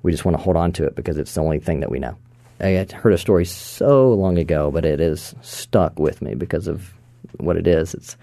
we 0.04 0.12
just 0.12 0.26
want 0.26 0.36
to 0.36 0.44
hold 0.44 0.58
on 0.58 0.74
to 0.74 0.86
it 0.86 0.96
because 0.96 1.18
it's 1.18 1.34
the 1.34 1.42
only 1.42 1.60
thing 1.60 1.80
that 1.80 1.90
we 1.90 2.00
know. 2.00 2.18
I 2.60 2.86
heard 2.94 3.14
a 3.14 3.18
story 3.18 3.46
so 3.46 4.12
long 4.12 4.38
ago, 4.38 4.70
but 4.70 4.84
it 4.84 5.00
is 5.00 5.34
stuck 5.42 5.98
with 5.98 6.22
me 6.22 6.36
because 6.36 6.68
of 6.68 6.94
what 7.38 7.56
it 7.56 7.66
is. 7.66 7.94
It's 7.94 8.18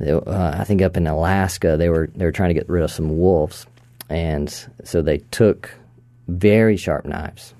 uh, 0.00 0.54
I 0.56 0.62
think 0.62 0.82
up 0.82 0.96
in 0.96 1.08
Alaska 1.08 1.76
they 1.76 1.88
were 1.88 2.10
they 2.14 2.26
were 2.26 2.32
trying 2.32 2.50
to 2.50 2.54
get 2.54 2.68
rid 2.68 2.84
of 2.84 2.92
some 2.92 3.18
wolves, 3.18 3.66
and 4.08 4.48
so 4.84 5.02
they 5.02 5.18
took 5.32 5.74
very 6.28 6.76
sharp 6.76 7.06
knives, 7.06 7.54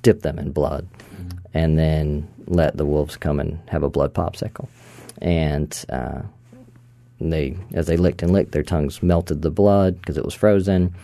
dipped 0.00 0.22
them 0.22 0.38
in 0.38 0.52
blood. 0.52 0.88
And 1.54 1.78
then 1.78 2.28
let 2.46 2.76
the 2.76 2.84
wolves 2.84 3.16
come 3.16 3.40
and 3.40 3.58
have 3.68 3.84
a 3.84 3.88
blood 3.88 4.12
popsicle. 4.12 4.68
And 5.22 5.84
uh, 5.88 6.22
they, 7.20 7.56
as 7.72 7.86
they 7.86 7.96
licked 7.96 8.22
and 8.22 8.32
licked, 8.32 8.52
their 8.52 8.64
tongues 8.64 9.02
melted 9.02 9.42
the 9.42 9.50
blood 9.50 10.00
because 10.00 10.18
it 10.18 10.24
was 10.24 10.34
frozen. 10.34 10.94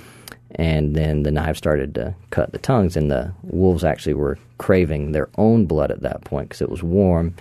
And 0.56 0.96
then 0.96 1.22
the 1.22 1.30
knife 1.30 1.56
started 1.56 1.94
to 1.94 2.12
cut 2.30 2.50
the 2.50 2.58
tongues, 2.58 2.96
and 2.96 3.08
the 3.08 3.32
wolves 3.44 3.84
actually 3.84 4.14
were 4.14 4.36
craving 4.58 5.12
their 5.12 5.28
own 5.38 5.66
blood 5.66 5.92
at 5.92 6.02
that 6.02 6.24
point 6.24 6.48
because 6.48 6.60
it 6.60 6.68
was 6.68 6.82
warm, 6.82 7.36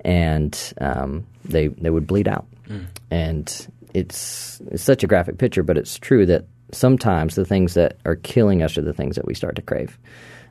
and 0.00 0.72
um, 0.80 1.26
they 1.44 1.68
they 1.68 1.90
would 1.90 2.06
bleed 2.06 2.26
out. 2.26 2.46
Mm. 2.66 2.86
And 3.10 3.68
it's 3.92 4.58
it's 4.70 4.82
such 4.82 5.04
a 5.04 5.06
graphic 5.06 5.36
picture, 5.36 5.62
but 5.62 5.76
it's 5.76 5.98
true 5.98 6.24
that 6.24 6.46
sometimes 6.72 7.34
the 7.34 7.44
things 7.44 7.74
that 7.74 7.98
are 8.06 8.16
killing 8.16 8.62
us 8.62 8.78
are 8.78 8.82
the 8.82 8.94
things 8.94 9.16
that 9.16 9.26
we 9.26 9.34
start 9.34 9.56
to 9.56 9.62
crave 9.62 9.98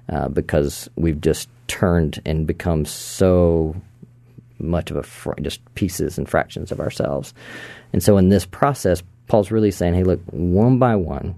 uh, 0.09 0.29
because 0.29 0.89
we've 0.95 1.21
just 1.21 1.49
turned 1.67 2.21
and 2.25 2.45
become 2.45 2.85
so 2.85 3.75
much 4.59 4.91
of 4.91 4.97
a 4.97 5.03
fr- 5.03 5.33
just 5.41 5.61
pieces 5.75 6.17
and 6.17 6.29
fractions 6.29 6.71
of 6.71 6.79
ourselves. 6.79 7.33
And 7.93 8.01
so 8.01 8.17
in 8.17 8.29
this 8.29 8.45
process, 8.45 9.03
Paul's 9.27 9.51
really 9.51 9.71
saying, 9.71 9.93
hey, 9.93 10.03
look, 10.03 10.21
one 10.31 10.77
by 10.79 10.95
one, 10.95 11.35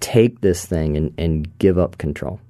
take 0.00 0.40
this 0.40 0.64
thing 0.64 0.96
and, 0.96 1.14
and 1.18 1.58
give 1.58 1.78
up 1.78 1.98
control. 1.98 2.40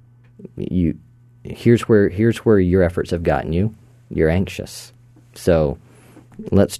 You 0.57 0.97
here's 1.43 1.83
where 1.83 2.09
here's 2.09 2.37
where 2.39 2.59
your 2.59 2.83
efforts 2.83 3.11
have 3.11 3.23
gotten 3.23 3.53
you. 3.53 3.73
You're 4.09 4.29
anxious. 4.29 4.93
So 5.35 5.77
let's 6.51 6.79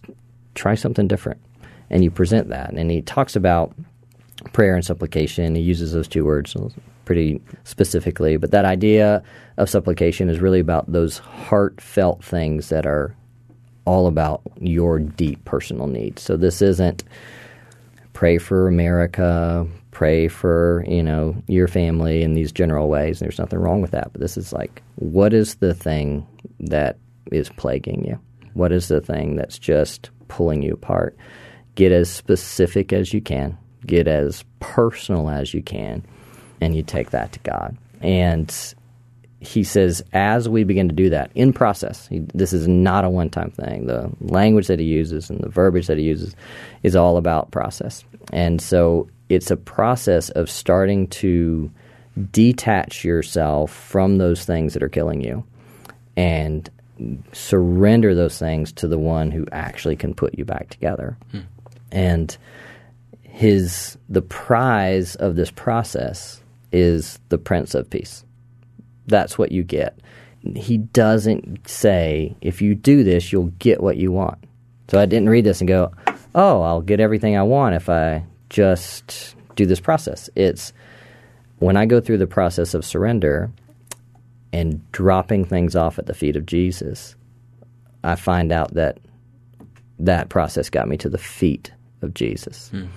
try 0.56 0.76
something 0.76 1.08
different. 1.08 1.39
And 1.89 2.04
you 2.04 2.12
present 2.12 2.50
that. 2.50 2.74
And 2.74 2.89
he 2.89 3.02
talks 3.02 3.36
about 3.36 3.74
prayer 4.52 4.76
and 4.76 4.86
supplication. 4.86 5.56
He 5.56 5.62
uses 5.62 5.94
those 5.94 6.08
two 6.08 6.26
words 6.26 6.56
pretty 7.06 7.42
specifically, 7.63 8.38
but 8.38 8.52
that 8.52 8.66
idea 8.66 9.24
of 9.58 9.70
supplication 9.70 10.30
is 10.30 10.39
really 10.39 10.60
about 10.60 10.92
those 10.92 11.18
heartfelt 11.18 12.24
things 12.24 12.70
that 12.70 12.86
are 12.86 13.16
all 13.86 14.08
about 14.08 14.42
your 14.60 15.00
deep 15.00 15.44
personal 15.46 15.88
needs. 15.88 16.22
So 16.22 16.38
this 16.38 16.62
isn't 16.62 17.04
pray 18.13 18.38
for 18.38 18.68
America, 18.68 19.68
pray 19.92 20.28
for, 20.28 20.86
you 20.88 21.04
know, 21.04 21.36
your 21.48 21.68
family 21.68 22.24
in 22.24 22.34
these 22.34 22.52
general 22.52 22.88
ways. 22.88 23.22
And 23.22 23.26
There's 23.26 23.39
nothing 23.39 23.60
wrong 23.60 23.82
with 23.82 23.92
that, 23.92 24.12
but 24.13 24.22
this 24.22 24.38
is 24.38 24.54
like 24.54 24.82
what 24.96 25.34
is 25.34 25.56
the 25.56 25.74
thing 25.74 26.26
that 26.62 26.98
is 27.32 27.50
plaguing 27.50 28.06
you? 28.06 28.20
What 28.54 28.72
is 28.72 28.88
the 28.88 29.02
thing 29.02 29.36
that's 29.36 29.60
just 29.60 30.10
pulling 30.28 30.62
you 30.62 30.74
apart? 30.74 31.18
Get 31.76 31.92
as 31.92 32.10
specific 32.10 32.94
as 32.94 33.13
you 33.13 33.22
can 33.22 33.58
get 33.86 34.08
as 34.08 34.44
personal 34.60 35.30
as 35.30 35.54
you 35.54 35.62
can, 35.62 36.06
and 36.62 36.76
you 36.76 36.84
take 36.84 37.12
that 37.12 37.32
to 37.34 37.39
God. 37.39 37.78
And 38.02 38.54
he 39.39 39.63
says, 39.63 40.04
as 40.13 40.48
we 40.48 40.63
begin 40.63 40.88
to 40.88 40.96
do 40.96 41.10
that 41.10 41.32
in 41.36 41.52
process, 41.52 42.08
he, 42.08 42.20
this 42.34 42.54
is 42.54 42.68
not 42.68 43.04
a 43.04 43.10
one 43.10 43.30
time 43.30 43.52
thing. 43.52 43.86
The 43.86 44.10
language 44.22 44.68
that 44.68 44.80
he 44.80 44.86
uses 44.86 45.30
and 45.30 45.39
the 45.42 45.50
verbiage 45.50 45.88
that 45.88 45.98
he 45.98 46.04
uses 46.04 46.36
is 46.82 46.96
all 46.96 47.18
about 47.18 47.52
process. 47.52 48.04
And 48.32 48.62
so 48.62 49.10
it's 49.30 49.52
a 49.52 49.58
process 49.58 50.30
of 50.30 50.50
starting 50.50 51.08
to 51.08 51.72
detach 52.32 53.04
yourself 53.04 53.72
from 53.72 54.18
those 54.18 54.46
things 54.46 54.74
that 54.74 54.84
are 54.84 54.89
killing 54.89 55.22
you 55.22 55.44
and 56.16 56.70
surrender 57.32 58.13
those 58.13 58.38
things 58.38 58.72
to 58.74 58.88
the 58.88 59.00
one 59.00 59.32
who 59.32 59.46
actually 59.52 59.96
can 59.96 60.13
put 60.13 60.38
you 60.38 60.46
back 60.46 60.70
together. 60.70 61.18
Hmm. 61.32 61.39
And 61.92 62.38
his 63.24 63.98
the 64.10 64.22
prize 64.22 65.16
of 65.16 65.36
this 65.36 65.50
process 65.52 66.43
is 66.74 67.20
the 67.30 67.38
Prince 67.38 67.76
of 67.76 67.90
Peace. 67.90 68.26
That's 69.08 69.38
what 69.38 69.52
you 69.52 69.64
get. 69.64 70.00
He 70.56 70.78
doesn't 70.78 71.68
say 71.68 72.36
if 72.42 72.62
you 72.62 72.76
do 72.76 73.04
this, 73.04 73.32
you'll 73.32 73.54
get 73.60 73.82
what 73.82 73.98
you 73.98 74.12
want. 74.12 74.44
So 74.90 75.00
I 75.00 75.06
didn't 75.06 75.30
read 75.30 75.46
this 75.46 75.62
and 75.62 75.68
go, 75.68 75.92
"Oh, 76.36 76.62
I'll 76.62 76.82
get 76.82 77.00
everything 77.00 77.38
I 77.38 77.44
want 77.44 77.76
if 77.76 77.90
I 77.90 78.26
just 78.50 79.36
do 79.56 79.66
this 79.66 79.80
process." 79.80 80.30
It's 80.36 80.74
when 81.60 81.78
I 81.78 81.86
go 81.86 82.02
through 82.02 82.18
the 82.18 82.28
process 82.28 82.74
of 82.74 82.84
surrender 82.84 83.52
and 84.52 84.82
dropping 84.92 85.46
things 85.46 85.76
off 85.76 85.98
at 85.98 86.08
the 86.08 86.14
feet 86.14 86.36
of 86.36 86.46
Jesus, 86.46 87.16
I 88.04 88.16
find 88.16 88.52
out 88.52 88.74
that 88.74 89.00
that 90.00 90.28
process 90.28 90.70
got 90.70 90.90
me 90.90 90.98
to 90.98 91.10
the 91.10 91.18
feet 91.18 91.72
of 92.02 92.14
Jesus. 92.14 92.70
Mm 92.74 92.90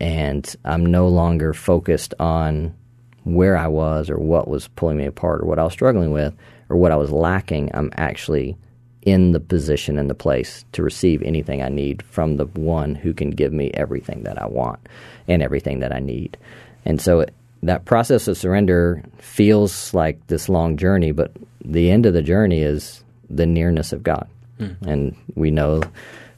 and 0.00 0.56
I'm 0.64 0.86
no 0.86 1.06
longer 1.08 1.52
focused 1.52 2.14
on 2.18 2.74
where 3.24 3.56
I 3.56 3.68
was 3.68 4.10
or 4.10 4.18
what 4.18 4.48
was 4.48 4.68
pulling 4.68 4.96
me 4.96 5.06
apart 5.06 5.42
or 5.42 5.46
what 5.46 5.58
I 5.58 5.64
was 5.64 5.72
struggling 5.72 6.12
with 6.12 6.34
or 6.68 6.76
what 6.76 6.92
I 6.92 6.96
was 6.96 7.10
lacking. 7.10 7.70
I'm 7.74 7.90
actually 7.96 8.56
in 9.02 9.32
the 9.32 9.40
position 9.40 9.98
and 9.98 10.10
the 10.10 10.14
place 10.14 10.64
to 10.72 10.82
receive 10.82 11.22
anything 11.22 11.62
I 11.62 11.68
need 11.68 12.02
from 12.02 12.36
the 12.36 12.46
one 12.46 12.94
who 12.94 13.14
can 13.14 13.30
give 13.30 13.52
me 13.52 13.70
everything 13.74 14.24
that 14.24 14.40
I 14.40 14.46
want 14.46 14.80
and 15.26 15.42
everything 15.42 15.80
that 15.80 15.92
I 15.92 16.00
need. 16.00 16.36
And 16.84 17.00
so 17.00 17.20
it, 17.20 17.34
that 17.62 17.84
process 17.84 18.28
of 18.28 18.36
surrender 18.36 19.02
feels 19.18 19.94
like 19.94 20.26
this 20.26 20.48
long 20.48 20.76
journey, 20.76 21.12
but 21.12 21.32
the 21.64 21.90
end 21.90 22.06
of 22.06 22.14
the 22.14 22.22
journey 22.22 22.60
is 22.60 23.04
the 23.28 23.46
nearness 23.46 23.92
of 23.92 24.02
God. 24.02 24.28
Mm. 24.58 24.82
And 24.82 25.16
we 25.34 25.50
know 25.50 25.82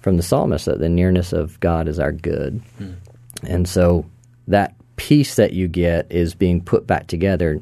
from 0.00 0.16
the 0.16 0.22
psalmist 0.22 0.66
that 0.66 0.80
the 0.80 0.88
nearness 0.88 1.32
of 1.32 1.58
God 1.60 1.88
is 1.88 1.98
our 1.98 2.12
good. 2.12 2.60
Mm. 2.80 2.96
And 3.44 3.68
so 3.68 4.04
that 4.48 4.74
piece 5.02 5.34
that 5.34 5.52
you 5.52 5.66
get 5.66 6.06
is 6.10 6.32
being 6.32 6.60
put 6.60 6.86
back 6.86 7.08
together 7.08 7.60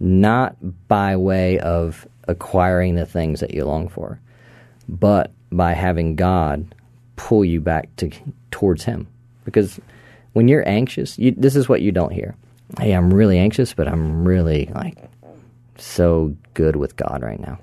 not 0.00 0.56
by 0.88 1.16
way 1.16 1.60
of 1.60 2.08
acquiring 2.26 2.96
the 2.96 3.06
things 3.06 3.38
that 3.38 3.54
you 3.54 3.64
long 3.64 3.88
for, 3.88 4.18
but 4.88 5.30
by 5.52 5.74
having 5.74 6.16
God 6.16 6.74
pull 7.14 7.44
you 7.44 7.60
back 7.60 7.94
to 7.98 8.10
towards 8.50 8.82
Him. 8.82 9.06
Because 9.44 9.78
when 10.32 10.48
you're 10.48 10.68
anxious, 10.68 11.16
you, 11.20 11.30
this 11.30 11.54
is 11.54 11.68
what 11.68 11.82
you 11.82 11.92
don't 11.92 12.12
hear. 12.12 12.34
Hey, 12.80 12.90
I'm 12.94 13.14
really 13.14 13.38
anxious, 13.38 13.72
but 13.74 13.86
I'm 13.86 14.26
really 14.26 14.68
like 14.74 14.98
so 15.76 16.34
good 16.54 16.74
with 16.74 16.96
God 16.96 17.22
right 17.22 17.38
now. 17.38 17.60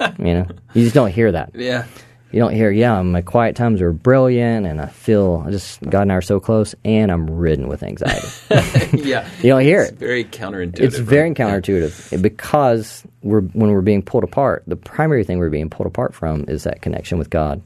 you 0.18 0.34
know, 0.34 0.46
you 0.74 0.82
just 0.82 0.96
don't 0.96 1.12
hear 1.12 1.30
that. 1.30 1.52
Yeah 1.54 1.86
you 2.30 2.40
don't 2.40 2.52
hear, 2.52 2.70
yeah, 2.70 3.00
my 3.00 3.22
quiet 3.22 3.56
times 3.56 3.80
are 3.80 3.92
brilliant 3.92 4.66
and 4.66 4.80
I 4.80 4.86
feel 4.86 5.44
I 5.46 5.50
just 5.50 5.80
God 5.82 6.02
and 6.02 6.12
I 6.12 6.16
are 6.16 6.22
so 6.22 6.38
close 6.38 6.74
and 6.84 7.10
I'm 7.10 7.26
ridden 7.30 7.68
with 7.68 7.82
anxiety. 7.82 8.28
yeah. 9.08 9.26
you 9.40 9.48
don't 9.48 9.62
hear 9.62 9.82
it's 9.82 9.92
it. 9.92 9.98
very 9.98 10.24
counterintuitive. 10.24 10.80
It's 10.80 10.98
very 10.98 11.30
counterintuitive 11.30 12.12
yeah. 12.12 12.18
because 12.18 13.02
we're 13.22 13.40
when 13.40 13.70
we're 13.70 13.80
being 13.80 14.02
pulled 14.02 14.24
apart, 14.24 14.62
the 14.66 14.76
primary 14.76 15.24
thing 15.24 15.38
we're 15.38 15.48
being 15.48 15.70
pulled 15.70 15.86
apart 15.86 16.14
from 16.14 16.44
is 16.48 16.64
that 16.64 16.82
connection 16.82 17.18
with 17.18 17.30
God. 17.30 17.62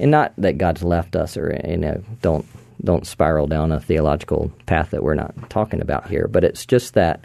And 0.00 0.10
not 0.10 0.32
that 0.38 0.58
God's 0.58 0.82
left 0.82 1.14
us 1.14 1.36
or 1.36 1.60
you 1.64 1.76
know, 1.76 2.02
don't 2.20 2.44
don't 2.82 3.06
spiral 3.06 3.46
down 3.46 3.70
a 3.70 3.80
theological 3.80 4.50
path 4.66 4.90
that 4.90 5.04
we're 5.04 5.14
not 5.14 5.34
talking 5.50 5.80
about 5.80 6.08
here, 6.08 6.26
but 6.26 6.42
it's 6.42 6.66
just 6.66 6.94
that 6.94 7.24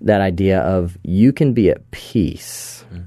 that 0.00 0.20
idea 0.20 0.60
of 0.60 0.96
you 1.02 1.32
can 1.32 1.54
be 1.54 1.70
at 1.70 1.90
peace 1.90 2.84
mm. 2.92 3.04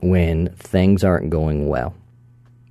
When 0.00 0.48
things 0.54 1.04
aren't 1.04 1.30
going 1.30 1.68
well 1.68 1.94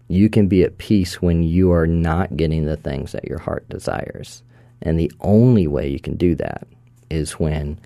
you 0.08 0.30
can 0.30 0.48
be 0.48 0.64
at 0.64 0.78
peace 0.78 1.22
when 1.22 1.44
you 1.44 1.72
are 1.72 1.88
not 1.88 2.38
getting 2.38 2.66
the 2.66 2.78
things 2.78 3.12
that 3.12 3.26
your 3.26 3.40
heart 3.40 3.68
desires. 3.70 4.42
And 4.82 5.00
the 5.00 5.12
only 5.22 5.68
way 5.68 5.88
you 5.88 6.00
can 6.00 6.16
do 6.16 6.36
that 6.36 6.68
is 7.10 7.34
when 7.34 7.80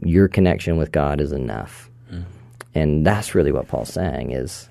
your 0.00 0.28
connection 0.28 0.76
with 0.76 0.92
God 0.92 1.20
is 1.20 1.32
enough. 1.32 1.90
Mm. 2.10 2.24
And 2.74 3.06
that's 3.06 3.34
really 3.34 3.52
what 3.52 3.68
Paul's 3.68 3.92
saying 3.92 4.32
is 4.32 4.68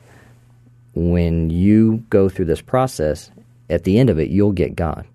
when 0.96 1.50
you 1.50 2.04
go 2.10 2.30
through 2.30 2.46
this 2.46 2.62
process, 2.62 3.30
at 3.70 3.84
the 3.84 4.00
end 4.00 4.10
of 4.10 4.20
it, 4.20 4.30
you'll 4.30 4.52
get 4.52 4.76
God. 4.76 5.06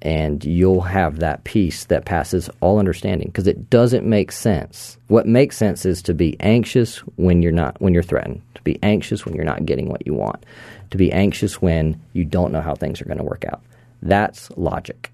And 0.00 0.44
you'll 0.44 0.82
have 0.82 1.18
that 1.18 1.42
peace 1.42 1.86
that 1.86 2.04
passes 2.04 2.48
all 2.60 2.78
understanding 2.78 3.28
because 3.28 3.48
it 3.48 3.68
doesn't 3.68 4.06
make 4.06 4.30
sense. 4.30 4.96
What 5.08 5.26
makes 5.26 5.56
sense 5.56 5.84
is 5.84 6.02
to 6.02 6.14
be 6.14 6.36
anxious 6.38 6.98
when 7.16 7.42
you're 7.42 7.50
not 7.50 7.80
when 7.80 7.94
you're 7.94 8.02
threatened, 8.04 8.40
to 8.54 8.62
be 8.62 8.78
anxious 8.82 9.26
when 9.26 9.34
you're 9.34 9.44
not 9.44 9.66
getting 9.66 9.88
what 9.88 10.06
you 10.06 10.14
want, 10.14 10.44
to 10.90 10.96
be 10.96 11.10
anxious 11.12 11.60
when 11.60 12.00
you 12.12 12.24
don't 12.24 12.52
know 12.52 12.60
how 12.60 12.76
things 12.76 13.02
are 13.02 13.06
going 13.06 13.18
to 13.18 13.24
work 13.24 13.44
out. 13.48 13.60
That's 14.00 14.50
logic. 14.56 15.10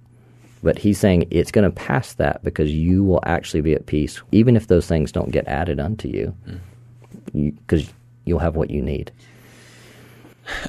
But 0.63 0.79
he's 0.79 0.99
saying 0.99 1.29
it's 1.31 1.51
going 1.51 1.71
to 1.71 1.71
pass 1.71 2.15
that 2.15 2.43
because 2.43 2.73
you 2.73 3.05
will 3.05 3.21
actually 3.25 3.61
be 3.61 3.75
at 3.75 3.87
peace, 3.87 4.21
even 4.33 4.57
if 4.57 4.67
those 4.67 4.87
things 4.87 5.13
don't 5.13 5.31
get 5.31 5.47
added 5.47 5.79
unto 5.79 6.09
you, 6.09 6.35
because 7.27 7.83
mm. 7.83 7.89
you, 7.89 7.95
you'll 8.25 8.39
have 8.39 8.57
what 8.57 8.71
you 8.71 8.83
need. 8.83 9.13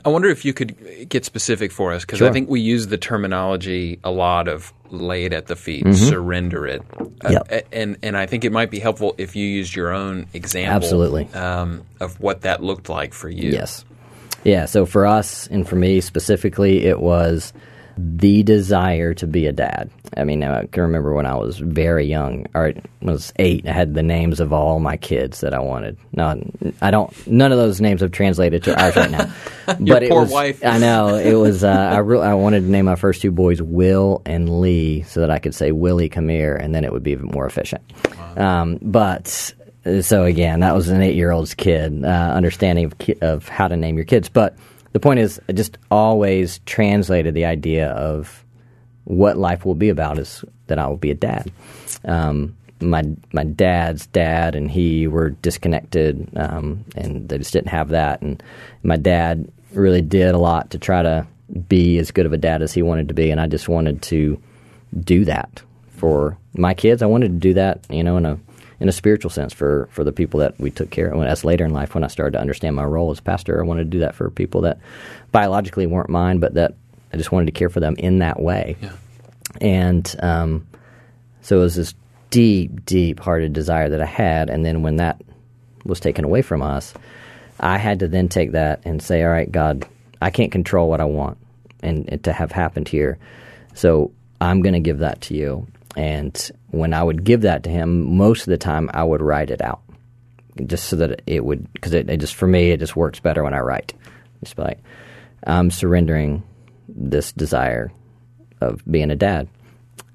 I 0.05 0.09
wonder 0.09 0.29
if 0.29 0.45
you 0.45 0.53
could 0.53 1.09
get 1.09 1.25
specific 1.25 1.71
for 1.71 1.93
us 1.93 2.03
because 2.05 2.19
Sure. 2.19 2.29
I 2.29 2.31
think 2.31 2.49
we 2.49 2.61
use 2.61 2.87
the 2.87 2.97
terminology 2.97 3.99
a 4.03 4.11
lot 4.11 4.47
of 4.47 4.71
lay 4.91 5.25
it 5.25 5.33
at 5.33 5.47
the 5.47 5.55
feet, 5.55 5.83
Mm-hmm. 5.83 6.05
surrender 6.09 6.65
it, 6.67 6.81
Uh, 7.25 7.29
Yep. 7.31 7.47
a- 7.51 7.73
and 7.73 7.97
and 8.03 8.15
I 8.17 8.25
think 8.25 8.45
it 8.45 8.51
might 8.51 8.71
be 8.71 8.79
helpful 8.79 9.15
if 9.17 9.35
you 9.35 9.45
used 9.45 9.75
your 9.75 9.91
own 9.91 10.27
example, 10.33 10.73
Absolutely. 10.75 11.27
um, 11.33 11.81
of 11.99 12.19
what 12.21 12.41
that 12.41 12.63
looked 12.63 12.87
like 12.89 13.13
for 13.13 13.29
you. 13.29 13.49
Yes. 13.51 13.83
Yeah. 14.43 14.65
So 14.65 14.85
for 14.85 15.05
us 15.05 15.47
and 15.51 15.67
for 15.67 15.75
me 15.75 15.99
specifically, 16.01 16.85
it 16.85 16.99
was 16.99 17.51
the 17.97 18.43
desire 18.43 19.13
to 19.15 19.27
be 19.27 19.47
a 19.47 19.51
dad. 19.51 19.89
I 20.17 20.23
mean, 20.23 20.43
I 20.43 20.65
can 20.65 20.83
remember 20.83 21.13
when 21.13 21.25
I 21.25 21.35
was 21.35 21.57
very 21.57 22.05
young, 22.05 22.45
or 22.53 22.73
was 23.01 23.33
eight, 23.37 23.67
I 23.67 23.71
had 23.71 23.93
the 23.93 24.03
names 24.03 24.39
of 24.39 24.53
all 24.53 24.79
my 24.79 24.97
kids 24.97 25.41
that 25.41 25.53
I 25.53 25.59
wanted. 25.59 25.97
No, 26.13 26.41
I 26.81 26.91
don't. 26.91 27.27
None 27.27 27.51
of 27.51 27.57
those 27.57 27.81
names 27.81 28.01
have 28.01 28.11
translated 28.11 28.63
to 28.63 28.81
ours 28.81 28.95
right 28.95 29.11
now. 29.11 29.33
Your 29.79 29.95
but 29.95 30.03
it 30.03 30.09
poor 30.09 30.21
was, 30.21 30.31
wife. 30.31 30.65
I 30.65 30.77
know 30.77 31.15
it 31.15 31.33
was. 31.33 31.63
Uh, 31.63 31.69
I 31.69 31.97
re- 31.99 32.19
I 32.19 32.33
wanted 32.33 32.61
to 32.61 32.67
name 32.67 32.85
my 32.85 32.95
first 32.95 33.21
two 33.21 33.31
boys 33.31 33.61
Will 33.61 34.21
and 34.25 34.61
Lee, 34.61 35.03
so 35.03 35.21
that 35.21 35.31
I 35.31 35.39
could 35.39 35.55
say 35.55 35.71
Willie, 35.71 36.09
come 36.09 36.29
here, 36.29 36.55
and 36.55 36.73
then 36.75 36.83
it 36.83 36.91
would 36.91 37.03
be 37.03 37.11
even 37.11 37.27
more 37.27 37.45
efficient. 37.45 37.81
Um, 38.37 38.79
but 38.81 39.53
so 40.01 40.23
again, 40.23 40.61
that 40.61 40.75
was 40.75 40.89
an 40.89 41.01
eight-year-old's 41.01 41.53
kid 41.53 42.03
uh, 42.03 42.07
understanding 42.07 42.85
of, 42.85 42.97
ki- 42.97 43.17
of 43.21 43.47
how 43.47 43.67
to 43.67 43.77
name 43.77 43.95
your 43.95 44.05
kids. 44.05 44.29
But 44.29 44.57
the 44.95 45.01
point 45.01 45.19
is, 45.19 45.41
I 45.49 45.51
just 45.51 45.77
always 45.91 46.59
translated 46.59 47.33
the 47.33 47.43
idea 47.43 47.89
of 47.89 48.45
what 49.03 49.37
life 49.37 49.65
will 49.65 49.75
be 49.75 49.89
about 49.89 50.17
is 50.17 50.45
that 50.67 50.79
I 50.79 50.87
will 50.87 50.95
be 50.95 51.11
a 51.11 51.15
dad. 51.15 51.51
Um, 52.05 52.55
my 52.79 53.03
my 53.33 53.43
dad's 53.43 54.07
dad 54.07 54.55
and 54.55 54.71
he 54.71 55.07
were 55.07 55.31
disconnected, 55.31 56.29
um, 56.37 56.85
and 56.95 57.27
they 57.27 57.37
just 57.37 57.51
didn't 57.51 57.71
have 57.71 57.89
that. 57.89 58.21
And 58.21 58.41
my 58.83 58.95
dad 58.95 59.51
really 59.73 60.01
did 60.01 60.33
a 60.33 60.37
lot 60.37 60.69
to 60.69 60.79
try 60.79 61.03
to 61.03 61.27
be 61.67 61.97
as 61.97 62.11
good 62.11 62.25
of 62.25 62.31
a 62.31 62.37
dad 62.37 62.61
as 62.61 62.71
he 62.71 62.81
wanted 62.81 63.09
to 63.09 63.13
be, 63.13 63.31
and 63.31 63.41
I 63.41 63.47
just 63.47 63.67
wanted 63.67 64.01
to 64.03 64.41
do 64.97 65.25
that 65.25 65.61
for 65.89 66.37
my 66.53 66.73
kids. 66.73 67.01
I 67.01 67.07
wanted 67.07 67.33
to 67.33 67.49
do 67.49 67.53
that, 67.55 67.85
you 67.89 68.01
know, 68.01 68.15
in 68.15 68.25
a 68.25 68.39
in 68.79 68.89
a 68.89 68.91
spiritual 68.91 69.31
sense 69.31 69.53
for 69.53 69.87
for 69.91 70.03
the 70.03 70.11
people 70.11 70.39
that 70.41 70.59
we 70.59 70.71
took 70.71 70.89
care 70.89 71.07
of. 71.07 71.17
When, 71.17 71.27
as 71.27 71.45
later 71.45 71.65
in 71.65 71.71
life, 71.71 71.95
when 71.95 72.03
I 72.03 72.07
started 72.07 72.31
to 72.31 72.41
understand 72.41 72.75
my 72.75 72.83
role 72.83 73.11
as 73.11 73.19
pastor, 73.19 73.59
I 73.59 73.65
wanted 73.65 73.85
to 73.85 73.89
do 73.89 73.99
that 73.99 74.15
for 74.15 74.29
people 74.29 74.61
that 74.61 74.79
biologically 75.31 75.87
weren't 75.87 76.09
mine, 76.09 76.39
but 76.39 76.55
that 76.55 76.73
I 77.13 77.17
just 77.17 77.31
wanted 77.31 77.45
to 77.47 77.51
care 77.53 77.69
for 77.69 77.79
them 77.79 77.95
in 77.97 78.19
that 78.19 78.39
way. 78.39 78.77
Yeah. 78.81 78.91
And 79.61 80.15
um, 80.19 80.67
so 81.41 81.57
it 81.57 81.61
was 81.61 81.75
this 81.75 81.93
deep, 82.29 82.85
deep 82.85 83.19
hearted 83.19 83.53
desire 83.53 83.89
that 83.89 84.01
I 84.01 84.05
had. 84.05 84.49
And 84.49 84.65
then 84.65 84.81
when 84.81 84.97
that 84.97 85.21
was 85.85 85.99
taken 85.99 86.25
away 86.25 86.41
from 86.41 86.61
us, 86.61 86.93
I 87.59 87.77
had 87.77 87.99
to 87.99 88.07
then 88.07 88.27
take 88.27 88.51
that 88.51 88.81
and 88.83 89.01
say, 89.01 89.23
all 89.23 89.29
right, 89.29 89.49
God, 89.49 89.87
I 90.21 90.29
can't 90.29 90.51
control 90.51 90.89
what 90.89 90.99
I 90.99 91.05
want 91.05 91.37
and, 91.81 92.09
and 92.09 92.23
to 92.25 92.33
have 92.33 92.51
happened 92.51 92.89
here. 92.89 93.17
So 93.73 94.11
I'm 94.41 94.61
going 94.61 94.73
to 94.73 94.79
give 94.79 94.99
that 94.99 95.21
to 95.21 95.35
you. 95.35 95.67
And 95.95 96.51
when 96.71 96.93
I 96.93 97.03
would 97.03 97.23
give 97.23 97.41
that 97.41 97.63
to 97.63 97.69
him, 97.69 98.17
most 98.17 98.41
of 98.41 98.47
the 98.47 98.57
time 98.57 98.89
I 98.93 99.03
would 99.03 99.21
write 99.21 99.49
it 99.49 99.61
out 99.61 99.81
just 100.65 100.85
so 100.85 100.95
that 100.97 101.21
it 101.27 101.43
would, 101.43 101.71
because 101.73 101.93
it, 101.93 102.09
it 102.09 102.17
just, 102.17 102.35
for 102.35 102.47
me, 102.47 102.71
it 102.71 102.79
just 102.79 102.95
works 102.95 103.19
better 103.19 103.43
when 103.43 103.53
I 103.53 103.59
write. 103.59 103.93
Just 104.41 104.57
like, 104.57 104.79
I'm 105.45 105.71
surrendering 105.71 106.43
this 106.87 107.31
desire 107.31 107.91
of 108.61 108.81
being 108.89 109.11
a 109.11 109.15
dad. 109.15 109.47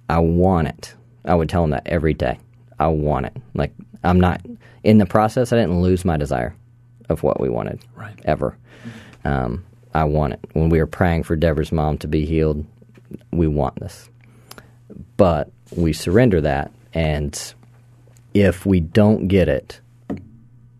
I 0.08 0.18
want 0.18 0.68
it. 0.68 0.94
I 1.24 1.34
would 1.34 1.48
tell 1.48 1.64
him 1.64 1.70
that 1.70 1.86
every 1.86 2.14
day. 2.14 2.38
I 2.78 2.88
want 2.88 3.26
it. 3.26 3.36
Like 3.54 3.72
I'm 4.02 4.18
not 4.18 4.40
in 4.82 4.98
the 4.98 5.06
process. 5.06 5.52
I 5.52 5.56
didn't 5.56 5.80
lose 5.80 6.04
my 6.04 6.16
desire 6.16 6.54
of 7.08 7.22
what 7.22 7.40
we 7.40 7.48
wanted. 7.48 7.80
Right. 7.94 8.18
Ever. 8.24 8.56
Um, 9.24 9.64
I 9.92 10.04
want 10.04 10.34
it. 10.34 10.40
When 10.52 10.68
we 10.70 10.78
were 10.78 10.86
praying 10.86 11.24
for 11.24 11.36
Deborah's 11.36 11.72
mom 11.72 11.98
to 11.98 12.08
be 12.08 12.24
healed, 12.24 12.64
we 13.32 13.46
want 13.46 13.78
this. 13.80 14.08
But 15.16 15.50
we 15.74 15.92
surrender 15.92 16.40
that, 16.40 16.72
and 16.92 17.54
if 18.34 18.66
we 18.66 18.80
don't 18.80 19.28
get 19.28 19.48
it, 19.48 19.80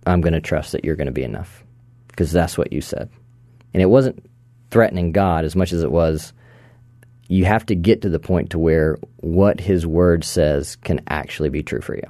I'm 0.06 0.20
going 0.20 0.32
to 0.32 0.40
trust 0.40 0.72
that 0.72 0.84
you're 0.84 0.96
going 0.96 1.06
to 1.06 1.12
be 1.12 1.22
enough 1.22 1.62
because 2.08 2.32
that's 2.32 2.58
what 2.58 2.72
you 2.72 2.80
said. 2.80 3.08
And 3.72 3.82
it 3.82 3.86
wasn't 3.86 4.24
threatening 4.70 5.12
God 5.12 5.44
as 5.44 5.54
much 5.54 5.72
as 5.72 5.82
it 5.82 5.90
was 5.90 6.32
you 7.30 7.44
have 7.44 7.64
to 7.64 7.76
get 7.76 8.02
to 8.02 8.08
the 8.08 8.18
point 8.18 8.50
to 8.50 8.58
where 8.58 8.98
what 9.18 9.61
his 9.61 9.86
word 9.86 10.24
says 10.24 10.74
can 10.74 11.00
actually 11.06 11.48
be 11.48 11.62
true 11.62 11.80
for 11.80 11.94
you. 11.94 12.02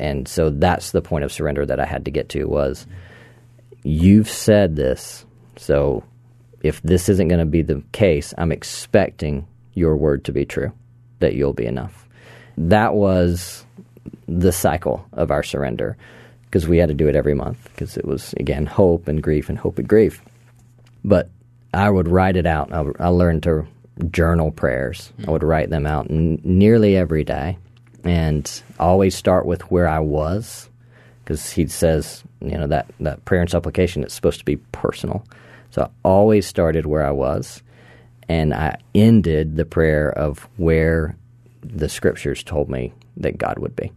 And 0.00 0.26
so 0.26 0.50
that's 0.50 0.90
the 0.90 1.00
point 1.00 1.22
of 1.22 1.30
surrender 1.30 1.64
that 1.64 1.78
I 1.78 1.86
had 1.86 2.04
to 2.06 2.10
get 2.10 2.30
to 2.30 2.46
was 2.46 2.84
you've 3.84 4.28
said 4.28 4.74
this. 4.74 5.24
So 5.56 6.02
if 6.64 6.82
this 6.82 7.08
isn't 7.08 7.28
going 7.28 7.38
to 7.38 7.46
be 7.46 7.62
the 7.62 7.80
case, 7.92 8.34
I'm 8.36 8.50
expecting 8.50 9.46
your 9.74 9.96
word 9.96 10.24
to 10.24 10.32
be 10.32 10.44
true, 10.44 10.72
that 11.20 11.34
you'll 11.34 11.52
be 11.52 11.66
enough. 11.66 12.06
That 12.58 12.94
was 12.94 13.64
the 14.26 14.52
cycle 14.52 15.06
of 15.12 15.30
our 15.30 15.42
surrender 15.42 15.96
because 16.44 16.66
we 16.66 16.78
had 16.78 16.88
to 16.88 16.94
do 16.94 17.08
it 17.08 17.16
every 17.16 17.34
month 17.34 17.62
because 17.72 17.96
it 17.96 18.04
was, 18.04 18.34
again, 18.34 18.66
hope 18.66 19.08
and 19.08 19.22
grief 19.22 19.48
and 19.48 19.56
hope 19.56 19.78
and 19.78 19.88
grief. 19.88 20.20
But 21.04 21.30
I 21.72 21.88
would 21.88 22.08
write 22.08 22.36
it 22.36 22.46
out. 22.46 22.72
I, 22.72 22.84
I 22.98 23.08
learned 23.08 23.44
to 23.44 23.66
journal 24.10 24.50
prayers. 24.50 25.12
I 25.26 25.30
would 25.30 25.44
write 25.44 25.70
them 25.70 25.86
out 25.86 26.10
n- 26.10 26.40
nearly 26.42 26.96
every 26.96 27.24
day 27.24 27.58
and 28.04 28.62
always 28.78 29.14
start 29.14 29.46
with 29.46 29.62
where 29.70 29.86
I 29.86 30.00
was 30.00 30.68
because 31.22 31.50
he 31.52 31.66
says, 31.66 32.24
you 32.40 32.56
know, 32.56 32.66
that, 32.66 32.90
that 33.00 33.24
prayer 33.24 33.42
and 33.42 33.50
supplication 33.50 34.02
is 34.02 34.12
supposed 34.12 34.38
to 34.40 34.44
be 34.44 34.56
personal. 34.56 35.24
So 35.70 35.82
I 35.82 35.88
always 36.02 36.46
started 36.46 36.86
where 36.86 37.06
I 37.06 37.10
was 37.12 37.62
and 38.30 38.54
I 38.54 38.78
ended 38.94 39.56
the 39.56 39.64
prayer 39.64 40.08
of 40.08 40.48
where 40.56 41.16
the 41.64 41.88
scriptures 41.88 42.44
told 42.44 42.70
me 42.70 42.92
that 43.16 43.38
God 43.38 43.58
would 43.58 43.74
be. 43.74 43.90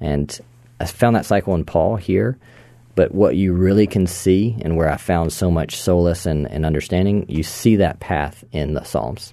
And 0.00 0.38
I 0.78 0.84
found 0.84 1.16
that 1.16 1.24
cycle 1.24 1.54
in 1.54 1.64
Paul 1.64 1.96
here. 1.96 2.36
But 2.94 3.14
what 3.14 3.36
you 3.36 3.54
really 3.54 3.86
can 3.86 4.06
see, 4.06 4.54
and 4.60 4.76
where 4.76 4.90
I 4.90 4.98
found 4.98 5.32
so 5.32 5.50
much 5.50 5.76
solace 5.76 6.26
and, 6.26 6.46
and 6.50 6.66
understanding, 6.66 7.24
you 7.26 7.42
see 7.42 7.76
that 7.76 8.00
path 8.00 8.44
in 8.52 8.74
the 8.74 8.84
Psalms. 8.84 9.32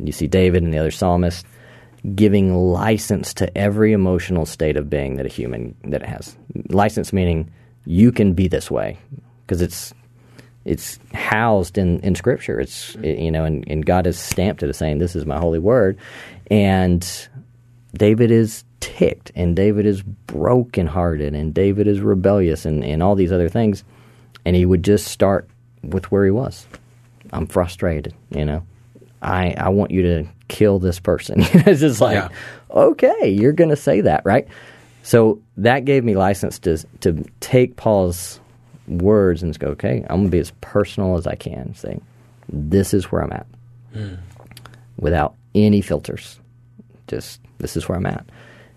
You 0.00 0.10
see 0.10 0.26
David 0.26 0.64
and 0.64 0.74
the 0.74 0.78
other 0.78 0.90
psalmists 0.90 1.44
giving 2.16 2.52
license 2.52 3.32
to 3.34 3.56
every 3.56 3.92
emotional 3.92 4.44
state 4.44 4.76
of 4.76 4.90
being 4.90 5.16
that 5.16 5.26
a 5.26 5.28
human 5.28 5.76
that 5.84 6.02
it 6.02 6.08
has. 6.08 6.36
License 6.68 7.12
meaning 7.12 7.52
you 7.86 8.10
can 8.10 8.32
be 8.32 8.48
this 8.48 8.72
way 8.72 8.98
because 9.46 9.62
it's 9.62 9.94
it's 10.64 10.98
housed 11.12 11.78
in, 11.78 12.00
in 12.00 12.14
Scripture. 12.14 12.60
It's 12.60 12.94
mm-hmm. 12.96 13.22
you 13.22 13.30
know, 13.30 13.44
and, 13.44 13.64
and 13.68 13.84
God 13.84 14.06
has 14.06 14.18
stamped 14.18 14.62
it 14.62 14.68
as 14.68 14.76
saying, 14.76 14.98
"This 14.98 15.16
is 15.16 15.26
my 15.26 15.38
holy 15.38 15.58
word," 15.58 15.98
and 16.50 17.28
David 17.94 18.30
is 18.30 18.64
ticked 18.80 19.32
and 19.34 19.56
David 19.56 19.86
is 19.86 20.02
brokenhearted 20.02 21.34
and 21.34 21.54
David 21.54 21.86
is 21.86 22.00
rebellious 22.00 22.66
and, 22.66 22.84
and 22.84 23.02
all 23.02 23.14
these 23.14 23.32
other 23.32 23.48
things. 23.48 23.82
And 24.44 24.54
he 24.54 24.66
would 24.66 24.82
just 24.82 25.06
start 25.06 25.48
with 25.82 26.10
where 26.12 26.24
he 26.24 26.30
was. 26.30 26.66
I'm 27.32 27.46
frustrated, 27.46 28.14
you 28.30 28.44
know. 28.44 28.66
I 29.22 29.54
I 29.56 29.70
want 29.70 29.90
you 29.90 30.02
to 30.02 30.28
kill 30.48 30.78
this 30.78 31.00
person. 31.00 31.36
it's 31.40 31.80
just 31.80 32.00
like, 32.00 32.16
Yeah. 32.16 32.28
okay, 32.70 33.28
you're 33.28 33.52
gonna 33.52 33.76
say 33.76 34.02
that, 34.02 34.22
right? 34.24 34.46
So 35.02 35.40
that 35.56 35.86
gave 35.86 36.04
me 36.04 36.14
license 36.14 36.58
to 36.60 36.76
to 37.00 37.24
take 37.40 37.76
Paul's 37.76 38.38
words 38.86 39.42
and 39.42 39.50
just 39.50 39.60
go, 39.60 39.68
okay, 39.68 40.04
I'm 40.08 40.20
gonna 40.20 40.28
be 40.28 40.38
as 40.38 40.52
personal 40.60 41.16
as 41.16 41.26
I 41.26 41.34
can. 41.34 41.74
Say, 41.74 42.00
this 42.48 42.94
is 42.94 43.10
where 43.10 43.22
I'm 43.22 43.32
at. 43.32 43.46
Hmm. 43.92 44.14
Without 44.96 45.34
any 45.54 45.80
filters 45.80 46.38
just 47.06 47.40
this 47.58 47.76
is 47.76 47.88
where 47.88 47.98
I'm 47.98 48.06
at, 48.06 48.26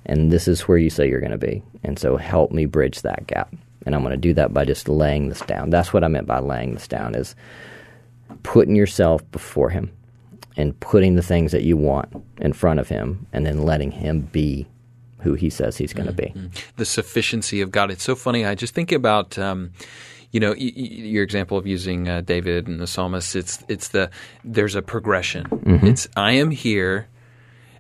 and 0.06 0.32
this 0.32 0.48
is 0.48 0.62
where 0.62 0.78
you 0.78 0.90
say 0.90 1.10
you're 1.10 1.20
going 1.20 1.32
to 1.32 1.38
be, 1.38 1.64
and 1.84 1.98
so 1.98 2.18
help 2.18 2.52
me 2.52 2.66
bridge 2.66 3.02
that 3.02 3.28
gap. 3.28 3.54
And 3.86 3.96
I'm 3.96 4.02
going 4.02 4.12
to 4.12 4.18
do 4.18 4.34
that 4.34 4.54
by 4.54 4.66
just 4.66 4.90
laying 4.90 5.30
this 5.30 5.42
down. 5.42 5.70
That's 5.70 5.94
what 5.94 6.04
I 6.04 6.10
meant 6.10 6.28
by 6.28 6.40
laying 6.40 6.74
this 6.74 6.88
down 6.88 7.16
is 7.16 7.36
putting 8.44 8.76
yourself 8.76 9.30
before 9.32 9.70
Him 9.70 9.92
and 10.58 10.78
putting 10.82 11.16
the 11.16 11.22
things 11.22 11.54
that 11.54 11.64
you 11.64 11.78
want 11.78 12.10
in 12.40 12.52
front 12.52 12.80
of 12.80 12.90
Him, 12.90 13.28
and 13.34 13.46
then 13.46 13.64
letting 13.64 13.92
Him 13.92 14.22
be 14.22 14.68
who 15.28 15.34
He 15.36 15.50
says 15.50 15.78
He's 15.78 15.94
going 15.94 16.08
to 16.08 16.14
be. 16.14 16.34
the 16.78 16.86
sufficiency 16.86 17.62
of 17.62 17.70
God. 17.72 17.92
It's 17.92 18.04
so 18.04 18.16
funny. 18.16 18.46
I 18.46 18.56
just 18.56 18.74
think 18.74 18.92
about, 18.92 19.38
um, 19.38 19.72
you 20.32 20.40
know, 20.40 20.52
y- 20.52 20.74
y- 20.76 20.84
your 21.16 21.24
example 21.24 21.58
of 21.58 21.68
using 21.68 22.08
uh, 22.08 22.22
David 22.22 22.68
and 22.68 22.80
the 22.80 22.88
psalmist, 22.88 23.36
it's 23.36 23.64
it's 23.68 23.90
the 23.90 24.10
there's 24.44 24.76
a 24.76 24.82
progression. 24.82 25.46
Mm-hmm. 25.46 25.88
It's 25.88 26.08
I 26.16 26.32
am 26.34 26.52
here, 26.52 27.08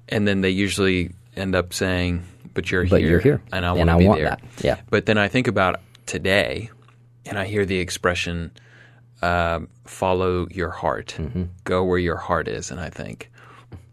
and 0.09 0.27
then 0.27 0.41
they 0.41 0.49
usually 0.49 1.11
end 1.35 1.55
up 1.55 1.73
saying, 1.73 2.23
"But 2.53 2.71
you're 2.71 2.85
But 2.87 2.99
here, 3.01 3.09
you're 3.09 3.19
here, 3.19 3.41
and 3.51 3.65
I 3.65 3.71
want 3.73 3.89
to 3.89 3.97
be 3.97 4.07
want 4.07 4.19
there." 4.19 4.29
that. 4.29 4.41
Yeah. 4.63 4.77
But 4.89 5.05
then 5.05 5.17
I 5.17 5.27
think 5.27 5.47
about 5.47 5.81
today, 6.05 6.69
and 7.25 7.37
I 7.37 7.45
hear 7.45 7.65
the 7.65 7.79
expression, 7.79 8.51
um, 9.21 9.67
"Follow 9.85 10.47
your 10.49 10.69
heart, 10.69 11.15
Mm-hmm. 11.17 11.43
go 11.65 11.83
where 11.83 11.99
your 11.99 12.17
heart 12.17 12.47
is," 12.47 12.71
and 12.71 12.79
I 12.79 12.89
think. 12.89 13.29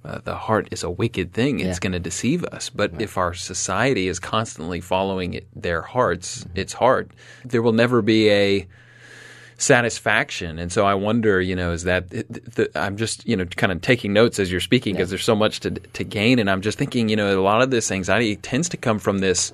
Uh, 0.05 0.19
the 0.23 0.35
heart 0.37 0.69
is 0.71 0.83
a 0.85 0.91
wicked 0.91 1.33
thing. 1.33 1.61
It's 1.61 1.77
Yeah. 1.77 1.81
going 1.81 1.93
to 1.93 1.99
deceive 1.99 2.45
us. 2.45 2.69
But 2.69 3.01
if 3.01 3.17
our 3.17 3.33
society 3.33 4.07
is 4.09 4.19
constantly 4.19 4.81
following 4.81 5.33
it, 5.35 5.47
their 5.57 5.81
hearts, 5.81 6.45
Mm-hmm. 6.45 6.59
its 6.61 6.73
heart, 6.75 7.11
there 7.45 7.63
will 7.63 7.73
never 7.73 8.03
be 8.03 8.29
a 8.31 8.67
satisfaction. 9.57 10.59
And 10.59 10.71
so 10.73 10.85
I 10.85 10.95
wonder, 10.95 11.41
you 11.41 11.57
know, 11.57 11.73
is 11.73 11.85
that 11.85 12.11
th- 12.11 12.27
th- 12.55 12.69
I'm 12.75 12.97
just, 12.97 13.27
you 13.27 13.37
know, 13.37 13.45
kind 13.47 13.73
of 13.73 13.81
taking 13.81 14.13
notes 14.13 14.39
as 14.39 14.51
you're 14.51 14.61
speaking 14.61 14.95
because 14.95 15.11
there's 15.11 15.25
so 15.25 15.37
much 15.37 15.61
to 15.61 15.71
to 15.71 16.05
gain. 16.05 16.39
And 16.39 16.51
I'm 16.51 16.61
just 16.61 16.77
thinking, 16.79 17.09
you 17.09 17.17
know, 17.17 17.39
a 17.39 17.41
lot 17.41 17.63
of 17.63 17.71
this 17.71 17.91
anxiety 17.91 18.37
tends 18.37 18.69
to 18.71 18.77
come 18.77 18.99
from 18.99 19.19
this. 19.19 19.53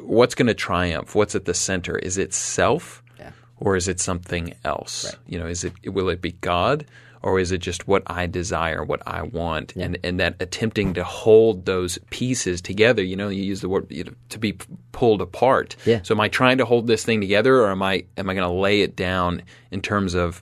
What's 0.00 0.34
going 0.34 0.48
to 0.48 0.54
triumph? 0.54 1.14
What's 1.14 1.34
at 1.34 1.44
the 1.44 1.54
center? 1.54 1.96
Is 1.98 2.18
it 2.18 2.32
self, 2.34 3.02
Yeah. 3.18 3.30
or 3.58 3.76
is 3.76 3.88
it 3.88 4.00
something 4.00 4.54
else? 4.64 5.04
Right. 5.04 5.14
You 5.26 5.38
know, 5.40 5.46
is 5.46 5.64
it 5.64 5.72
will 5.92 6.08
it 6.08 6.20
be 6.22 6.32
God? 6.40 6.86
Or 7.22 7.38
is 7.38 7.52
it 7.52 7.58
just 7.58 7.86
what 7.86 8.02
I 8.06 8.26
desire, 8.26 8.82
what 8.82 9.02
I 9.06 9.22
want, 9.22 9.76
and 9.76 9.98
and 10.02 10.18
that 10.20 10.36
attempting 10.40 10.94
to 10.94 11.04
hold 11.04 11.66
those 11.66 11.98
pieces 12.08 12.62
together? 12.62 13.02
You 13.02 13.16
know, 13.16 13.28
you 13.28 13.42
use 13.42 13.60
the 13.60 13.68
word 13.68 13.86
you 13.90 14.04
know, 14.04 14.12
to 14.30 14.38
be 14.38 14.56
pulled 14.92 15.20
apart. 15.20 15.76
Yeah. 15.84 16.00
So 16.02 16.14
am 16.14 16.20
I 16.20 16.28
trying 16.28 16.58
to 16.58 16.64
hold 16.64 16.86
this 16.86 17.04
thing 17.04 17.20
together, 17.20 17.56
or 17.56 17.70
am 17.70 17.82
I 17.82 18.04
am 18.16 18.30
I 18.30 18.34
going 18.34 18.48
to 18.48 18.54
lay 18.54 18.80
it 18.80 18.96
down 18.96 19.42
in 19.70 19.82
terms 19.82 20.14
of 20.14 20.40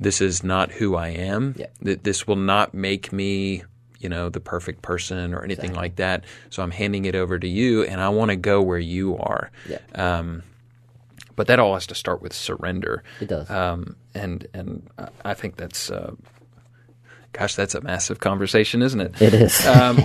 this 0.00 0.20
is 0.20 0.44
not 0.44 0.70
who 0.70 0.96
I 0.96 1.08
am. 1.08 1.54
Yeah. 1.56 1.66
That 1.82 2.04
this 2.04 2.26
will 2.26 2.36
not 2.36 2.74
make 2.74 3.12
me, 3.12 3.64
you 3.98 4.08
know, 4.08 4.28
the 4.28 4.40
perfect 4.40 4.82
person 4.82 5.34
or 5.34 5.42
anything 5.42 5.74
like 5.74 5.96
that. 5.96 6.24
So 6.50 6.62
I'm 6.62 6.70
handing 6.70 7.04
it 7.04 7.14
over 7.14 7.38
to 7.38 7.48
you, 7.48 7.84
and 7.84 8.00
I 8.00 8.08
want 8.08 8.30
to 8.30 8.36
go 8.36 8.62
where 8.62 8.78
you 8.78 9.16
are. 9.18 9.50
Yeah. 9.68 9.78
Um, 9.94 10.42
but 11.38 11.46
that 11.46 11.60
all 11.60 11.74
has 11.74 11.86
to 11.86 11.94
start 11.94 12.20
with 12.20 12.32
surrender. 12.32 13.04
It 13.20 13.28
does. 13.28 13.48
Um, 13.48 13.94
and 14.12 14.44
and 14.52 14.90
I- 15.24 15.34
think 15.34 15.54
that's, 15.56 15.88
uh, 15.88 16.14
gosh, 17.32 17.54
that's 17.54 17.76
a 17.76 17.80
massive 17.80 18.18
conversation, 18.18 18.82
isn't 18.82 19.00
it? 19.00 19.22
It 19.22 19.34
is. 19.34 19.64
Um, 19.64 20.04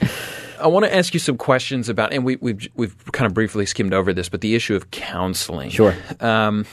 I 0.58 0.66
want 0.68 0.86
to 0.86 0.94
ask 0.94 1.12
you 1.12 1.20
some 1.20 1.36
questions 1.36 1.90
about, 1.90 2.14
and 2.14 2.24
we, 2.24 2.36
we've 2.36 2.66
we've 2.74 3.12
kind 3.12 3.26
of 3.26 3.34
briefly 3.34 3.66
skimmed 3.66 3.92
over 3.92 4.14
this, 4.14 4.30
but 4.30 4.40
the 4.40 4.54
issue 4.54 4.74
of 4.74 4.90
counseling. 4.90 5.68
Sure. 5.68 5.94
Um, 6.20 6.64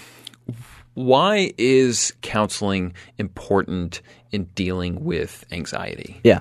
why 0.94 1.52
is 1.58 2.14
counseling 2.22 2.94
important 3.18 4.02
in 4.32 4.46
dealing 4.56 5.04
with 5.04 5.46
anxiety? 5.52 6.22
Yeah, 6.24 6.40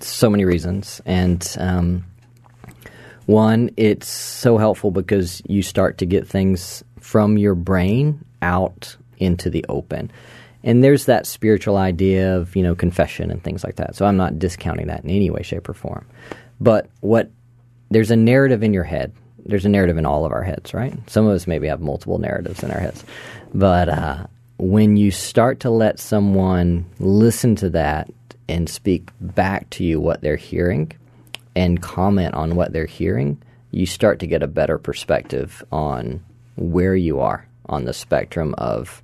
so 0.00 0.28
many 0.28 0.44
reasons, 0.44 1.00
and 1.06 1.56
um, 1.58 2.04
one, 3.26 3.70
it's 3.76 4.08
so 4.08 4.58
helpful 4.58 4.90
because 4.90 5.40
you 5.46 5.62
start 5.62 5.98
to 5.98 6.06
get 6.06 6.26
things 6.26 6.82
from 7.00 7.38
your 7.38 7.54
brain 7.54 8.24
out 8.42 8.96
into 9.18 9.50
the 9.50 9.64
open, 9.68 10.10
and 10.62 10.84
there's 10.84 11.06
that 11.06 11.26
spiritual 11.26 11.76
idea 11.76 12.36
of 12.36 12.54
you 12.54 12.62
know 12.62 12.74
confession 12.74 13.30
and 13.30 13.42
things 13.42 13.64
like 13.64 13.76
that. 13.76 13.96
So 13.96 14.06
I'm 14.06 14.16
not 14.16 14.38
discounting 14.38 14.86
that 14.88 15.04
in 15.04 15.10
any 15.10 15.30
way, 15.30 15.42
shape, 15.42 15.68
or 15.68 15.74
form, 15.74 16.06
but 16.60 16.88
what 17.00 17.30
there's 17.90 18.10
a 18.10 18.16
narrative 18.16 18.62
in 18.62 18.72
your 18.72 18.84
head. 18.84 19.12
There's 19.46 19.64
a 19.64 19.70
narrative 19.70 19.96
in 19.96 20.04
all 20.04 20.26
of 20.26 20.32
our 20.32 20.42
heads, 20.42 20.74
right? 20.74 20.94
Some 21.08 21.26
of 21.26 21.32
us 21.34 21.46
maybe 21.46 21.66
have 21.66 21.80
multiple 21.80 22.18
narratives 22.18 22.62
in 22.62 22.70
our 22.70 22.78
heads, 22.78 23.04
but 23.54 23.88
uh, 23.88 24.26
when 24.58 24.98
you 24.98 25.10
start 25.10 25.60
to 25.60 25.70
let 25.70 25.98
someone 25.98 26.84
listen 26.98 27.56
to 27.56 27.70
that 27.70 28.10
and 28.48 28.68
speak 28.68 29.08
back 29.20 29.70
to 29.70 29.84
you 29.84 29.98
what 29.98 30.20
they're 30.20 30.36
hearing 30.36 30.92
and 31.56 31.80
comment 31.80 32.34
on 32.34 32.56
what 32.56 32.72
they're 32.72 32.84
hearing, 32.84 33.42
you 33.70 33.86
start 33.86 34.18
to 34.20 34.26
get 34.26 34.42
a 34.42 34.46
better 34.46 34.78
perspective 34.78 35.64
on 35.72 36.22
where 36.60 36.94
you 36.94 37.20
are 37.20 37.46
on 37.66 37.84
the 37.84 37.92
spectrum 37.92 38.54
of 38.58 39.02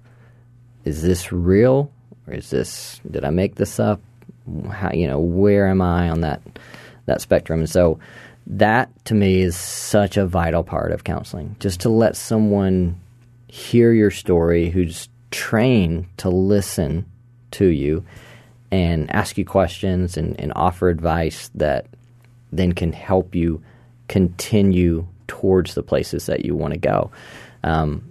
is 0.85 1.03
this 1.03 1.33
real 1.33 1.91
or 2.27 2.35
is 2.35 2.51
this 2.51 3.01
did 3.11 3.25
I 3.25 3.31
make 3.31 3.57
this 3.57 3.81
up? 3.81 4.01
How, 4.71 4.93
you 4.93 5.09
know, 5.09 5.19
where 5.19 5.67
am 5.67 5.83
I 5.83 6.11
on 6.11 6.21
that 6.21 6.41
that 7.07 7.21
spectrum? 7.21 7.61
And 7.61 7.71
so 7.71 7.99
that 8.47 8.91
to 9.07 9.15
me 9.15 9.41
is 9.41 9.57
such 9.57 10.17
a 10.17 10.27
vital 10.27 10.63
part 10.63 10.93
of 10.93 11.03
counseling. 11.03 11.57
Just 11.59 11.81
to 11.81 11.89
let 11.89 12.15
someone 12.15 13.01
hear 13.49 13.93
your 13.93 14.11
story 14.11 14.71
who's 14.71 15.09
trained 15.31 16.07
to 16.19 16.29
listen 16.29 17.07
to 17.53 17.67
you 17.67 18.05
and 18.71 19.11
ask 19.11 19.39
you 19.39 19.45
questions 19.45 20.17
and, 20.17 20.39
and 20.39 20.53
offer 20.55 20.89
advice 20.89 21.51
that 21.55 21.87
then 22.53 22.73
can 22.73 22.93
help 22.93 23.35
you 23.35 23.63
continue 24.09 25.07
towards 25.27 25.75
the 25.75 25.83
places 25.83 26.27
that 26.27 26.45
you 26.45 26.55
want 26.55 26.73
to 26.73 26.79
go. 26.79 27.11
Um, 27.65 28.09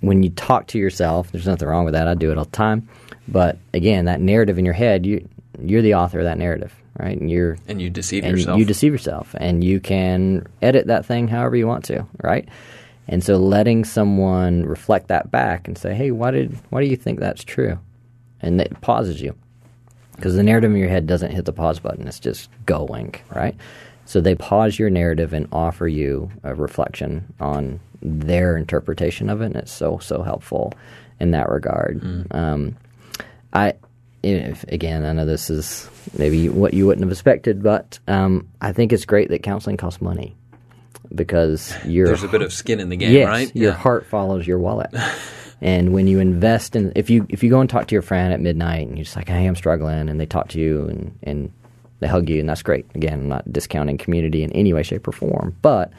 when 0.00 0.22
you 0.22 0.30
talk 0.30 0.68
to 0.68 0.78
yourself, 0.78 1.32
there's 1.32 1.46
nothing 1.46 1.66
wrong 1.68 1.84
with 1.84 1.94
that. 1.94 2.06
I 2.06 2.14
do 2.14 2.30
it 2.30 2.38
all 2.38 2.44
the 2.44 2.50
time. 2.50 2.88
But 3.26 3.58
again, 3.74 4.04
that 4.06 4.20
narrative 4.20 4.58
in 4.58 4.64
your 4.64 4.74
head, 4.74 5.04
you 5.06 5.28
you're 5.60 5.82
the 5.82 5.94
author 5.94 6.18
of 6.20 6.24
that 6.24 6.38
narrative, 6.38 6.72
right? 6.98 7.18
And 7.20 7.30
you're 7.30 7.58
And 7.66 7.82
you 7.82 7.90
deceive 7.90 8.24
and 8.24 8.36
yourself. 8.38 8.58
you 8.58 8.64
deceive 8.64 8.92
yourself, 8.92 9.34
and 9.38 9.64
you 9.64 9.80
can 9.80 10.46
edit 10.62 10.86
that 10.86 11.04
thing 11.04 11.26
however 11.28 11.56
you 11.56 11.66
want 11.66 11.84
to, 11.86 12.06
right? 12.22 12.48
And 13.08 13.24
so, 13.24 13.36
letting 13.38 13.84
someone 13.84 14.64
reflect 14.66 15.08
that 15.08 15.30
back 15.30 15.66
and 15.66 15.76
say, 15.76 15.94
"Hey, 15.94 16.10
why 16.10 16.30
did 16.30 16.56
why 16.70 16.82
do 16.82 16.88
you 16.88 16.96
think 16.96 17.18
that's 17.20 17.42
true?" 17.44 17.78
and 18.40 18.60
it 18.60 18.80
pauses 18.80 19.20
you 19.20 19.34
because 20.14 20.36
the 20.36 20.44
narrative 20.44 20.70
in 20.70 20.76
your 20.76 20.88
head 20.88 21.08
doesn't 21.08 21.32
hit 21.32 21.44
the 21.44 21.52
pause 21.52 21.80
button; 21.80 22.06
it's 22.06 22.20
just 22.20 22.50
going, 22.66 23.14
right? 23.34 23.56
So 24.08 24.22
they 24.22 24.34
pause 24.34 24.78
your 24.78 24.88
narrative 24.88 25.34
and 25.34 25.46
offer 25.52 25.86
you 25.86 26.30
a 26.42 26.54
reflection 26.54 27.30
on 27.40 27.78
their 28.00 28.56
interpretation 28.56 29.28
of 29.28 29.42
it, 29.42 29.46
and 29.46 29.56
it's 29.56 29.70
so 29.70 29.98
so 29.98 30.22
helpful 30.22 30.72
in 31.20 31.32
that 31.32 31.50
regard. 31.50 32.00
Um, 32.30 32.74
I, 33.52 33.74
if, 34.22 34.62
again, 34.64 35.04
I 35.04 35.12
know 35.12 35.26
this 35.26 35.50
is 35.50 35.90
maybe 36.16 36.48
what 36.48 36.72
you 36.72 36.86
wouldn't 36.86 37.04
have 37.04 37.12
expected, 37.12 37.62
but 37.62 37.98
um, 38.08 38.48
I 38.62 38.72
think 38.72 38.94
it's 38.94 39.04
great 39.04 39.28
that 39.28 39.42
counseling 39.42 39.76
costs 39.76 40.00
money 40.00 40.34
because 41.14 41.74
you're 41.84 42.06
There's 42.06 42.24
a 42.24 42.28
bit 42.28 42.40
of 42.40 42.50
skin 42.50 42.80
in 42.80 42.88
the 42.88 42.96
game, 42.96 43.12
yes, 43.12 43.28
right? 43.28 43.54
your 43.54 43.72
Yeah. 43.72 43.76
heart 43.76 44.06
follows 44.06 44.46
your 44.46 44.58
wallet. 44.58 44.90
and 45.60 45.92
when 45.92 46.06
you 46.06 46.18
invest 46.18 46.76
in, 46.76 46.92
if 46.96 47.10
you 47.10 47.26
if 47.28 47.42
you 47.42 47.50
go 47.50 47.60
and 47.60 47.68
talk 47.68 47.88
to 47.88 47.94
your 47.94 48.00
friend 48.00 48.32
at 48.32 48.40
midnight 48.40 48.88
and 48.88 48.96
you're 48.96 49.04
just 49.04 49.16
like, 49.16 49.28
hey, 49.28 49.44
I'm 49.44 49.54
struggling, 49.56 50.08
and 50.08 50.18
they 50.18 50.24
talk 50.24 50.48
to 50.48 50.58
you 50.58 50.86
and 50.86 51.18
and 51.22 51.52
they 52.00 52.06
hug 52.06 52.28
you, 52.28 52.40
and 52.40 52.48
that's 52.48 52.62
great. 52.62 52.86
Again, 52.94 53.20
I'm 53.20 53.28
not 53.28 53.52
discounting 53.52 53.98
community 53.98 54.42
in 54.42 54.52
any 54.52 54.72
way, 54.72 54.82
shape, 54.82 55.08
or 55.08 55.12
form, 55.12 55.56
but 55.62 55.92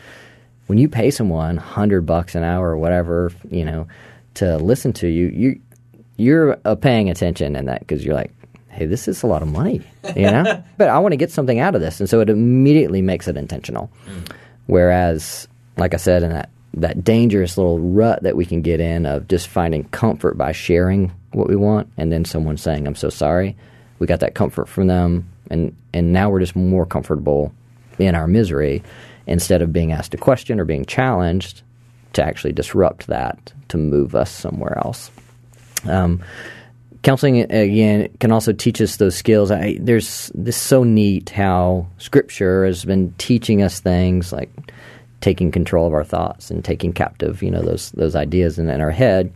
when 0.67 0.77
you 0.77 0.87
pay 0.87 1.09
someone 1.09 1.57
hundred 1.57 2.05
bucks 2.05 2.35
an 2.35 2.43
hour 2.43 2.69
or 2.69 2.77
whatever, 2.77 3.31
you 3.49 3.65
know, 3.65 3.87
to 4.35 4.57
listen 4.57 4.93
to 4.93 5.07
you, 5.07 5.27
you 5.27 5.61
you're 6.15 6.59
uh, 6.65 6.75
paying 6.75 7.09
attention 7.09 7.55
in 7.55 7.65
that 7.65 7.79
because 7.79 8.05
you're 8.05 8.13
like, 8.13 8.31
hey, 8.69 8.85
this 8.85 9.07
is 9.07 9.23
a 9.23 9.27
lot 9.27 9.41
of 9.41 9.47
money, 9.47 9.81
you 10.15 10.29
know. 10.29 10.63
but 10.77 10.89
I 10.89 10.99
want 10.99 11.13
to 11.13 11.17
get 11.17 11.31
something 11.31 11.59
out 11.59 11.75
of 11.75 11.81
this, 11.81 11.99
and 11.99 12.09
so 12.09 12.19
it 12.19 12.29
immediately 12.29 13.01
makes 13.01 13.27
it 13.27 13.35
intentional. 13.35 13.89
Whereas, 14.67 15.47
like 15.77 15.93
I 15.93 15.97
said, 15.97 16.23
in 16.23 16.29
that 16.29 16.49
that 16.75 17.03
dangerous 17.03 17.57
little 17.57 17.79
rut 17.79 18.21
that 18.21 18.35
we 18.35 18.45
can 18.45 18.61
get 18.61 18.79
in 18.79 19.07
of 19.07 19.27
just 19.27 19.47
finding 19.47 19.85
comfort 19.85 20.37
by 20.37 20.51
sharing 20.51 21.11
what 21.31 21.49
we 21.49 21.55
want, 21.55 21.91
and 21.97 22.11
then 22.11 22.25
someone 22.25 22.57
saying, 22.57 22.85
"I'm 22.85 22.95
so 22.95 23.09
sorry," 23.09 23.57
we 23.97 24.05
got 24.05 24.19
that 24.19 24.35
comfort 24.35 24.69
from 24.69 24.85
them, 24.85 25.27
and 25.49 25.75
and 25.93 26.13
now 26.13 26.29
we're 26.29 26.39
just 26.39 26.55
more 26.55 26.85
comfortable 26.85 27.53
in 27.97 28.15
our 28.15 28.27
misery 28.27 28.83
instead 29.27 29.61
of 29.61 29.73
being 29.73 29.91
asked 29.91 30.13
a 30.13 30.17
question 30.17 30.59
or 30.59 30.65
being 30.65 30.85
challenged 30.85 31.61
to 32.13 32.23
actually 32.23 32.53
disrupt 32.53 33.07
that 33.07 33.53
to 33.67 33.77
move 33.77 34.15
us 34.15 34.31
somewhere 34.31 34.77
else. 34.79 35.11
Um, 35.85 36.23
counseling 37.03 37.41
again 37.51 38.09
can 38.19 38.31
also 38.31 38.51
teach 38.51 38.81
us 38.81 38.97
those 38.97 39.15
skills. 39.15 39.51
I, 39.51 39.77
there's 39.79 40.31
this 40.33 40.57
so 40.57 40.83
neat 40.83 41.29
how 41.29 41.87
Scripture 41.97 42.65
has 42.65 42.83
been 42.83 43.13
teaching 43.17 43.61
us 43.61 43.79
things 43.79 44.33
like 44.33 44.49
taking 45.21 45.51
control 45.51 45.85
of 45.85 45.93
our 45.93 46.03
thoughts 46.03 46.49
and 46.49 46.63
taking 46.63 46.93
captive, 46.93 47.43
you 47.43 47.51
know, 47.51 47.61
those 47.61 47.91
those 47.91 48.15
ideas 48.15 48.57
in, 48.57 48.69
in 48.69 48.81
our 48.81 48.91
head, 48.91 49.33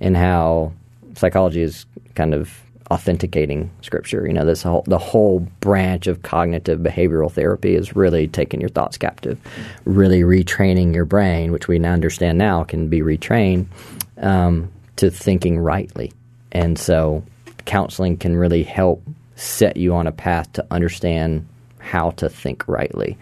and 0.00 0.16
how 0.16 0.72
psychology 1.14 1.62
is 1.62 1.86
kind 2.14 2.34
of 2.34 2.60
authenticating 2.90 3.70
Scripture. 3.82 4.26
You 4.26 4.32
know, 4.32 4.44
this 4.44 4.62
whole 4.62 4.82
the 4.86 4.98
whole 4.98 5.40
branch 5.60 6.06
of 6.06 6.22
cognitive 6.22 6.80
behavioral 6.80 7.30
therapy 7.30 7.74
is 7.74 7.94
really 7.94 8.26
taking 8.28 8.60
your 8.60 8.68
thoughts 8.70 8.98
captive, 8.98 9.38
really 9.84 10.22
retraining 10.22 10.94
your 10.94 11.04
brain, 11.04 11.52
which 11.52 11.68
we 11.68 11.78
now 11.78 11.92
understand 11.92 12.38
now 12.38 12.64
can 12.64 12.88
be 12.88 13.00
retrained 13.00 13.66
um, 14.18 14.70
to 14.96 15.10
thinking 15.10 15.58
rightly. 15.58 16.12
And 16.52 16.78
so, 16.78 17.22
counseling 17.64 18.16
can 18.16 18.36
really 18.36 18.64
help 18.64 19.02
set 19.36 19.76
you 19.76 19.94
on 19.94 20.06
a 20.06 20.12
path 20.12 20.52
to 20.54 20.66
understand 20.70 21.46
how 21.78 22.10
to 22.12 22.28
think 22.28 22.66
rightly. 22.68 23.16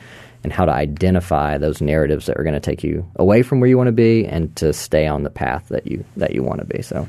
and 0.45 0.53
how 0.53 0.65
to 0.65 0.73
identify 0.73 1.59
those 1.59 1.83
narratives 1.83 2.27
that 2.27 2.39
are 2.39 2.45
going 2.45 2.55
to 2.55 2.61
take 2.61 2.85
you 2.85 3.05
away 3.17 3.43
from 3.43 3.59
where 3.59 3.69
you 3.69 3.77
want 3.77 3.89
to 3.89 3.93
be 3.93 4.25
and 4.25 4.55
to 4.55 4.73
stay 4.73 5.05
on 5.05 5.25
the 5.25 5.31
path 5.31 5.69
that 5.69 5.87
you 5.87 6.05
that 6.17 6.33
you 6.33 6.45
want 6.45 6.61
to 6.61 6.65
be. 6.65 6.81
So, 6.81 7.07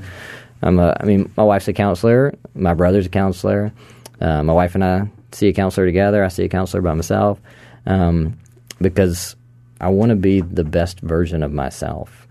I'm 0.61 0.79
a, 0.79 0.95
I 0.99 1.05
mean, 1.05 1.31
my 1.37 1.43
wife's 1.43 1.67
a 1.67 1.73
counselor, 1.73 2.33
my 2.53 2.73
brother's 2.73 3.05
a 3.05 3.09
counselor, 3.09 3.71
uh, 4.19 4.43
my 4.43 4.53
wife 4.53 4.75
and 4.75 4.83
I 4.83 5.09
see 5.31 5.47
a 5.47 5.53
counselor 5.53 5.85
together. 5.85 6.23
I 6.23 6.27
see 6.27 6.43
a 6.43 6.49
counselor 6.49 6.81
by 6.81 6.93
myself 6.93 7.39
um, 7.85 8.37
because 8.81 9.35
I 9.79 9.89
want 9.89 10.09
to 10.09 10.15
be 10.15 10.41
the 10.41 10.63
best 10.63 10.99
version 10.99 11.43
of 11.43 11.51
myself. 11.51 12.27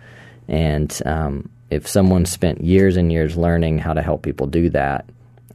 And 0.49 1.01
um, 1.05 1.51
if 1.71 1.87
someone 1.87 2.27
spent 2.27 2.63
years 2.63 2.97
and 2.97 3.13
years 3.13 3.37
learning 3.37 3.79
how 3.79 3.93
to 3.93 4.03
help 4.03 4.23
people 4.23 4.47
do 4.47 4.71
that, 4.71 5.09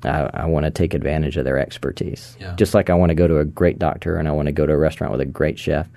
I, 0.04 0.30
I 0.34 0.46
want 0.46 0.66
to 0.66 0.72
take 0.72 0.94
advantage 0.94 1.38
of 1.38 1.46
their 1.46 1.60
expertise. 1.60 2.36
Yeah. 2.40 2.56
Just 2.56 2.74
like 2.74 2.90
I 2.90 2.94
want 2.94 3.10
to 3.10 3.16
go 3.16 3.28
to 3.28 3.40
a 3.40 3.46
great 3.46 3.80
doctor 3.80 4.18
and 4.18 4.28
I 4.28 4.32
want 4.32 4.48
to 4.48 4.52
go 4.52 4.66
to 4.66 4.74
a 4.74 4.78
restaurant 4.78 5.12
with 5.12 5.22
a 5.22 5.26
great 5.26 5.58
chef. 5.58 5.88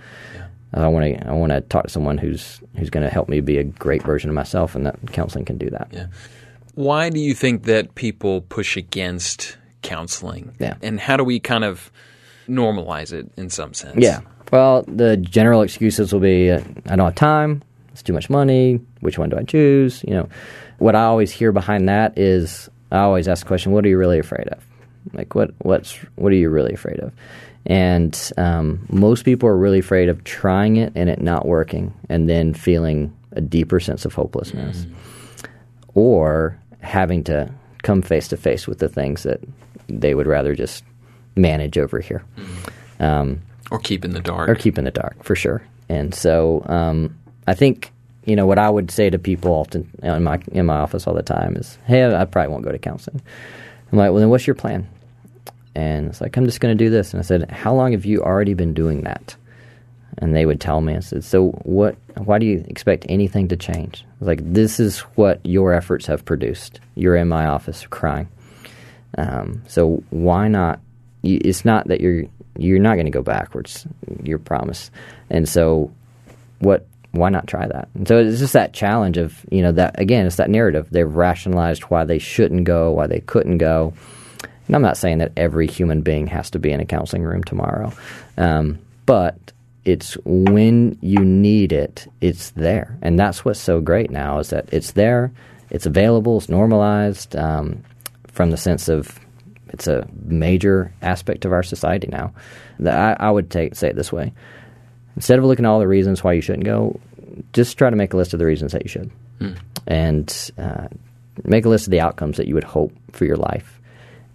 I 0.74 0.89
want 0.89 1.07
to 1.07 1.27
I 1.27 1.33
want 1.33 1.53
to 1.53 1.62
talk 1.62 1.85
to 1.85 1.91
someone 1.91 2.18
who's 2.18 2.61
who's 2.77 2.91
going 2.91 3.05
to 3.05 3.11
help 3.11 3.29
me 3.29 3.41
be 3.41 3.57
a 3.57 3.64
great 3.64 4.03
version 4.03 4.29
of 4.29 4.35
myself, 4.35 4.74
and 4.74 4.85
that 4.85 4.97
counseling 5.12 5.47
can 5.47 5.57
do 5.57 5.70
that. 5.70 5.89
Yeah. 5.91 6.07
Why 6.77 7.11
do 7.11 7.18
you 7.18 7.35
think 7.35 7.64
that 7.64 7.95
people 7.95 8.43
push 8.43 8.77
against 8.77 9.57
counseling? 9.83 10.55
Yeah. 10.59 10.77
And 10.83 11.01
how 11.01 11.16
do 11.16 11.24
we 11.24 11.41
kind 11.41 11.64
of 11.64 11.91
normalize 12.49 13.12
it 13.12 13.31
in 13.37 13.51
some 13.51 13.74
sense? 13.74 13.97
Yeah. 13.99 14.20
Well, 14.53 14.85
the 14.87 15.16
general 15.16 15.62
excuses 15.62 16.12
will 16.12 16.20
be 16.20 16.51
uh, 16.51 16.61
I 16.87 16.97
don't 16.97 17.07
have 17.07 17.14
time, 17.14 17.62
it's 17.93 18.03
too 18.03 18.12
much 18.12 18.29
money, 18.29 18.79
which 19.01 19.18
one 19.18 19.31
do 19.31 19.39
I 19.39 19.43
choose? 19.43 20.05
You 20.07 20.14
know, 20.14 20.29
what 20.79 20.95
I 20.95 21.05
always 21.05 21.31
hear 21.31 21.51
behind 21.51 21.89
that 21.89 22.18
is 22.18 22.68
I 22.93 22.99
always 22.99 23.27
ask 23.27 23.45
the 23.45 23.49
question, 23.49 23.72
what 23.72 23.85
are 23.87 23.89
you 23.89 23.97
really 23.97 24.18
afraid 24.18 24.49
of? 24.49 24.62
Like 25.14 25.35
what 25.35 25.53
what's 25.59 25.95
what 26.16 26.31
are 26.31 26.37
you 26.37 26.51
really 26.51 26.74
afraid 26.74 27.01
of? 27.01 27.12
And 27.64 28.33
um, 28.37 28.87
most 28.91 29.24
people 29.24 29.49
are 29.49 29.57
really 29.57 29.79
afraid 29.79 30.11
of 30.11 30.22
trying 30.24 30.77
it 30.77 30.93
and 30.95 31.09
it 31.09 31.22
not 31.22 31.47
working 31.47 31.95
and 32.09 32.29
then 32.29 32.53
feeling 32.53 33.16
a 33.33 33.41
deeper 33.41 33.81
sense 33.81 34.05
of 34.05 34.12
hopelessness. 34.14 34.87
Or 35.95 36.61
having 36.87 37.24
to 37.24 37.51
come 37.82 38.03
face 38.03 38.28
to 38.28 38.37
face 38.37 38.66
with 38.66 38.78
the 38.78 38.89
things 38.89 39.22
that 39.24 39.41
they 39.89 40.14
would 40.14 40.26
rather 40.26 40.55
just 40.55 40.82
manage 41.37 41.76
over 41.78 42.01
here. 42.01 42.24
Um, 43.01 43.43
Or 43.70 43.78
keep 43.78 44.05
in 44.05 44.12
the 44.12 44.20
dark. 44.20 44.49
or 44.49 44.55
keep 44.55 44.78
in 44.78 44.84
the 44.84 44.91
dark 44.91 45.22
for 45.22 45.34
sure. 45.37 45.62
And 45.89 46.14
so 46.14 46.64
um, 46.66 47.16
I 47.47 47.55
think 47.55 47.93
you 48.24 48.34
know 48.34 48.47
what 48.47 48.59
I 48.59 48.68
would 48.68 48.91
say 48.91 49.09
to 49.11 49.18
people 49.18 49.53
often 49.53 49.89
in 50.03 50.24
my 50.24 50.41
in 50.51 50.66
my 50.66 50.78
office 50.78 51.07
all 51.07 51.14
the 51.14 51.22
time 51.22 51.55
is, 51.57 51.78
"Hey, 51.87 52.05
I 52.05 52.24
probably 52.24 52.51
won't 52.53 52.64
go 52.64 52.72
to 52.72 52.78
counseling." 52.78 53.22
I'm 53.93 53.99
like, 53.99 54.11
"Well, 54.11 54.18
then 54.20 54.30
what's 54.30 54.47
your 54.49 54.57
plan?" 54.57 54.89
And 55.76 56.09
it's 56.09 56.20
like, 56.20 56.37
"I'm 56.37 56.45
just 56.47 56.59
going 56.61 56.76
to 56.76 56.84
do 56.84 56.91
this." 56.91 57.12
And 57.12 57.20
I 57.20 57.22
said, 57.22 57.49
"How 57.51 57.72
long 57.74 57.93
have 57.93 58.05
you 58.05 58.22
already 58.22 58.55
been 58.55 58.74
doing 58.74 59.03
that?" 59.03 59.37
And 60.18 60.34
they 60.34 60.46
would 60.46 60.60
tell 60.60 60.80
me. 60.80 60.96
I 60.96 61.00
said, 61.00 61.24
"So 61.24 61.50
what? 61.64 61.96
Why 62.16 62.38
do 62.38 62.46
you 62.46 62.64
expect 62.68 63.04
anything 63.08 63.48
to 63.48 63.56
change?" 63.56 64.04
Like, 64.20 64.40
"This 64.42 64.80
is 64.80 65.00
what 65.16 65.40
your 65.44 65.74
efforts 65.74 66.06
have 66.06 66.24
produced. 66.24 66.80
You're 66.94 67.16
in 67.16 67.28
my 67.28 67.46
office 67.46 67.86
crying. 67.90 68.28
Um, 69.18 69.62
so 69.66 70.02
why 70.10 70.48
not? 70.48 70.80
It's 71.22 71.64
not 71.64 71.88
that 71.88 72.00
you're 72.00 72.24
you're 72.58 72.78
not 72.78 72.94
going 72.94 73.06
to 73.06 73.12
go 73.12 73.22
backwards. 73.22 73.86
Your 74.22 74.38
promise. 74.38 74.90
And 75.30 75.48
so, 75.48 75.90
what? 76.60 76.86
Why 77.12 77.30
not 77.30 77.46
try 77.46 77.66
that? 77.66 77.88
And 77.94 78.06
so 78.06 78.18
it's 78.18 78.40
just 78.40 78.52
that 78.52 78.74
challenge 78.74 79.16
of 79.16 79.44
you 79.50 79.62
know 79.62 79.72
that 79.72 79.98
again. 80.00 80.26
It's 80.26 80.36
that 80.36 80.50
narrative. 80.50 80.88
They've 80.90 81.10
rationalized 81.10 81.84
why 81.84 82.04
they 82.04 82.18
shouldn't 82.18 82.64
go, 82.64 82.92
why 82.92 83.06
they 83.06 83.20
couldn't 83.20 83.58
go. 83.58 83.94
And 84.66 84.74
I'm 84.74 84.82
not 84.82 84.96
saying 84.96 85.18
that 85.18 85.32
every 85.36 85.66
human 85.66 86.02
being 86.02 86.26
has 86.26 86.50
to 86.50 86.58
be 86.58 86.72
in 86.72 86.80
a 86.80 86.84
counseling 86.84 87.22
room 87.22 87.44
tomorrow, 87.44 87.92
um, 88.36 88.78
but 89.06 89.52
it's 89.87 90.14
when 90.24 90.99
you 91.01 91.20
need 91.24 91.72
it, 91.72 92.09
it's 92.20 92.51
there, 92.51 92.99
and 93.03 93.16
that's 93.16 93.45
what's 93.45 93.61
so 93.61 93.80
great 93.80 94.11
now 94.11 94.41
is 94.41 94.51
that 94.51 94.68
it's 94.72 94.93
there, 94.93 95.32
it's 95.70 95.87
available, 95.87 96.39
it's 96.39 96.49
normalized 96.49 97.37
um, 97.37 97.84
from 98.26 98.51
the 98.51 98.57
sense 98.57 98.89
of 98.89 99.20
it's 99.68 99.87
a 99.87 100.09
major 100.24 100.93
aspect 101.03 101.45
of 101.45 101.53
our 101.53 101.62
society 101.62 102.09
now. 102.11 102.32
That 102.80 103.20
I, 103.20 103.28
I 103.28 103.30
would 103.30 103.49
take 103.49 103.76
say 103.76 103.89
it 103.89 103.97
this 103.97 104.12
way: 104.12 104.32
instead 105.14 105.39
of 105.39 105.45
looking 105.45 105.64
at 105.64 105.68
all 105.68 105.78
the 105.78 105.87
reasons 105.87 106.24
why 106.24 106.32
you 106.32 106.41
shouldn't 106.41 106.64
go, 106.64 106.99
just 107.53 107.78
try 107.78 107.89
to 107.89 107.97
make 107.97 108.12
a 108.12 108.16
list 108.16 108.32
of 108.32 108.41
the 108.41 108.47
reasons 108.47 108.72
that 108.72 108.82
you 108.82 108.89
should, 108.89 109.12
and 109.87 110.51
uh, 110.59 110.89
make 111.45 111.64
a 111.64 111.68
list 111.68 111.87
of 111.87 111.93
the 111.93 112.01
outcomes 112.01 112.39
that 112.39 112.49
you 112.49 112.55
would 112.55 112.64
hope 112.64 112.93
for 113.12 113.24
your 113.24 113.37
life, 113.37 113.80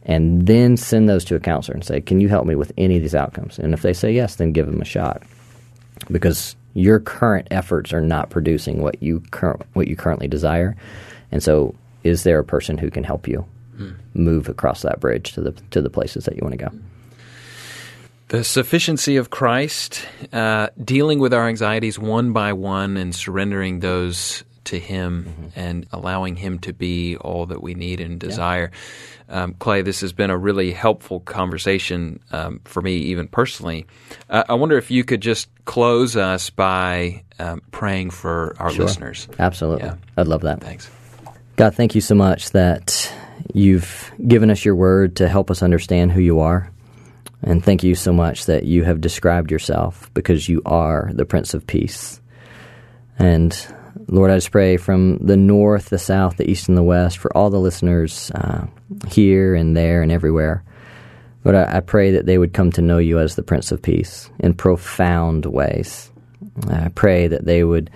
and 0.03 0.47
then 0.47 0.77
send 0.77 1.09
those 1.09 1.25
to 1.25 1.35
a 1.35 1.41
counselor 1.41 1.75
and 1.75 1.83
say, 1.83 1.99
"Can 1.99 2.21
you 2.21 2.29
help 2.29 2.45
me 2.45 2.55
with 2.55 2.71
any 2.77 2.95
of 2.95 3.01
these 3.01 3.15
outcomes?" 3.15 3.59
And 3.59 3.73
if 3.73 3.81
they 3.81 3.91
say 3.91 4.13
yes, 4.13 4.35
then 4.35 4.53
give 4.53 4.65
them 4.65 4.81
a 4.81 4.85
shot, 4.85 5.23
because 6.09 6.55
your 6.73 6.99
current 6.99 7.47
efforts 7.51 7.93
are 7.93 8.01
not 8.01 8.29
producing 8.29 8.81
what 8.81 9.01
you 9.03 9.21
cur- 9.31 9.59
what 9.73 9.87
you 9.87 9.95
currently 9.95 10.27
desire, 10.27 10.75
and 11.31 11.43
so 11.43 11.75
is 12.03 12.23
there 12.23 12.39
a 12.39 12.43
person 12.43 12.77
who 12.77 12.89
can 12.89 13.03
help 13.03 13.27
you 13.27 13.45
move 14.13 14.49
across 14.49 14.81
that 14.81 14.99
bridge 14.99 15.33
to 15.33 15.41
the 15.41 15.51
to 15.71 15.81
the 15.81 15.89
places 15.89 16.25
that 16.25 16.35
you 16.35 16.41
want 16.41 16.53
to 16.53 16.57
go? 16.57 16.71
The 18.29 18.43
sufficiency 18.43 19.17
of 19.17 19.29
Christ, 19.29 20.07
uh, 20.31 20.67
dealing 20.81 21.19
with 21.19 21.33
our 21.33 21.47
anxieties 21.49 21.99
one 21.99 22.31
by 22.31 22.53
one 22.53 22.95
and 22.95 23.13
surrendering 23.13 23.81
those 23.81 24.45
to 24.65 24.79
Him 24.79 25.51
and 25.55 25.87
allowing 25.91 26.35
Him 26.35 26.59
to 26.59 26.73
be 26.73 27.17
all 27.17 27.45
that 27.47 27.61
we 27.61 27.73
need 27.73 27.99
and 27.99 28.19
desire. 28.19 28.71
Um, 29.29 29.53
Clay, 29.53 29.81
this 29.81 30.01
has 30.01 30.13
been 30.13 30.29
a 30.29 30.37
really 30.37 30.71
helpful 30.71 31.19
conversation 31.21 32.19
um, 32.31 32.61
for 32.65 32.81
me, 32.81 32.97
even 32.97 33.27
personally. 33.27 33.85
Uh, 34.29 34.43
I 34.49 34.55
wonder 34.55 34.77
if 34.77 34.91
you 34.91 35.03
could 35.03 35.21
just 35.21 35.49
close 35.65 36.17
us 36.17 36.49
by 36.49 37.23
um, 37.39 37.61
praying 37.71 38.09
for 38.11 38.55
our 38.59 38.71
listeners. 38.71 39.27
Absolutely, 39.39 39.85
Yeah. 39.85 39.95
I'd 40.17 40.27
love 40.27 40.41
that. 40.41 40.61
Thanks. 40.61 40.89
God, 41.55 41.75
thank 41.75 41.95
you 41.95 42.01
so 42.01 42.15
much 42.15 42.51
that 42.51 43.11
you've 43.53 44.11
given 44.27 44.49
us 44.49 44.65
your 44.65 44.75
word 44.75 45.15
to 45.17 45.27
help 45.27 45.51
us 45.51 45.63
understand 45.63 46.11
who 46.11 46.21
you 46.21 46.39
are. 46.39 46.71
And 47.43 47.63
thank 47.63 47.83
you 47.83 47.95
so 47.95 48.13
much 48.13 48.45
that 48.45 48.65
you 48.65 48.83
have 48.83 49.01
described 49.01 49.49
yourself 49.49 50.11
because 50.13 50.47
you 50.47 50.61
are 50.65 51.09
the 51.13 51.25
Prince 51.25 51.53
of 51.53 51.65
Peace. 51.65 52.21
And 53.17 53.55
Lord, 54.11 54.29
I 54.29 54.35
just 54.35 54.51
pray 54.51 54.75
from 54.75 55.19
the 55.19 55.37
north, 55.37 55.85
the 55.85 55.97
south, 55.97 56.35
the 56.35 56.49
east, 56.49 56.67
and 56.67 56.77
the 56.77 56.83
west 56.83 57.17
for 57.17 57.35
all 57.35 57.49
the 57.49 57.61
listeners 57.61 58.29
uh, 58.35 58.67
here 59.07 59.55
and 59.55 59.75
there 59.75 60.03
and 60.03 60.11
everywhere. 60.11 60.65
Lord, 61.45 61.55
I, 61.55 61.77
I 61.77 61.79
pray 61.79 62.11
that 62.11 62.25
they 62.25 62.37
would 62.37 62.53
come 62.53 62.73
to 62.73 62.81
know 62.81 62.97
you 62.97 63.19
as 63.19 63.35
the 63.35 63.41
Prince 63.41 63.71
of 63.71 63.81
Peace 63.81 64.29
in 64.39 64.53
profound 64.53 65.45
ways. 65.45 66.11
I 66.69 66.89
pray 66.89 67.27
that 67.27 67.45
they 67.45 67.63
would 67.63 67.89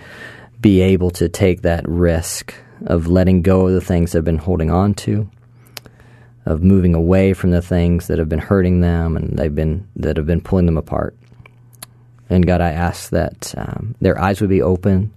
be 0.58 0.80
able 0.80 1.10
to 1.10 1.28
take 1.28 1.62
that 1.62 1.86
risk 1.86 2.54
of 2.86 3.08
letting 3.08 3.42
go 3.42 3.66
of 3.66 3.74
the 3.74 3.80
things 3.82 4.12
they've 4.12 4.24
been 4.24 4.38
holding 4.38 4.70
on 4.70 4.94
to, 4.94 5.28
of 6.46 6.62
moving 6.62 6.94
away 6.94 7.34
from 7.34 7.50
the 7.50 7.60
things 7.60 8.06
that 8.06 8.18
have 8.18 8.28
been 8.30 8.38
hurting 8.38 8.80
them 8.80 9.18
and 9.18 9.38
they've 9.38 9.54
been 9.54 9.86
that 9.96 10.16
have 10.16 10.26
been 10.26 10.40
pulling 10.40 10.64
them 10.64 10.78
apart. 10.78 11.14
And 12.30 12.46
God, 12.46 12.62
I 12.62 12.70
ask 12.70 13.10
that 13.10 13.54
um, 13.56 13.94
their 14.00 14.18
eyes 14.18 14.40
would 14.40 14.50
be 14.50 14.62
open, 14.62 15.12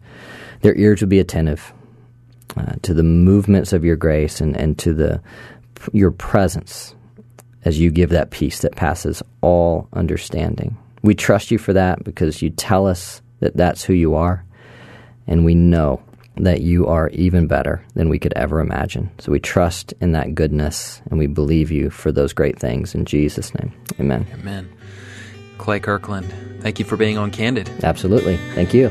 their 0.61 0.75
ears 0.75 1.01
would 1.01 1.09
be 1.09 1.19
attentive 1.19 1.73
uh, 2.57 2.73
to 2.81 2.93
the 2.93 3.03
movements 3.03 3.73
of 3.73 3.85
your 3.85 3.95
grace 3.95 4.41
and, 4.41 4.55
and 4.55 4.77
to 4.79 4.93
the 4.93 5.21
your 5.93 6.11
presence 6.11 6.95
as 7.65 7.79
you 7.79 7.91
give 7.91 8.09
that 8.09 8.31
peace 8.31 8.59
that 8.59 8.75
passes 8.75 9.21
all 9.41 9.87
understanding. 9.93 10.77
We 11.01 11.15
trust 11.15 11.51
you 11.51 11.57
for 11.57 11.73
that 11.73 12.03
because 12.03 12.41
you 12.41 12.49
tell 12.49 12.87
us 12.87 13.21
that 13.39 13.55
that's 13.55 13.83
who 13.83 13.93
you 13.93 14.15
are, 14.15 14.43
and 15.27 15.45
we 15.45 15.55
know 15.55 16.01
that 16.35 16.61
you 16.61 16.87
are 16.87 17.09
even 17.09 17.47
better 17.47 17.83
than 17.95 18.09
we 18.09 18.19
could 18.19 18.33
ever 18.35 18.59
imagine. 18.59 19.09
So 19.19 19.31
we 19.31 19.39
trust 19.39 19.93
in 19.99 20.13
that 20.13 20.35
goodness 20.35 21.01
and 21.09 21.19
we 21.19 21.27
believe 21.27 21.69
you 21.69 21.89
for 21.89 22.11
those 22.11 22.31
great 22.33 22.57
things. 22.57 22.95
In 22.95 23.05
Jesus' 23.05 23.53
name, 23.55 23.73
amen. 23.99 24.25
Amen. 24.33 24.69
Clay 25.57 25.81
Kirkland, 25.81 26.33
thank 26.61 26.79
you 26.79 26.85
for 26.85 26.95
being 26.95 27.17
on 27.17 27.31
Candid. 27.31 27.69
Absolutely. 27.83 28.37
Thank 28.55 28.73
you. 28.73 28.89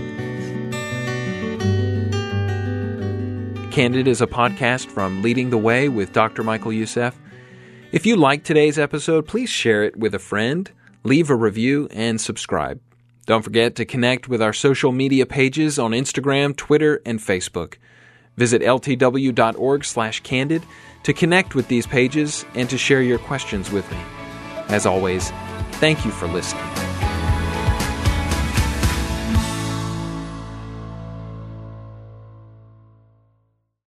Candid 3.78 4.08
is 4.08 4.20
a 4.20 4.26
podcast 4.26 4.86
from 4.86 5.22
Leading 5.22 5.50
the 5.50 5.56
Way 5.56 5.88
with 5.88 6.12
Dr. 6.12 6.42
Michael 6.42 6.72
Youssef. 6.72 7.16
If 7.92 8.06
you 8.06 8.16
liked 8.16 8.44
today's 8.44 8.76
episode, 8.76 9.28
please 9.28 9.50
share 9.50 9.84
it 9.84 9.96
with 9.96 10.16
a 10.16 10.18
friend, 10.18 10.68
leave 11.04 11.30
a 11.30 11.36
review, 11.36 11.86
and 11.92 12.20
subscribe. 12.20 12.80
Don't 13.26 13.44
forget 13.44 13.76
to 13.76 13.84
connect 13.84 14.28
with 14.28 14.42
our 14.42 14.52
social 14.52 14.90
media 14.90 15.26
pages 15.26 15.78
on 15.78 15.92
Instagram, 15.92 16.56
Twitter, 16.56 17.00
and 17.06 17.20
Facebook. 17.20 17.74
Visit 18.36 18.62
ltw.org/candid 18.62 20.62
to 21.04 21.12
connect 21.12 21.54
with 21.54 21.68
these 21.68 21.86
pages 21.86 22.44
and 22.56 22.68
to 22.68 22.76
share 22.76 23.02
your 23.02 23.20
questions 23.20 23.70
with 23.70 23.88
me. 23.92 23.98
As 24.70 24.86
always, 24.86 25.30
thank 25.74 26.04
you 26.04 26.10
for 26.10 26.26
listening. 26.26 26.97